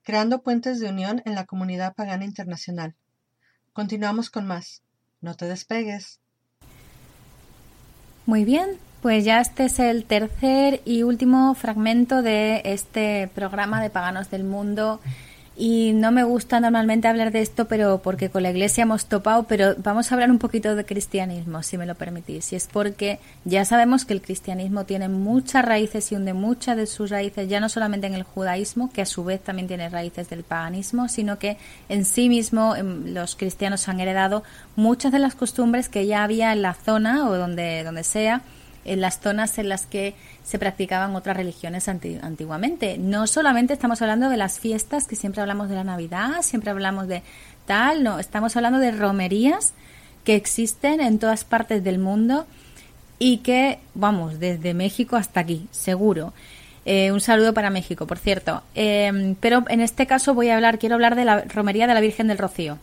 creando 0.01 0.43
puentes 0.43 0.79
de 0.79 0.87
unión 0.87 1.21
en 1.25 1.35
la 1.35 1.43
comunidad 1.43 1.93
pagana 1.93 2.23
internacional. 2.23 2.95
Continuamos 3.73 4.29
con 4.29 4.47
más. 4.47 4.81
No 5.19 5.35
te 5.35 5.45
despegues. 5.47 6.21
Muy 8.25 8.45
bien, 8.45 8.77
pues 9.01 9.25
ya 9.25 9.41
este 9.41 9.65
es 9.65 9.79
el 9.79 10.05
tercer 10.05 10.81
y 10.85 11.03
último 11.03 11.53
fragmento 11.53 12.21
de 12.21 12.61
este 12.63 13.29
programa 13.35 13.81
de 13.81 13.89
Paganos 13.89 14.29
del 14.29 14.45
Mundo 14.45 15.01
y 15.55 15.93
no 15.93 16.11
me 16.11 16.23
gusta 16.23 16.59
normalmente 16.59 17.07
hablar 17.07 17.31
de 17.31 17.41
esto, 17.41 17.67
pero 17.67 18.01
porque 18.01 18.29
con 18.29 18.41
la 18.41 18.49
iglesia 18.49 18.81
hemos 18.81 19.05
topado, 19.05 19.43
pero 19.43 19.75
vamos 19.77 20.11
a 20.11 20.15
hablar 20.15 20.31
un 20.31 20.39
poquito 20.39 20.75
de 20.75 20.83
cristianismo, 20.83 21.61
si 21.61 21.77
me 21.77 21.85
lo 21.85 21.93
permitís. 21.93 22.53
Y 22.53 22.55
es 22.55 22.67
porque 22.71 23.19
ya 23.45 23.63
sabemos 23.63 24.03
que 24.03 24.13
el 24.13 24.21
cristianismo 24.21 24.85
tiene 24.85 25.09
muchas 25.09 25.63
raíces 25.63 26.11
y 26.11 26.15
hunde 26.15 26.33
muchas 26.33 26.75
de 26.75 26.87
sus 26.87 27.11
raíces, 27.11 27.47
ya 27.49 27.59
no 27.59 27.69
solamente 27.69 28.07
en 28.07 28.15
el 28.15 28.23
judaísmo, 28.23 28.91
que 28.91 29.03
a 29.03 29.05
su 29.05 29.23
vez 29.23 29.41
también 29.41 29.67
tiene 29.67 29.89
raíces 29.89 30.27
del 30.27 30.43
paganismo, 30.43 31.07
sino 31.07 31.37
que 31.37 31.57
en 31.87 32.05
sí 32.05 32.29
mismo 32.29 32.75
em, 32.75 33.13
los 33.13 33.35
cristianos 33.35 33.87
han 33.87 33.99
heredado 33.99 34.43
muchas 34.75 35.11
de 35.11 35.19
las 35.19 35.35
costumbres 35.35 35.87
que 35.87 36.07
ya 36.07 36.23
había 36.23 36.51
en 36.51 36.63
la 36.63 36.73
zona 36.73 37.29
o 37.29 37.37
donde, 37.37 37.83
donde 37.83 38.03
sea 38.03 38.41
en 38.85 39.01
las 39.01 39.19
zonas 39.19 39.57
en 39.57 39.69
las 39.69 39.85
que 39.85 40.13
se 40.43 40.59
practicaban 40.59 41.15
otras 41.15 41.37
religiones 41.37 41.87
antiguamente. 41.87 42.97
No 42.97 43.27
solamente 43.27 43.73
estamos 43.73 44.01
hablando 44.01 44.29
de 44.29 44.37
las 44.37 44.59
fiestas, 44.59 45.07
que 45.07 45.15
siempre 45.15 45.41
hablamos 45.41 45.69
de 45.69 45.75
la 45.75 45.83
Navidad, 45.83 46.41
siempre 46.41 46.71
hablamos 46.71 47.07
de 47.07 47.23
tal, 47.65 48.03
no, 48.03 48.19
estamos 48.19 48.55
hablando 48.55 48.79
de 48.79 48.91
romerías 48.91 49.73
que 50.23 50.35
existen 50.35 51.01
en 51.01 51.19
todas 51.19 51.43
partes 51.43 51.83
del 51.83 51.99
mundo 51.99 52.45
y 53.19 53.37
que, 53.37 53.79
vamos, 53.93 54.39
desde 54.39 54.73
México 54.73 55.15
hasta 55.15 55.41
aquí, 55.41 55.67
seguro. 55.71 56.33
Eh, 56.85 57.11
un 57.11 57.21
saludo 57.21 57.53
para 57.53 57.69
México, 57.69 58.05
por 58.07 58.17
cierto. 58.17 58.63
Eh, 58.75 59.35
pero 59.39 59.63
en 59.69 59.81
este 59.81 60.05
caso 60.05 60.33
voy 60.33 60.49
a 60.49 60.55
hablar, 60.55 60.79
quiero 60.79 60.95
hablar 60.95 61.15
de 61.15 61.25
la 61.25 61.41
romería 61.41 61.87
de 61.87 61.93
la 61.93 62.01
Virgen 62.01 62.27
del 62.27 62.37
Rocío. 62.37 62.77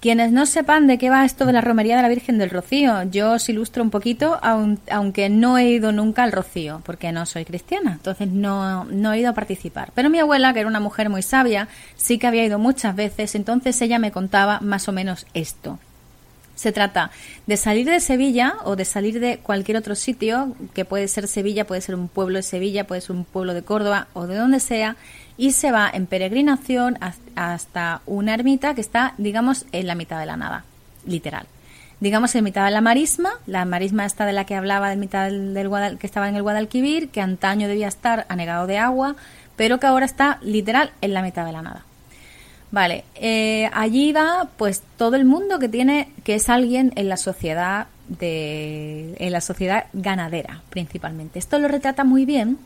Quienes 0.00 0.32
no 0.32 0.46
sepan 0.46 0.86
de 0.86 0.96
qué 0.96 1.10
va 1.10 1.26
esto 1.26 1.44
de 1.44 1.52
la 1.52 1.60
romería 1.60 1.94
de 1.94 2.00
la 2.00 2.08
Virgen 2.08 2.38
del 2.38 2.48
Rocío, 2.48 3.02
yo 3.10 3.32
os 3.32 3.46
ilustro 3.50 3.82
un 3.82 3.90
poquito, 3.90 4.40
aunque 4.42 5.28
no 5.28 5.58
he 5.58 5.68
ido 5.68 5.92
nunca 5.92 6.22
al 6.22 6.32
Rocío, 6.32 6.80
porque 6.86 7.12
no 7.12 7.26
soy 7.26 7.44
cristiana, 7.44 7.92
entonces 7.92 8.28
no, 8.28 8.86
no 8.86 9.12
he 9.12 9.20
ido 9.20 9.28
a 9.28 9.34
participar. 9.34 9.92
Pero 9.94 10.08
mi 10.08 10.18
abuela, 10.18 10.54
que 10.54 10.60
era 10.60 10.68
una 10.70 10.80
mujer 10.80 11.10
muy 11.10 11.20
sabia, 11.20 11.68
sí 11.96 12.18
que 12.18 12.26
había 12.26 12.46
ido 12.46 12.58
muchas 12.58 12.96
veces, 12.96 13.34
entonces 13.34 13.78
ella 13.82 13.98
me 13.98 14.10
contaba 14.10 14.60
más 14.60 14.88
o 14.88 14.92
menos 14.92 15.26
esto. 15.34 15.78
Se 16.54 16.72
trata 16.72 17.10
de 17.46 17.56
salir 17.58 17.86
de 17.86 18.00
Sevilla 18.00 18.54
o 18.64 18.76
de 18.76 18.86
salir 18.86 19.20
de 19.20 19.38
cualquier 19.38 19.76
otro 19.76 19.94
sitio, 19.94 20.54
que 20.74 20.84
puede 20.86 21.08
ser 21.08 21.26
Sevilla, 21.28 21.66
puede 21.66 21.80
ser 21.82 21.94
un 21.94 22.08
pueblo 22.08 22.36
de 22.36 22.42
Sevilla, 22.42 22.86
puede 22.86 23.02
ser 23.02 23.16
un 23.16 23.24
pueblo 23.24 23.52
de 23.52 23.62
Córdoba 23.62 24.08
o 24.14 24.26
de 24.26 24.36
donde 24.36 24.60
sea, 24.60 24.96
y 25.40 25.52
se 25.52 25.72
va 25.72 25.90
en 25.90 26.06
peregrinación 26.06 26.98
hasta 27.34 28.02
una 28.04 28.34
ermita 28.34 28.74
que 28.74 28.82
está, 28.82 29.14
digamos, 29.16 29.64
en 29.72 29.86
la 29.86 29.94
mitad 29.94 30.20
de 30.20 30.26
la 30.26 30.36
nada, 30.36 30.64
literal. 31.06 31.46
Digamos 31.98 32.34
en 32.34 32.44
mitad 32.44 32.66
de 32.66 32.70
la 32.70 32.82
marisma, 32.82 33.30
la 33.46 33.64
marisma 33.64 34.04
está 34.04 34.26
de 34.26 34.34
la 34.34 34.44
que 34.44 34.54
hablaba, 34.54 34.90
de 34.90 34.96
mitad 34.96 35.30
del, 35.30 35.96
que 35.98 36.06
estaba 36.06 36.28
en 36.28 36.36
el 36.36 36.42
Guadalquivir, 36.42 37.08
que 37.08 37.22
antaño 37.22 37.68
debía 37.68 37.88
estar 37.88 38.26
anegado 38.28 38.66
de 38.66 38.76
agua, 38.76 39.16
pero 39.56 39.80
que 39.80 39.86
ahora 39.86 40.04
está 40.04 40.38
literal 40.42 40.92
en 41.00 41.14
la 41.14 41.22
mitad 41.22 41.46
de 41.46 41.52
la 41.52 41.62
nada. 41.62 41.86
Vale, 42.70 43.04
eh, 43.14 43.70
allí 43.72 44.12
va 44.12 44.46
pues 44.58 44.82
todo 44.98 45.16
el 45.16 45.24
mundo 45.24 45.58
que 45.58 45.70
tiene, 45.70 46.10
que 46.22 46.34
es 46.34 46.50
alguien 46.50 46.92
en 46.96 47.08
la 47.08 47.16
sociedad 47.16 47.86
de, 48.08 49.14
en 49.18 49.32
la 49.32 49.40
sociedad 49.40 49.86
ganadera 49.94 50.60
principalmente. 50.68 51.38
Esto 51.38 51.58
lo 51.58 51.66
retrata 51.66 52.04
muy 52.04 52.26
bien 52.26 52.58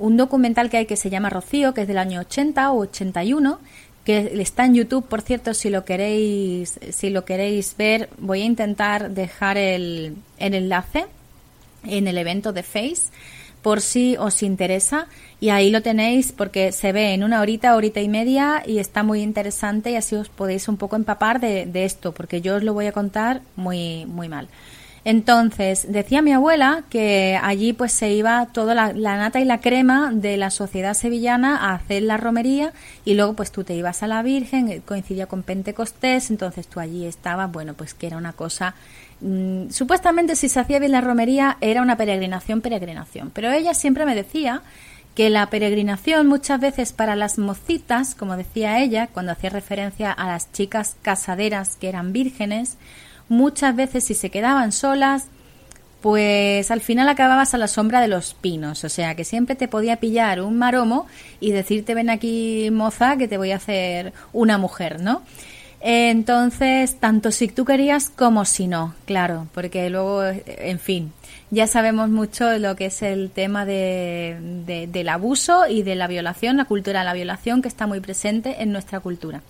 un 0.00 0.16
documental 0.16 0.70
que 0.70 0.78
hay 0.78 0.86
que 0.86 0.96
se 0.96 1.10
llama 1.10 1.30
Rocío, 1.30 1.72
que 1.74 1.82
es 1.82 1.88
del 1.88 1.98
año 1.98 2.20
80 2.20 2.72
o 2.72 2.78
81, 2.78 3.60
que 4.04 4.40
está 4.40 4.64
en 4.64 4.74
YouTube, 4.74 5.06
por 5.06 5.20
cierto, 5.20 5.54
si 5.54 5.70
lo 5.70 5.84
queréis, 5.84 6.80
si 6.90 7.10
lo 7.10 7.24
queréis 7.24 7.76
ver, 7.76 8.08
voy 8.18 8.42
a 8.42 8.46
intentar 8.46 9.10
dejar 9.10 9.58
el, 9.58 10.16
el 10.38 10.54
enlace 10.54 11.06
en 11.84 12.08
el 12.08 12.18
evento 12.18 12.52
de 12.52 12.62
Face 12.62 13.12
por 13.62 13.82
si 13.82 14.16
os 14.16 14.42
interesa 14.42 15.06
y 15.38 15.50
ahí 15.50 15.70
lo 15.70 15.82
tenéis 15.82 16.32
porque 16.32 16.72
se 16.72 16.92
ve 16.92 17.12
en 17.12 17.22
una 17.22 17.42
horita, 17.42 17.76
horita 17.76 18.00
y 18.00 18.08
media 18.08 18.62
y 18.66 18.78
está 18.78 19.02
muy 19.02 19.20
interesante 19.20 19.90
y 19.90 19.96
así 19.96 20.16
os 20.16 20.30
podéis 20.30 20.66
un 20.68 20.78
poco 20.78 20.96
empapar 20.96 21.40
de, 21.40 21.66
de 21.66 21.84
esto 21.84 22.12
porque 22.12 22.40
yo 22.40 22.56
os 22.56 22.62
lo 22.62 22.72
voy 22.72 22.86
a 22.86 22.92
contar 22.92 23.42
muy, 23.56 24.06
muy 24.06 24.28
mal. 24.30 24.48
Entonces, 25.04 25.86
decía 25.90 26.20
mi 26.20 26.32
abuela 26.32 26.84
que 26.90 27.38
allí 27.42 27.72
pues 27.72 27.92
se 27.92 28.12
iba 28.12 28.46
toda 28.46 28.74
la, 28.74 28.92
nata 28.92 29.40
y 29.40 29.44
la 29.44 29.60
crema 29.60 30.10
de 30.12 30.36
la 30.36 30.50
sociedad 30.50 30.92
sevillana 30.94 31.56
a 31.56 31.74
hacer 31.74 32.02
la 32.02 32.18
romería 32.18 32.72
y 33.04 33.14
luego 33.14 33.34
pues 33.34 33.50
tú 33.50 33.64
te 33.64 33.74
ibas 33.74 34.02
a 34.02 34.06
la 34.06 34.22
Virgen, 34.22 34.68
eh, 34.68 34.82
coincidía 34.84 35.26
con 35.26 35.42
Pentecostés, 35.42 36.30
entonces 36.30 36.66
tú 36.66 36.80
allí 36.80 37.06
estabas, 37.06 37.50
bueno, 37.50 37.74
pues 37.74 37.94
que 37.94 38.06
era 38.06 38.16
una 38.16 38.32
cosa... 38.32 38.74
Mm, 39.22 39.70
supuestamente 39.70 40.34
si 40.34 40.48
se 40.48 40.60
hacía 40.60 40.78
bien 40.78 40.92
la 40.92 41.00
romería 41.02 41.58
era 41.60 41.82
una 41.82 41.96
peregrinación, 41.96 42.60
peregrinación, 42.60 43.30
pero 43.34 43.50
ella 43.50 43.74
siempre 43.74 44.04
me 44.06 44.14
decía 44.14 44.62
que 45.14 45.28
la 45.28 45.46
peregrinación 45.50 46.26
muchas 46.26 46.60
veces 46.60 46.92
para 46.92 47.16
las 47.16 47.38
mocitas, 47.38 48.14
como 48.14 48.36
decía 48.36 48.80
ella, 48.80 49.08
cuando 49.08 49.32
hacía 49.32 49.50
referencia 49.50 50.12
a 50.12 50.26
las 50.28 50.52
chicas 50.52 50.96
casaderas 51.02 51.76
que 51.76 51.88
eran 51.88 52.12
vírgenes, 52.12 52.76
muchas 53.30 53.74
veces 53.74 54.04
si 54.04 54.12
se 54.12 54.28
quedaban 54.28 54.72
solas, 54.72 55.28
pues 56.02 56.70
al 56.70 56.80
final 56.80 57.08
acababas 57.08 57.54
a 57.54 57.58
la 57.58 57.68
sombra 57.68 58.00
de 58.00 58.08
los 58.08 58.34
pinos, 58.34 58.84
o 58.84 58.88
sea 58.88 59.14
que 59.14 59.24
siempre 59.24 59.54
te 59.54 59.68
podía 59.68 59.96
pillar 59.96 60.40
un 60.42 60.58
maromo 60.58 61.06
y 61.40 61.52
decirte 61.52 61.94
ven 61.94 62.10
aquí 62.10 62.70
moza 62.70 63.16
que 63.16 63.28
te 63.28 63.38
voy 63.38 63.52
a 63.52 63.56
hacer 63.56 64.12
una 64.32 64.58
mujer, 64.58 65.00
¿no? 65.00 65.22
Entonces, 65.82 66.96
tanto 66.96 67.30
si 67.30 67.48
tú 67.48 67.64
querías 67.64 68.10
como 68.10 68.44
si 68.44 68.66
no, 68.66 68.94
claro, 69.06 69.46
porque 69.54 69.88
luego, 69.88 70.22
en 70.24 70.78
fin, 70.78 71.12
ya 71.50 71.66
sabemos 71.66 72.10
mucho 72.10 72.46
de 72.46 72.58
lo 72.58 72.76
que 72.76 72.86
es 72.86 73.00
el 73.02 73.30
tema 73.30 73.64
de, 73.64 74.86
del 74.90 75.08
abuso 75.08 75.66
y 75.68 75.82
de 75.82 75.94
la 75.94 76.06
violación, 76.06 76.58
la 76.58 76.66
cultura 76.66 77.00
de 77.00 77.06
la 77.06 77.14
violación 77.14 77.62
que 77.62 77.68
está 77.68 77.86
muy 77.86 78.00
presente 78.00 78.62
en 78.62 78.72
nuestra 78.72 79.00
cultura. 79.00 79.40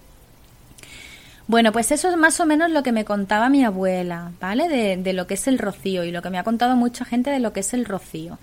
Bueno, 1.51 1.73
pues 1.73 1.91
eso 1.91 2.09
es 2.09 2.17
más 2.17 2.39
o 2.39 2.47
menos 2.47 2.71
lo 2.71 2.85
que 2.85 2.93
me 2.93 3.05
contaba 3.05 3.49
mi 3.49 3.65
abuela, 3.65 4.31
¿vale? 4.41 4.69
De, 4.69 5.13
lo 5.13 5.27
que 5.27 5.35
es 5.35 5.49
el 5.49 5.59
rocío 5.59 6.05
y 6.05 6.13
lo 6.13 6.23
que 6.23 6.31
me 6.31 6.39
ha 6.39 6.45
contado 6.45 6.77
mucha 6.77 7.05
gente 7.05 7.29
de 7.31 7.41
lo 7.41 7.53
que 7.53 7.59
es 7.59 7.75
el 7.75 7.87
rocío. 7.87 8.39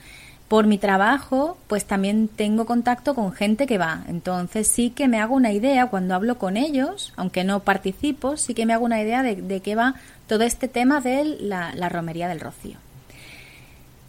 Por 0.49 0.67
mi 0.67 0.77
trabajo, 0.77 1.57
pues 1.67 1.85
también 1.85 2.27
tengo 2.27 2.65
contacto 2.65 3.15
con 3.15 3.31
gente 3.31 3.65
que 3.65 3.77
va. 3.77 4.03
Entonces 4.09 4.67
sí 4.67 4.89
que 4.89 5.07
me 5.07 5.21
hago 5.21 5.35
una 5.35 5.53
idea 5.53 5.85
cuando 5.85 6.15
hablo 6.15 6.37
con 6.37 6.57
ellos, 6.57 7.13
aunque 7.15 7.45
no 7.45 7.61
participo, 7.61 8.35
sí 8.35 8.53
que 8.53 8.65
me 8.65 8.73
hago 8.73 8.83
una 8.83 9.01
idea 9.01 9.23
de, 9.23 9.61
qué 9.61 9.75
va 9.75 9.95
todo 10.27 10.43
este 10.43 10.67
tema 10.67 10.99
de 10.99 11.23
la, 11.23 11.73
la 11.75 11.87
romería 11.87 12.27
del 12.27 12.41
rocío. 12.41 12.75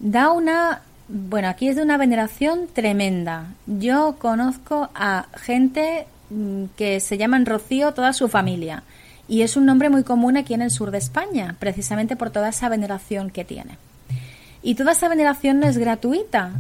Da 0.01 0.33
una 0.33 0.83
bueno, 1.07 1.49
aquí 1.49 1.69
es 1.69 1.77
de 1.77 1.83
una 1.83 1.99
veneración 1.99 2.67
tremenda. 2.73 3.55
Yo 3.67 4.17
conozco 4.19 4.91
a 4.93 5.27
gente 5.37 6.07
que 6.77 7.01
se 7.01 7.19
llaman 7.19 7.47
Rocío 7.47 7.93
toda 7.93 8.13
su 8.13 8.29
familia. 8.29 8.83
Y 9.29 9.43
es 9.43 9.57
un 9.57 9.67
nombre 9.67 9.91
muy 9.91 10.05
común 10.05 10.37
aquí 10.37 10.55
en 10.55 10.63
el 10.63 10.71
sur 10.71 10.91
de 10.91 10.99
España, 10.99 11.57
precisamente 11.59 12.17
por 12.17 12.31
toda 12.31 12.49
esa 12.49 12.69
veneración 12.69 13.31
que 13.31 13.45
tiene. 13.45 13.77
Y 14.63 14.75
toda 14.75 14.93
esa 14.93 15.09
veneración 15.09 15.61
no 15.61 15.67
es 15.67 15.77
gratuita. 15.77 16.53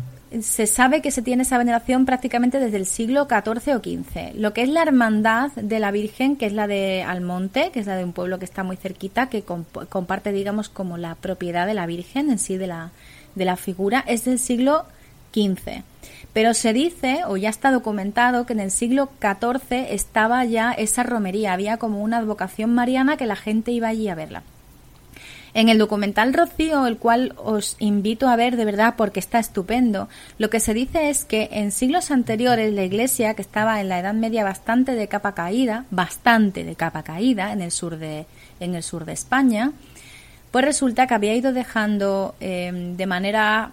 Se 0.42 0.66
sabe 0.66 1.00
que 1.00 1.10
se 1.10 1.22
tiene 1.22 1.42
esa 1.42 1.56
veneración 1.56 2.04
prácticamente 2.04 2.60
desde 2.60 2.76
el 2.76 2.84
siglo 2.84 3.26
XIV 3.26 3.76
o 3.76 3.78
XV. 3.78 4.34
Lo 4.34 4.52
que 4.52 4.62
es 4.62 4.68
la 4.68 4.82
hermandad 4.82 5.50
de 5.52 5.80
la 5.80 5.90
Virgen, 5.90 6.36
que 6.36 6.44
es 6.44 6.52
la 6.52 6.66
de 6.66 7.02
Almonte, 7.02 7.70
que 7.72 7.80
es 7.80 7.86
la 7.86 7.96
de 7.96 8.04
un 8.04 8.12
pueblo 8.12 8.38
que 8.38 8.44
está 8.44 8.62
muy 8.62 8.76
cerquita, 8.76 9.30
que 9.30 9.42
comparte, 9.42 10.32
digamos, 10.32 10.68
como 10.68 10.98
la 10.98 11.14
propiedad 11.14 11.66
de 11.66 11.72
la 11.72 11.86
Virgen 11.86 12.30
en 12.30 12.38
sí 12.38 12.58
de 12.58 12.66
la, 12.66 12.90
de 13.34 13.46
la 13.46 13.56
figura, 13.56 14.04
es 14.06 14.26
del 14.26 14.38
siglo 14.38 14.84
XV. 15.32 15.82
Pero 16.38 16.54
se 16.54 16.72
dice, 16.72 17.22
o 17.26 17.36
ya 17.36 17.48
está 17.48 17.72
documentado, 17.72 18.46
que 18.46 18.52
en 18.52 18.60
el 18.60 18.70
siglo 18.70 19.10
XIV 19.20 19.88
estaba 19.90 20.44
ya 20.44 20.70
esa 20.70 21.02
romería, 21.02 21.52
había 21.52 21.78
como 21.78 22.00
una 22.00 22.18
advocación 22.18 22.72
mariana 22.72 23.16
que 23.16 23.26
la 23.26 23.34
gente 23.34 23.72
iba 23.72 23.88
allí 23.88 24.08
a 24.08 24.14
verla. 24.14 24.44
En 25.52 25.68
el 25.68 25.78
documental 25.78 26.32
Rocío, 26.32 26.86
el 26.86 26.96
cual 26.96 27.34
os 27.38 27.74
invito 27.80 28.28
a 28.28 28.36
ver 28.36 28.56
de 28.56 28.64
verdad 28.64 28.94
porque 28.96 29.18
está 29.18 29.40
estupendo, 29.40 30.08
lo 30.38 30.48
que 30.48 30.60
se 30.60 30.74
dice 30.74 31.10
es 31.10 31.24
que 31.24 31.48
en 31.50 31.72
siglos 31.72 32.12
anteriores 32.12 32.72
la 32.72 32.84
iglesia, 32.84 33.34
que 33.34 33.42
estaba 33.42 33.80
en 33.80 33.88
la 33.88 33.98
Edad 33.98 34.14
Media 34.14 34.44
bastante 34.44 34.92
de 34.92 35.08
capa 35.08 35.34
caída, 35.34 35.86
bastante 35.90 36.62
de 36.62 36.76
capa 36.76 37.02
caída 37.02 37.52
en 37.52 37.62
el 37.62 37.72
sur 37.72 37.98
de, 37.98 38.26
en 38.60 38.76
el 38.76 38.84
sur 38.84 39.06
de 39.06 39.14
España, 39.14 39.72
pues 40.52 40.64
resulta 40.64 41.08
que 41.08 41.14
había 41.14 41.34
ido 41.34 41.52
dejando 41.52 42.36
eh, 42.38 42.94
de 42.96 43.06
manera 43.06 43.72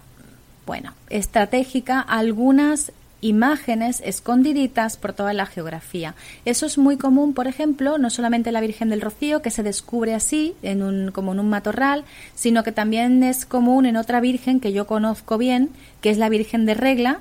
bueno, 0.66 0.92
estratégica 1.08 2.00
algunas 2.00 2.92
imágenes 3.20 4.02
escondiditas 4.04 4.96
por 4.96 5.12
toda 5.12 5.32
la 5.32 5.46
geografía. 5.46 6.14
Eso 6.44 6.66
es 6.66 6.76
muy 6.76 6.96
común, 6.96 7.34
por 7.34 7.46
ejemplo, 7.46 7.98
no 7.98 8.10
solamente 8.10 8.52
la 8.52 8.60
Virgen 8.60 8.90
del 8.90 9.00
Rocío, 9.00 9.42
que 9.42 9.50
se 9.50 9.62
descubre 9.62 10.14
así, 10.14 10.54
en 10.62 10.82
un, 10.82 11.12
como 11.12 11.32
en 11.32 11.40
un 11.40 11.48
matorral, 11.48 12.04
sino 12.34 12.62
que 12.62 12.72
también 12.72 13.22
es 13.22 13.46
común 13.46 13.86
en 13.86 13.96
otra 13.96 14.20
Virgen 14.20 14.60
que 14.60 14.72
yo 14.72 14.86
conozco 14.86 15.38
bien, 15.38 15.70
que 16.00 16.10
es 16.10 16.18
la 16.18 16.28
Virgen 16.28 16.66
de 16.66 16.74
Regla, 16.74 17.20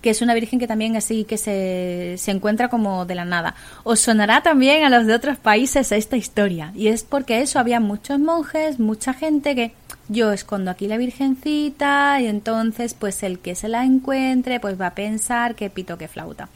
que 0.00 0.10
es 0.10 0.20
una 0.20 0.34
virgen 0.34 0.58
que 0.58 0.66
también 0.66 0.96
así 0.96 1.22
que 1.22 1.38
se, 1.38 2.16
se 2.18 2.32
encuentra 2.32 2.68
como 2.68 3.06
de 3.06 3.14
la 3.14 3.24
nada. 3.24 3.54
Os 3.84 4.00
sonará 4.00 4.42
también 4.42 4.82
a 4.82 4.88
los 4.88 5.06
de 5.06 5.14
otros 5.14 5.38
países 5.38 5.92
esta 5.92 6.16
historia, 6.16 6.72
y 6.74 6.88
es 6.88 7.04
porque 7.04 7.40
eso 7.40 7.60
había 7.60 7.78
muchos 7.78 8.18
monjes, 8.18 8.80
mucha 8.80 9.14
gente 9.14 9.54
que 9.54 9.72
yo 10.12 10.32
escondo 10.32 10.70
aquí 10.70 10.86
la 10.86 10.96
virgencita 10.96 12.20
y 12.20 12.26
entonces 12.26 12.94
pues 12.94 13.22
el 13.22 13.38
que 13.38 13.54
se 13.54 13.68
la 13.68 13.84
encuentre 13.84 14.60
pues 14.60 14.80
va 14.80 14.88
a 14.88 14.94
pensar 14.94 15.54
que 15.54 15.70
pito 15.70 15.98
que 15.98 16.08
flauta. 16.08 16.48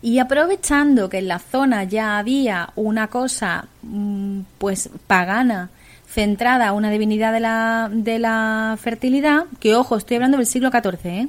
Y 0.00 0.20
aprovechando 0.20 1.08
que 1.08 1.18
en 1.18 1.28
la 1.28 1.40
zona 1.40 1.84
ya 1.84 2.18
había 2.18 2.70
una 2.76 3.08
cosa 3.08 3.66
mm, 3.82 4.40
pues 4.58 4.90
pagana 5.06 5.70
centrada 6.06 6.68
a 6.68 6.72
una 6.72 6.90
divinidad 6.90 7.32
de 7.32 7.40
la, 7.40 7.90
de 7.92 8.18
la 8.18 8.78
fertilidad, 8.80 9.44
que 9.60 9.74
ojo, 9.74 9.96
estoy 9.96 10.16
hablando 10.16 10.38
del 10.38 10.46
siglo 10.46 10.70
XIV, 10.70 11.06
¿eh? 11.06 11.28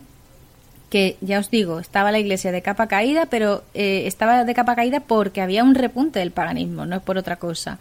que 0.90 1.18
ya 1.22 1.40
os 1.40 1.52
digo, 1.52 1.80
estaba 1.80 2.12
la 2.12 2.20
iglesia 2.20 2.52
de 2.52 2.62
capa 2.62 2.88
caída, 2.88 3.28
pero 3.28 3.64
eh, 3.74 4.04
estaba 4.08 4.44
de 4.44 4.54
capa 4.54 4.76
caída 4.76 5.00
porque 5.00 5.42
había 5.42 5.64
un 5.64 5.76
repunte 5.76 6.20
del 6.20 6.32
paganismo, 6.32 6.86
no 6.86 6.96
es 6.96 7.02
por 7.02 7.18
otra 7.18 7.36
cosa. 7.36 7.78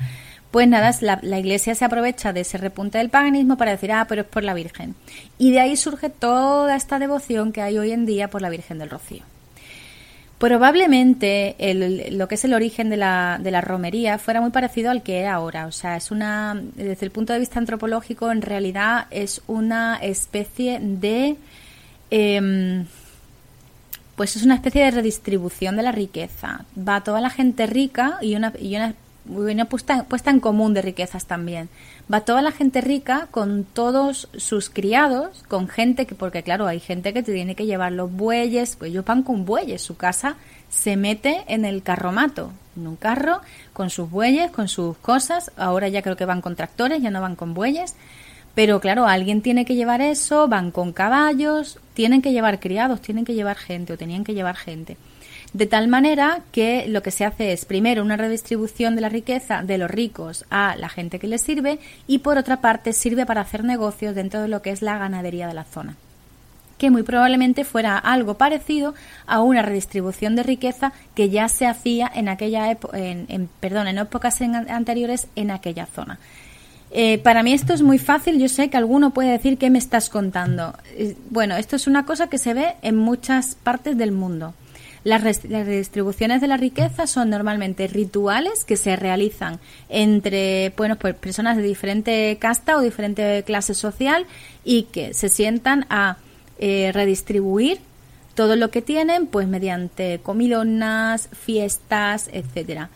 Pues 0.51 0.67
nada, 0.67 0.91
la, 1.03 1.19
la, 1.23 1.39
iglesia 1.39 1.75
se 1.75 1.85
aprovecha 1.85 2.33
de 2.33 2.41
ese 2.41 2.57
repunte 2.57 2.99
del 2.99 3.11
paganismo 3.11 3.59
para 3.59 3.73
decir, 3.73 3.93
ah, 3.93 4.07
pero 4.09 4.23
es 4.23 4.29
por 4.29 4.45
la 4.45 4.55
Virgen. 4.55 4.95
Y 5.37 5.51
de 5.51 5.61
ahí 5.61 5.77
surge 5.77 6.09
toda 6.09 6.75
esta 6.75 6.99
devoción 6.99 7.53
que 7.53 7.61
hay 7.61 7.77
hoy 7.77 7.93
en 7.93 8.07
día 8.07 8.31
por 8.31 8.41
la 8.41 8.49
Virgen 8.49 8.79
del 8.79 8.89
Rocío. 8.89 9.25
Probablemente 10.39 11.57
lo 12.13 12.29
que 12.29 12.37
es 12.37 12.45
el 12.45 12.55
origen 12.55 12.91
de 12.91 12.97
la, 12.97 13.41
de 13.43 13.61
romería 13.61 14.19
fuera 14.19 14.41
muy 14.41 14.51
parecido 14.51 14.91
al 14.91 15.03
que 15.03 15.19
era 15.19 15.35
ahora. 15.35 15.67
O 15.67 15.73
sea, 15.73 15.97
es 15.97 16.13
una, 16.13 16.63
desde 16.77 17.05
el 17.05 17.11
punto 17.11 17.33
de 17.33 17.41
vista 17.41 17.59
antropológico, 17.59 18.31
en 18.31 18.41
realidad 18.41 19.09
es 19.11 19.43
una 19.49 19.97
especie 19.97 20.79
de, 20.81 21.37
eh, 22.13 22.85
pues 24.15 24.37
es 24.37 24.45
una 24.45 24.55
especie 24.55 24.85
de 24.85 24.93
redistribución 24.93 25.77
de 25.77 25.83
la 25.83 25.91
riqueza. 25.91 26.65
Va 26.79 27.03
toda 27.03 27.21
la 27.21 27.31
gente 27.31 27.67
rica 27.67 28.19
y 28.23 28.37
una, 28.37 28.53
y 28.61 28.77
una, 28.77 28.95
una 29.29 29.67
puesta, 29.67 30.05
puesta 30.05 30.31
en 30.31 30.41
común 30.41 30.75
de 30.75 30.83
riquezas 30.83 31.27
también 31.27 31.69
va 32.13 32.23
toda 32.23 32.43
la 32.43 32.53
gente 32.53 32.81
rica 32.81 33.29
con 33.31 33.65
todos 33.65 34.29
sus 34.37 34.71
criados, 34.71 35.45
con 35.49 35.69
gente 35.69 36.07
que, 36.07 36.15
porque 36.15 36.43
claro, 36.43 36.67
hay 36.67 36.81
gente 36.81 37.13
que 37.13 37.23
tiene 37.23 37.55
que 37.55 37.67
llevar 37.67 37.93
los 37.93 38.11
bueyes, 38.11 38.77
pues 38.77 38.91
ellos 38.91 39.05
van 39.05 39.23
con 39.23 39.45
bueyes, 39.45 39.83
su 39.83 39.97
casa 39.97 40.37
se 40.71 40.97
mete 40.97 41.45
en 41.49 41.65
el 41.65 41.83
carromato, 41.83 42.53
en 42.77 42.87
un 42.87 42.97
carro, 42.97 43.41
con 43.73 43.91
sus 43.91 44.11
bueyes, 44.11 44.51
con 44.51 44.69
sus 44.69 44.97
cosas, 44.99 45.51
ahora 45.57 45.89
ya 45.89 46.03
creo 46.03 46.17
que 46.17 46.25
van 46.25 46.41
con 46.41 46.57
tractores, 46.57 47.03
ya 47.03 47.11
no 47.11 47.21
van 47.21 47.37
con 47.37 47.55
bueyes, 47.55 47.95
pero 48.55 48.81
claro, 48.81 49.07
alguien 49.07 49.43
tiene 49.43 49.65
que 49.65 49.77
llevar 49.77 50.01
eso, 50.01 50.49
van 50.49 50.71
con 50.71 50.93
caballos, 50.93 51.79
tienen 51.95 52.23
que 52.23 52.33
llevar 52.33 52.61
criados, 52.61 53.01
tienen 53.01 53.25
que 53.25 53.35
llevar 53.35 53.57
gente 53.57 53.93
o 53.93 53.99
tenían 53.99 54.25
que 54.25 54.35
llevar 54.35 54.57
gente. 54.57 54.97
De 55.53 55.67
tal 55.67 55.89
manera 55.89 56.41
que 56.53 56.87
lo 56.89 57.03
que 57.03 57.11
se 57.11 57.25
hace 57.25 57.53
es 57.53 57.65
primero 57.65 58.03
una 58.03 58.17
redistribución 58.17 58.95
de 58.95 59.01
la 59.01 59.09
riqueza 59.09 59.63
de 59.63 59.79
los 59.79 59.91
ricos 59.91 60.45
a 60.51 60.77
la 60.77 60.89
gente 60.89 61.19
que 61.19 61.27
les 61.27 61.41
sirve 61.41 61.79
y 62.07 62.19
por 62.19 62.37
otra 62.37 62.61
parte 62.61 62.93
sirve 62.93 63.25
para 63.25 63.41
hacer 63.41 63.65
negocios 63.65 64.15
dentro 64.15 64.43
de 64.43 64.49
lo 64.49 64.61
que 64.61 64.71
es 64.71 64.83
la 64.83 64.99
ganadería 64.99 65.47
de 65.47 65.55
la 65.55 65.65
zona 65.65 65.97
que 66.77 66.91
muy 66.91 67.03
probablemente 67.03 67.65
fuera 67.65 67.99
algo 67.99 68.35
parecido 68.35 68.95
a 69.27 69.43
una 69.43 69.63
redistribución 69.63 70.37
de 70.37 70.45
riqueza 70.45 70.93
que 71.15 71.29
ya 71.29 71.49
se 71.49 71.67
hacía 71.67 72.11
en 72.15 72.29
aquella 72.29 72.71
en, 72.93 73.49
perdón, 73.61 73.89
en 73.89 73.99
épocas 73.99 74.41
anteriores 74.41 75.27
en 75.35 75.51
aquella 75.51 75.87
zona. 75.87 76.21
Eh, 76.91 77.19
para 77.19 77.43
mí 77.43 77.53
esto 77.53 77.75
es 77.75 77.83
muy 77.83 77.99
fácil. 77.99 78.39
Yo 78.39 78.49
sé 78.49 78.71
que 78.71 78.77
alguno 78.77 79.11
puede 79.11 79.31
decir 79.31 79.59
qué 79.59 79.69
me 79.71 79.79
estás 79.79 80.09
contando. 80.09 80.75
Eh, 80.97 81.17
bueno, 81.31 81.57
esto 81.57 81.77
es 81.77 81.87
una 81.87 82.07
cosa 82.07 82.29
que 82.29 82.39
se 82.39 82.55
ve 82.55 82.77
en 82.83 82.97
muchas 82.97 83.57
partes 83.57 83.99
del 83.99 84.13
mundo. 84.13 84.55
Las, 85.05 85.23
redistribuciones 85.23 86.41
de 86.41 86.49
la 86.49 86.57
riqueza 86.57 87.07
son 87.07 87.31
normalmente 87.31 87.87
rituales 87.87 88.65
que 88.65 88.77
se 88.77 88.97
realizan 88.97 89.61
entre 89.89 90.73
bueno, 90.77 90.97
pues 90.97 91.15
personas 91.15 91.57
de 91.57 91.63
diferente 91.63 92.37
casta 92.41 92.77
o 92.77 92.81
diferente 92.81 93.43
clase 93.45 93.75
social 93.75 94.27
y 94.65 94.85
que 94.85 95.15
se 95.15 95.29
sientan 95.29 95.87
a 95.89 96.17
eh, 96.59 96.91
redistribuir 96.93 97.79
todo 98.35 98.57
lo 98.57 98.71
que 98.71 98.83
tienen 98.83 99.27
pues 99.27 99.49
mediante 99.49 100.21
comilonas, 100.23 101.29
fiestas, 101.33 102.29
etcétera 102.33 102.91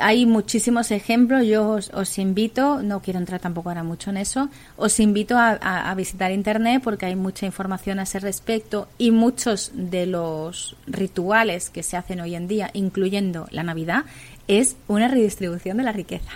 hay 0.00 0.26
muchísimos 0.26 0.90
ejemplos. 0.90 1.46
Yo 1.46 1.78
os, 1.92 2.18
invito, 2.18 2.82
no 2.82 3.00
quiero 3.00 3.18
entrar 3.18 3.40
tampoco 3.40 3.68
ahora 3.68 3.82
mucho 3.82 4.10
en 4.10 4.16
eso, 4.16 4.48
os 4.76 4.98
invito 5.00 5.36
a, 5.38 5.94
visitar 5.96 6.30
Internet 6.30 6.82
porque 6.82 7.06
hay 7.06 7.16
mucha 7.16 7.46
información 7.46 7.98
a 7.98 8.02
ese 8.02 8.20
respecto 8.20 8.88
y 8.98 9.10
muchos 9.10 9.72
de 9.74 10.06
los 10.06 10.76
rituales 10.86 11.70
que 11.70 11.82
se 11.82 11.96
hacen 11.96 12.20
hoy 12.20 12.34
en 12.34 12.48
día, 12.48 12.70
incluyendo 12.72 13.48
la 13.50 13.62
Navidad, 13.62 14.04
es 14.46 14.76
una 14.86 15.08
redistribución 15.08 15.76
de 15.76 15.82
la 15.82 15.92
riqueza. 15.92 16.30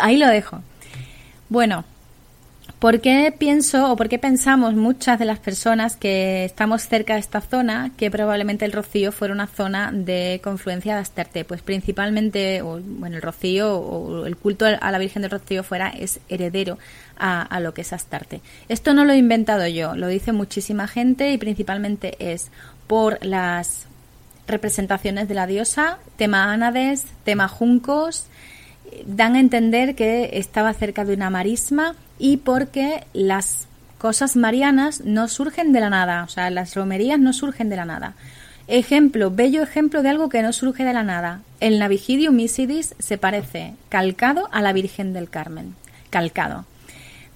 Ahí 0.00 0.16
lo 0.16 0.28
dejo. 0.28 0.62
Bueno, 1.48 1.84
¿Por 2.82 3.00
qué 3.00 3.32
pienso 3.38 3.92
o 3.92 3.94
por 3.94 4.08
qué 4.08 4.18
pensamos 4.18 4.74
muchas 4.74 5.16
de 5.16 5.24
las 5.24 5.38
personas 5.38 5.94
que 5.94 6.44
estamos 6.44 6.82
cerca 6.82 7.14
de 7.14 7.20
esta 7.20 7.40
zona 7.40 7.92
que 7.96 8.10
probablemente 8.10 8.64
el 8.64 8.72
Rocío 8.72 9.12
fuera 9.12 9.32
una 9.32 9.46
zona 9.46 9.92
de 9.92 10.40
confluencia 10.42 10.96
de 10.96 11.02
Astarte? 11.02 11.44
Pues 11.44 11.62
principalmente, 11.62 12.60
bueno, 12.60 13.14
el 13.14 13.22
Rocío 13.22 13.76
o 13.76 14.26
el 14.26 14.36
culto 14.36 14.66
a 14.66 14.90
la 14.90 14.98
Virgen 14.98 15.22
del 15.22 15.30
Rocío 15.30 15.62
fuera 15.62 15.90
es 15.90 16.18
heredero 16.28 16.76
a, 17.16 17.42
a 17.42 17.60
lo 17.60 17.72
que 17.72 17.82
es 17.82 17.92
Astarte. 17.92 18.40
Esto 18.68 18.94
no 18.94 19.04
lo 19.04 19.12
he 19.12 19.16
inventado 19.16 19.64
yo, 19.68 19.94
lo 19.94 20.08
dice 20.08 20.32
muchísima 20.32 20.88
gente 20.88 21.30
y 21.30 21.38
principalmente 21.38 22.16
es 22.18 22.50
por 22.88 23.24
las 23.24 23.86
representaciones 24.48 25.28
de 25.28 25.34
la 25.34 25.46
diosa, 25.46 25.98
tema 26.16 26.52
ánades, 26.52 27.04
tema 27.22 27.46
juncos, 27.46 28.26
dan 29.06 29.34
a 29.34 29.40
entender 29.40 29.94
que 29.94 30.30
estaba 30.34 30.72
cerca 30.74 31.04
de 31.04 31.14
una 31.14 31.30
marisma 31.30 31.94
y 32.18 32.38
porque 32.38 33.04
las 33.12 33.68
cosas 33.98 34.36
marianas 34.36 35.02
no 35.04 35.28
surgen 35.28 35.72
de 35.72 35.80
la 35.80 35.90
nada, 35.90 36.24
o 36.24 36.28
sea, 36.28 36.50
las 36.50 36.74
romerías 36.74 37.18
no 37.18 37.32
surgen 37.32 37.68
de 37.68 37.76
la 37.76 37.84
nada. 37.84 38.14
Ejemplo, 38.68 39.30
bello 39.30 39.62
ejemplo 39.62 40.02
de 40.02 40.08
algo 40.08 40.28
que 40.28 40.42
no 40.42 40.52
surge 40.52 40.84
de 40.84 40.92
la 40.92 41.02
nada. 41.02 41.40
El 41.60 41.78
Navigidium 41.78 42.38
Isidis 42.38 42.94
se 42.98 43.18
parece 43.18 43.74
calcado 43.88 44.48
a 44.52 44.62
la 44.62 44.72
Virgen 44.72 45.12
del 45.12 45.28
Carmen. 45.28 45.74
Calcado. 46.10 46.64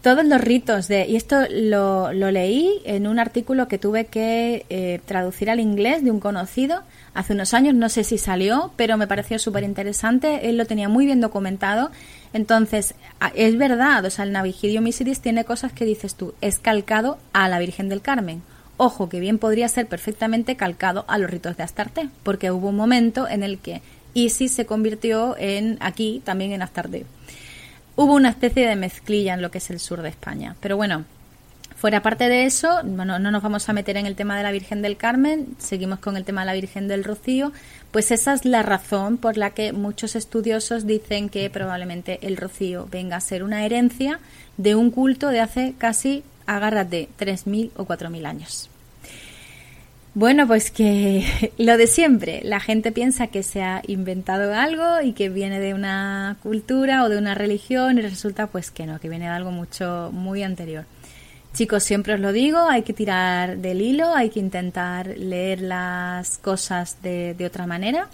Todos 0.07 0.25
los 0.25 0.41
ritos 0.41 0.87
de... 0.87 1.05
Y 1.09 1.17
esto 1.17 1.37
lo, 1.51 2.13
leí 2.13 2.81
en 2.85 3.09
un 3.09 3.19
artículo 3.19 3.67
que 3.67 3.77
tuve 3.77 4.05
que 4.05 4.65
eh, 4.71 5.01
traducir 5.05 5.51
al 5.51 5.59
inglés 5.59 6.05
de 6.05 6.13
un 6.13 6.21
conocido 6.21 6.83
hace 7.13 7.33
unos 7.33 7.55
años, 7.55 7.75
no 7.75 7.89
sé 7.89 8.05
si 8.05 8.17
salió, 8.17 8.71
pero 8.77 8.97
me 8.99 9.09
pareció 9.09 9.41
súper 9.41 9.65
interesante, 9.65 10.49
él 10.49 10.59
lo 10.59 10.65
tenía 10.65 10.89
muy 10.89 11.07
bien 11.07 11.21
documentado, 11.21 11.91
entonces 12.33 12.95
es 13.35 13.59
verdad, 13.59 14.05
o 14.05 14.11
sea, 14.11 14.25
el 14.25 14.31
Navigidio 14.31 14.81
Misidis 14.81 15.19
tiene 15.19 15.45
cosas 15.45 15.73
que 15.73 15.85
dices 15.85 16.15
tú, 16.15 16.35
es 16.41 16.61
calcado 16.61 17.19
a 17.33 17.49
la 17.49 17.59
Virgen 17.59 17.89
del 17.89 18.01
Carmen. 18.01 18.43
Ojo, 18.77 19.09
que 19.09 19.19
bien 19.19 19.39
podría 19.39 19.69
ser 19.69 19.89
perfectamente 19.89 20.55
calcado 20.55 21.05
a 21.09 21.19
los 21.19 21.29
ritos 21.29 21.57
de 21.57 21.65
Astarte, 21.65 22.11
porque 22.23 22.53
hubo 22.53 22.69
un 22.69 22.77
momento 22.77 23.27
en 23.27 23.43
el 23.43 23.59
que 23.59 23.83
Isis 24.15 24.53
se 24.53 24.67
convirtió 24.67 25.37
en 25.37 25.79
aquí 25.81 26.23
también 26.25 26.53
en 26.53 26.63
Astarte. 26.63 27.07
Hubo 27.97 28.15
una 28.15 28.29
especie 28.29 28.69
de 28.69 28.77
mezclilla 28.77 29.35
en 29.35 29.43
lo 29.43 29.51
que 29.51 29.59
es 29.59 29.71
el 29.71 29.81
sur 29.81 30.03
de 30.03 30.11
España, 30.11 30.55
pero 30.61 30.77
bueno, 30.77 31.05
Fuera 31.77 32.01
parte 32.01 32.31
de 32.31 32.47
eso, 32.47 32.83
no 32.85 33.19
nos 33.19 33.43
vamos 33.43 33.69
a 33.69 33.75
meter 33.75 33.99
en 33.99 34.07
el 34.07 34.17
tema 34.17 34.35
de 34.39 34.43
la 34.43 34.51
Virgen 34.51 34.81
del 34.81 34.97
Carmen, 34.97 35.49
seguimos 35.59 35.99
con 35.99 36.17
el 36.17 36.25
tema 36.25 36.41
de 36.41 36.47
la 36.47 36.55
Virgen 36.55 36.89
del 36.89 37.05
Rocío, 37.05 37.53
pues 37.91 38.11
esa 38.11 38.33
es 38.33 38.47
la 38.47 38.63
razón 38.63 39.19
por 39.19 39.37
la 39.37 39.51
que 39.51 39.75
muchos 39.75 40.17
estudiosos 40.17 40.87
dicen 40.87 41.29
que 41.29 41.51
probablemente 41.51 42.19
el 42.23 42.39
Rocío 42.39 42.89
venga 42.91 43.17
a 43.17 43.21
ser 43.21 43.43
una 43.43 43.67
herencia 43.67 44.21
de 44.57 44.75
un 44.75 44.91
culto 44.91 45.29
de 45.29 45.41
hace 45.41 45.75
casi, 45.77 46.25
agárrate, 46.47 47.11
3.000 47.19 47.73
o 47.77 47.85
4.000 47.85 48.27
años. 48.27 48.71
Bueno, 50.17 50.47
pues 50.47 50.71
que 50.71 51.53
lo 51.59 51.77
de 51.77 51.87
siempre, 51.87 52.41
la 52.43 52.59
gente 52.59 52.91
piensa 52.91 53.27
que 53.27 53.43
se 53.43 53.63
ha 53.63 53.83
inventado 53.87 54.55
algo 54.55 55.03
y 55.03 55.13
que 55.13 55.29
viene 55.29 55.61
de 55.61 55.75
una 55.75 56.39
cultura 56.43 57.05
o 57.05 57.11
de 57.11 57.19
una 57.19 57.35
religión 57.35 57.99
y 57.99 58.01
resulta 58.01 58.47
pues 58.47 58.71
que 58.71 58.87
no, 58.87 58.99
que 58.99 59.11
viene 59.11 59.27
de 59.27 59.33
algo 59.33 59.51
mucho 59.51 60.09
muy 60.15 60.43
anterior. 60.43 60.87
Chicos, 61.53 61.83
siempre 61.83 62.15
os 62.15 62.21
lo 62.21 62.33
digo, 62.33 62.67
hay 62.67 62.81
que 62.81 62.95
tirar 62.95 63.59
del 63.59 63.83
hilo, 63.83 64.15
hay 64.15 64.31
que 64.31 64.41
intentar 64.41 65.09
leer 65.19 65.61
las 65.61 66.39
cosas 66.39 66.97
de, 67.03 67.37
otra 67.45 67.67
manera. 67.67 68.09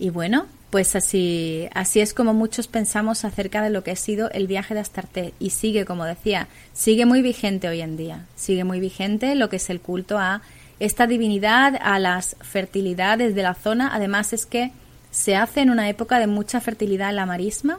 Y 0.00 0.10
bueno, 0.10 0.46
pues 0.70 0.96
así, 0.96 1.68
así 1.72 2.00
es 2.00 2.14
como 2.14 2.34
muchos 2.34 2.66
pensamos 2.66 3.24
acerca 3.24 3.62
de 3.62 3.70
lo 3.70 3.84
que 3.84 3.92
ha 3.92 3.96
sido 3.96 4.28
el 4.32 4.48
viaje 4.48 4.74
de 4.74 4.80
Astarte. 4.80 5.34
Y 5.38 5.50
sigue, 5.50 5.84
como 5.84 6.04
decía, 6.04 6.48
sigue 6.72 7.06
muy 7.06 7.22
vigente 7.22 7.68
hoy 7.68 7.80
en 7.80 7.96
día. 7.96 8.26
Sigue 8.34 8.64
muy 8.64 8.80
vigente 8.80 9.36
lo 9.36 9.48
que 9.48 9.56
es 9.56 9.70
el 9.70 9.80
culto 9.80 10.18
a 10.18 10.42
esta 10.80 11.06
divinidad, 11.06 11.78
a 11.80 11.98
las 11.98 12.36
fertilidades 12.40 13.34
de 13.34 13.42
la 13.42 13.54
zona. 13.54 13.90
Además 13.94 14.32
es 14.32 14.46
que 14.46 14.72
se 15.10 15.36
hace 15.36 15.60
en 15.60 15.70
una 15.70 15.88
época 15.88 16.18
de 16.18 16.26
mucha 16.26 16.60
fertilidad 16.60 17.12
la 17.12 17.26
marisma, 17.26 17.78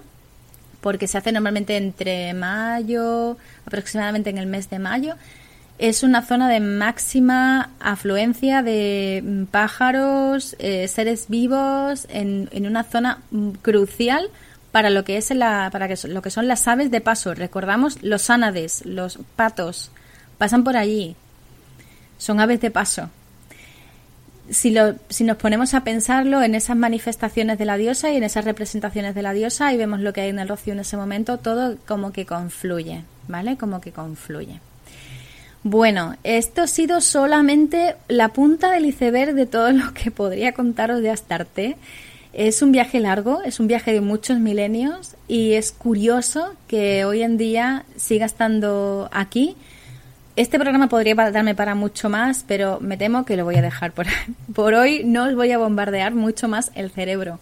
porque 0.82 1.08
se 1.08 1.18
hace 1.18 1.32
normalmente 1.32 1.78
entre 1.78 2.34
mayo, 2.34 3.38
aproximadamente 3.66 4.30
en 4.30 4.38
el 4.38 4.48
mes 4.48 4.70
de 4.70 4.80
mayo, 4.80 5.16
es 5.78 6.04
una 6.04 6.22
zona 6.22 6.50
de 6.50 6.60
máxima 6.60 7.72
afluencia 7.80 8.62
de 8.62 9.24
mm, 9.24 9.44
pájaros, 9.46 10.56
eh, 10.60 10.88
seres 10.90 11.26
vivos, 11.30 12.06
en, 12.10 12.50
en, 12.52 12.68
una 12.68 12.84
zona 12.84 13.20
mm, 13.32 13.52
crucial 13.62 14.30
para 14.72 14.90
lo 14.90 15.04
que 15.06 15.18
es 15.18 15.32
la, 15.32 15.70
para 15.72 15.88
que, 15.88 15.96
lo 16.08 16.22
que 16.22 16.30
son 16.30 16.48
las 16.48 16.68
aves 16.68 16.92
de 16.92 17.02
paso. 17.02 17.34
Recordamos 17.34 18.04
los 18.04 18.30
ánades, 18.30 18.86
los 18.86 19.20
patos, 19.38 19.92
pasan 20.38 20.64
por 20.66 20.76
allí. 20.76 21.16
Son 22.20 22.40
aves 22.40 22.62
de 22.62 22.70
paso. 22.70 23.10
Si, 24.52 24.70
lo, 24.70 24.96
si 25.10 25.24
nos 25.24 25.38
ponemos 25.38 25.74
a 25.74 25.84
pensarlo 25.84 26.44
en 26.44 26.54
esas 26.54 26.78
manifestaciones 26.78 27.58
de 27.58 27.66
la 27.66 27.78
diosa 27.78 28.12
y 28.12 28.18
en 28.18 28.24
esas 28.24 28.46
representaciones 28.46 29.16
de 29.16 29.24
la 29.24 29.34
diosa 29.34 29.74
y 29.74 29.78
vemos 29.78 30.02
lo 30.02 30.14
que 30.14 30.22
hay 30.22 30.30
en 30.30 30.40
el 30.40 30.48
rocío 30.48 30.74
en 30.74 30.80
ese 30.80 30.98
momento, 30.98 31.40
todo 31.40 31.78
como 31.88 32.12
que 32.12 32.28
confluye, 32.28 33.04
¿vale? 33.28 33.58
Como 33.58 33.82
que 33.82 33.92
confluye. 33.92 34.60
Bueno, 35.64 36.16
esto 36.24 36.62
ha 36.62 36.68
sido 36.68 37.02
solamente 37.02 37.96
la 38.08 38.30
punta 38.30 38.72
del 38.72 38.86
iceberg 38.86 39.34
de 39.34 39.46
todo 39.46 39.72
lo 39.74 39.94
que 39.94 40.12
podría 40.12 40.54
contaros 40.54 41.02
de 41.02 41.10
Astarte. 41.10 41.78
Es 42.32 42.62
un 42.62 42.72
viaje 42.72 43.00
largo, 43.00 43.42
es 43.42 43.60
un 43.60 43.68
viaje 43.68 43.92
de 43.92 44.02
muchos 44.02 44.40
milenios 44.40 45.16
y 45.28 45.54
es 45.54 45.72
curioso 45.72 46.54
que 46.68 47.04
hoy 47.04 47.24
en 47.24 47.38
día 47.38 47.86
siga 47.98 48.26
estando 48.26 49.10
aquí. 49.12 49.56
Este 50.40 50.58
programa 50.58 50.88
podría 50.88 51.16
darme 51.16 51.54
para 51.54 51.76
mucho 51.76 52.08
más, 52.08 52.46
pero 52.48 52.80
me 52.80 52.96
temo 52.96 53.26
que 53.26 53.36
lo 53.36 53.44
voy 53.44 53.58
a 53.58 53.62
dejar 53.62 53.92
por, 53.92 54.06
por 54.56 54.74
hoy. 54.74 55.04
No 55.04 55.26
os 55.26 55.36
voy 55.36 55.52
a 55.52 55.58
bombardear 55.58 56.14
mucho 56.14 56.48
más 56.48 56.72
el 56.76 56.92
cerebro. 56.92 57.40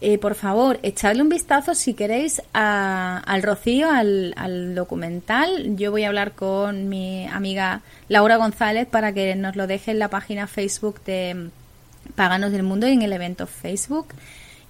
Eh, 0.00 0.16
por 0.18 0.36
favor, 0.36 0.78
echadle 0.84 1.22
un 1.22 1.28
vistazo 1.28 1.74
si 1.74 1.94
queréis 1.94 2.40
al 2.52 3.42
Rocío, 3.42 3.90
al, 3.90 4.76
documental. 4.76 5.74
Yo 5.76 5.90
voy 5.90 6.04
a 6.04 6.06
hablar 6.06 6.34
con 6.34 6.88
mi 6.88 7.26
amiga 7.26 7.80
Laura 8.08 8.36
González 8.36 8.86
para 8.86 9.12
que 9.12 9.34
nos 9.34 9.56
lo 9.56 9.66
deje 9.66 9.90
en 9.90 9.98
la 9.98 10.06
página 10.06 10.46
Facebook 10.46 11.00
de 11.04 11.48
Paganos 12.14 12.52
del 12.52 12.62
Mundo 12.62 12.86
y 12.86 12.92
en 12.92 13.02
el 13.02 13.12
evento 13.12 13.48
Facebook. 13.48 14.06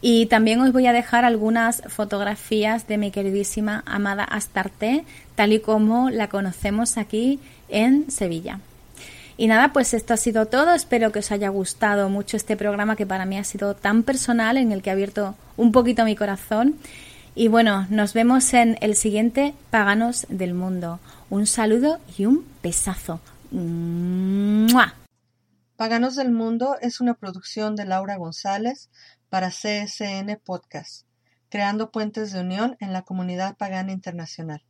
Y 0.01 0.27
también 0.27 0.61
os 0.61 0.73
voy 0.73 0.87
a 0.87 0.95
dejar 0.95 1.27
algunas 1.27 1.83
fotografías 1.89 2.87
de 2.87 2.97
mi 2.97 3.11
queridísima 3.11 3.83
amada 3.87 4.25
Astarte, 4.25 5.05
tal 5.35 5.53
y 5.53 5.61
como 5.61 6.09
la 6.09 6.29
conocemos 6.29 6.97
aquí 6.97 7.39
en 7.69 8.11
Sevilla. 8.11 8.61
Y 9.37 9.49
nada, 9.49 9.73
pues 9.73 9.93
esto 9.93 10.15
ha 10.15 10.17
sido 10.17 10.47
todo. 10.47 10.73
Espero 10.73 11.13
que 11.13 11.19
os 11.19 11.31
haya 11.31 11.51
gustado 11.51 12.09
mucho 12.09 12.37
este 12.37 12.57
programa 12.57 12.97
que 12.97 13.07
para 13.07 13.27
mí 13.27 13.37
ha 13.37 13.45
sido 13.45 13.75
tan 13.75 14.03
personal, 14.03 14.57
en 14.57 14.73
el 14.73 14.83
que 14.83 14.91
ha 14.91 14.95
abierto 14.95 15.35
un 15.57 15.73
poquito 15.73 16.05
mi 16.05 16.17
corazón. 16.17 16.77
Y 17.35 17.49
bueno, 17.49 17.87
nos 17.91 18.15
vemos 18.15 18.55
en 18.55 18.79
el 18.81 18.97
siguiente 18.97 19.55
Paganos 19.71 20.27
del 20.31 20.55
Mundo. 20.55 21.01
Un 21.29 21.47
saludo 21.47 21.99
y 22.17 22.25
un 22.25 22.47
besazo. 22.63 23.21
Paganos 25.77 26.17
del 26.17 26.33
Mundo 26.33 26.77
es 26.81 27.03
una 27.03 27.13
producción 27.13 27.77
de 27.77 27.85
Laura 27.85 28.17
González 28.17 28.89
para 29.29 29.51
CSN 29.51 30.41
Podcast, 30.43 31.05
creando 31.51 31.91
puentes 31.91 32.33
de 32.33 32.41
unión 32.41 32.79
en 32.81 32.95
la 32.95 33.03
comunidad 33.03 33.55
pagana 33.59 33.93
internacional. 33.93 34.63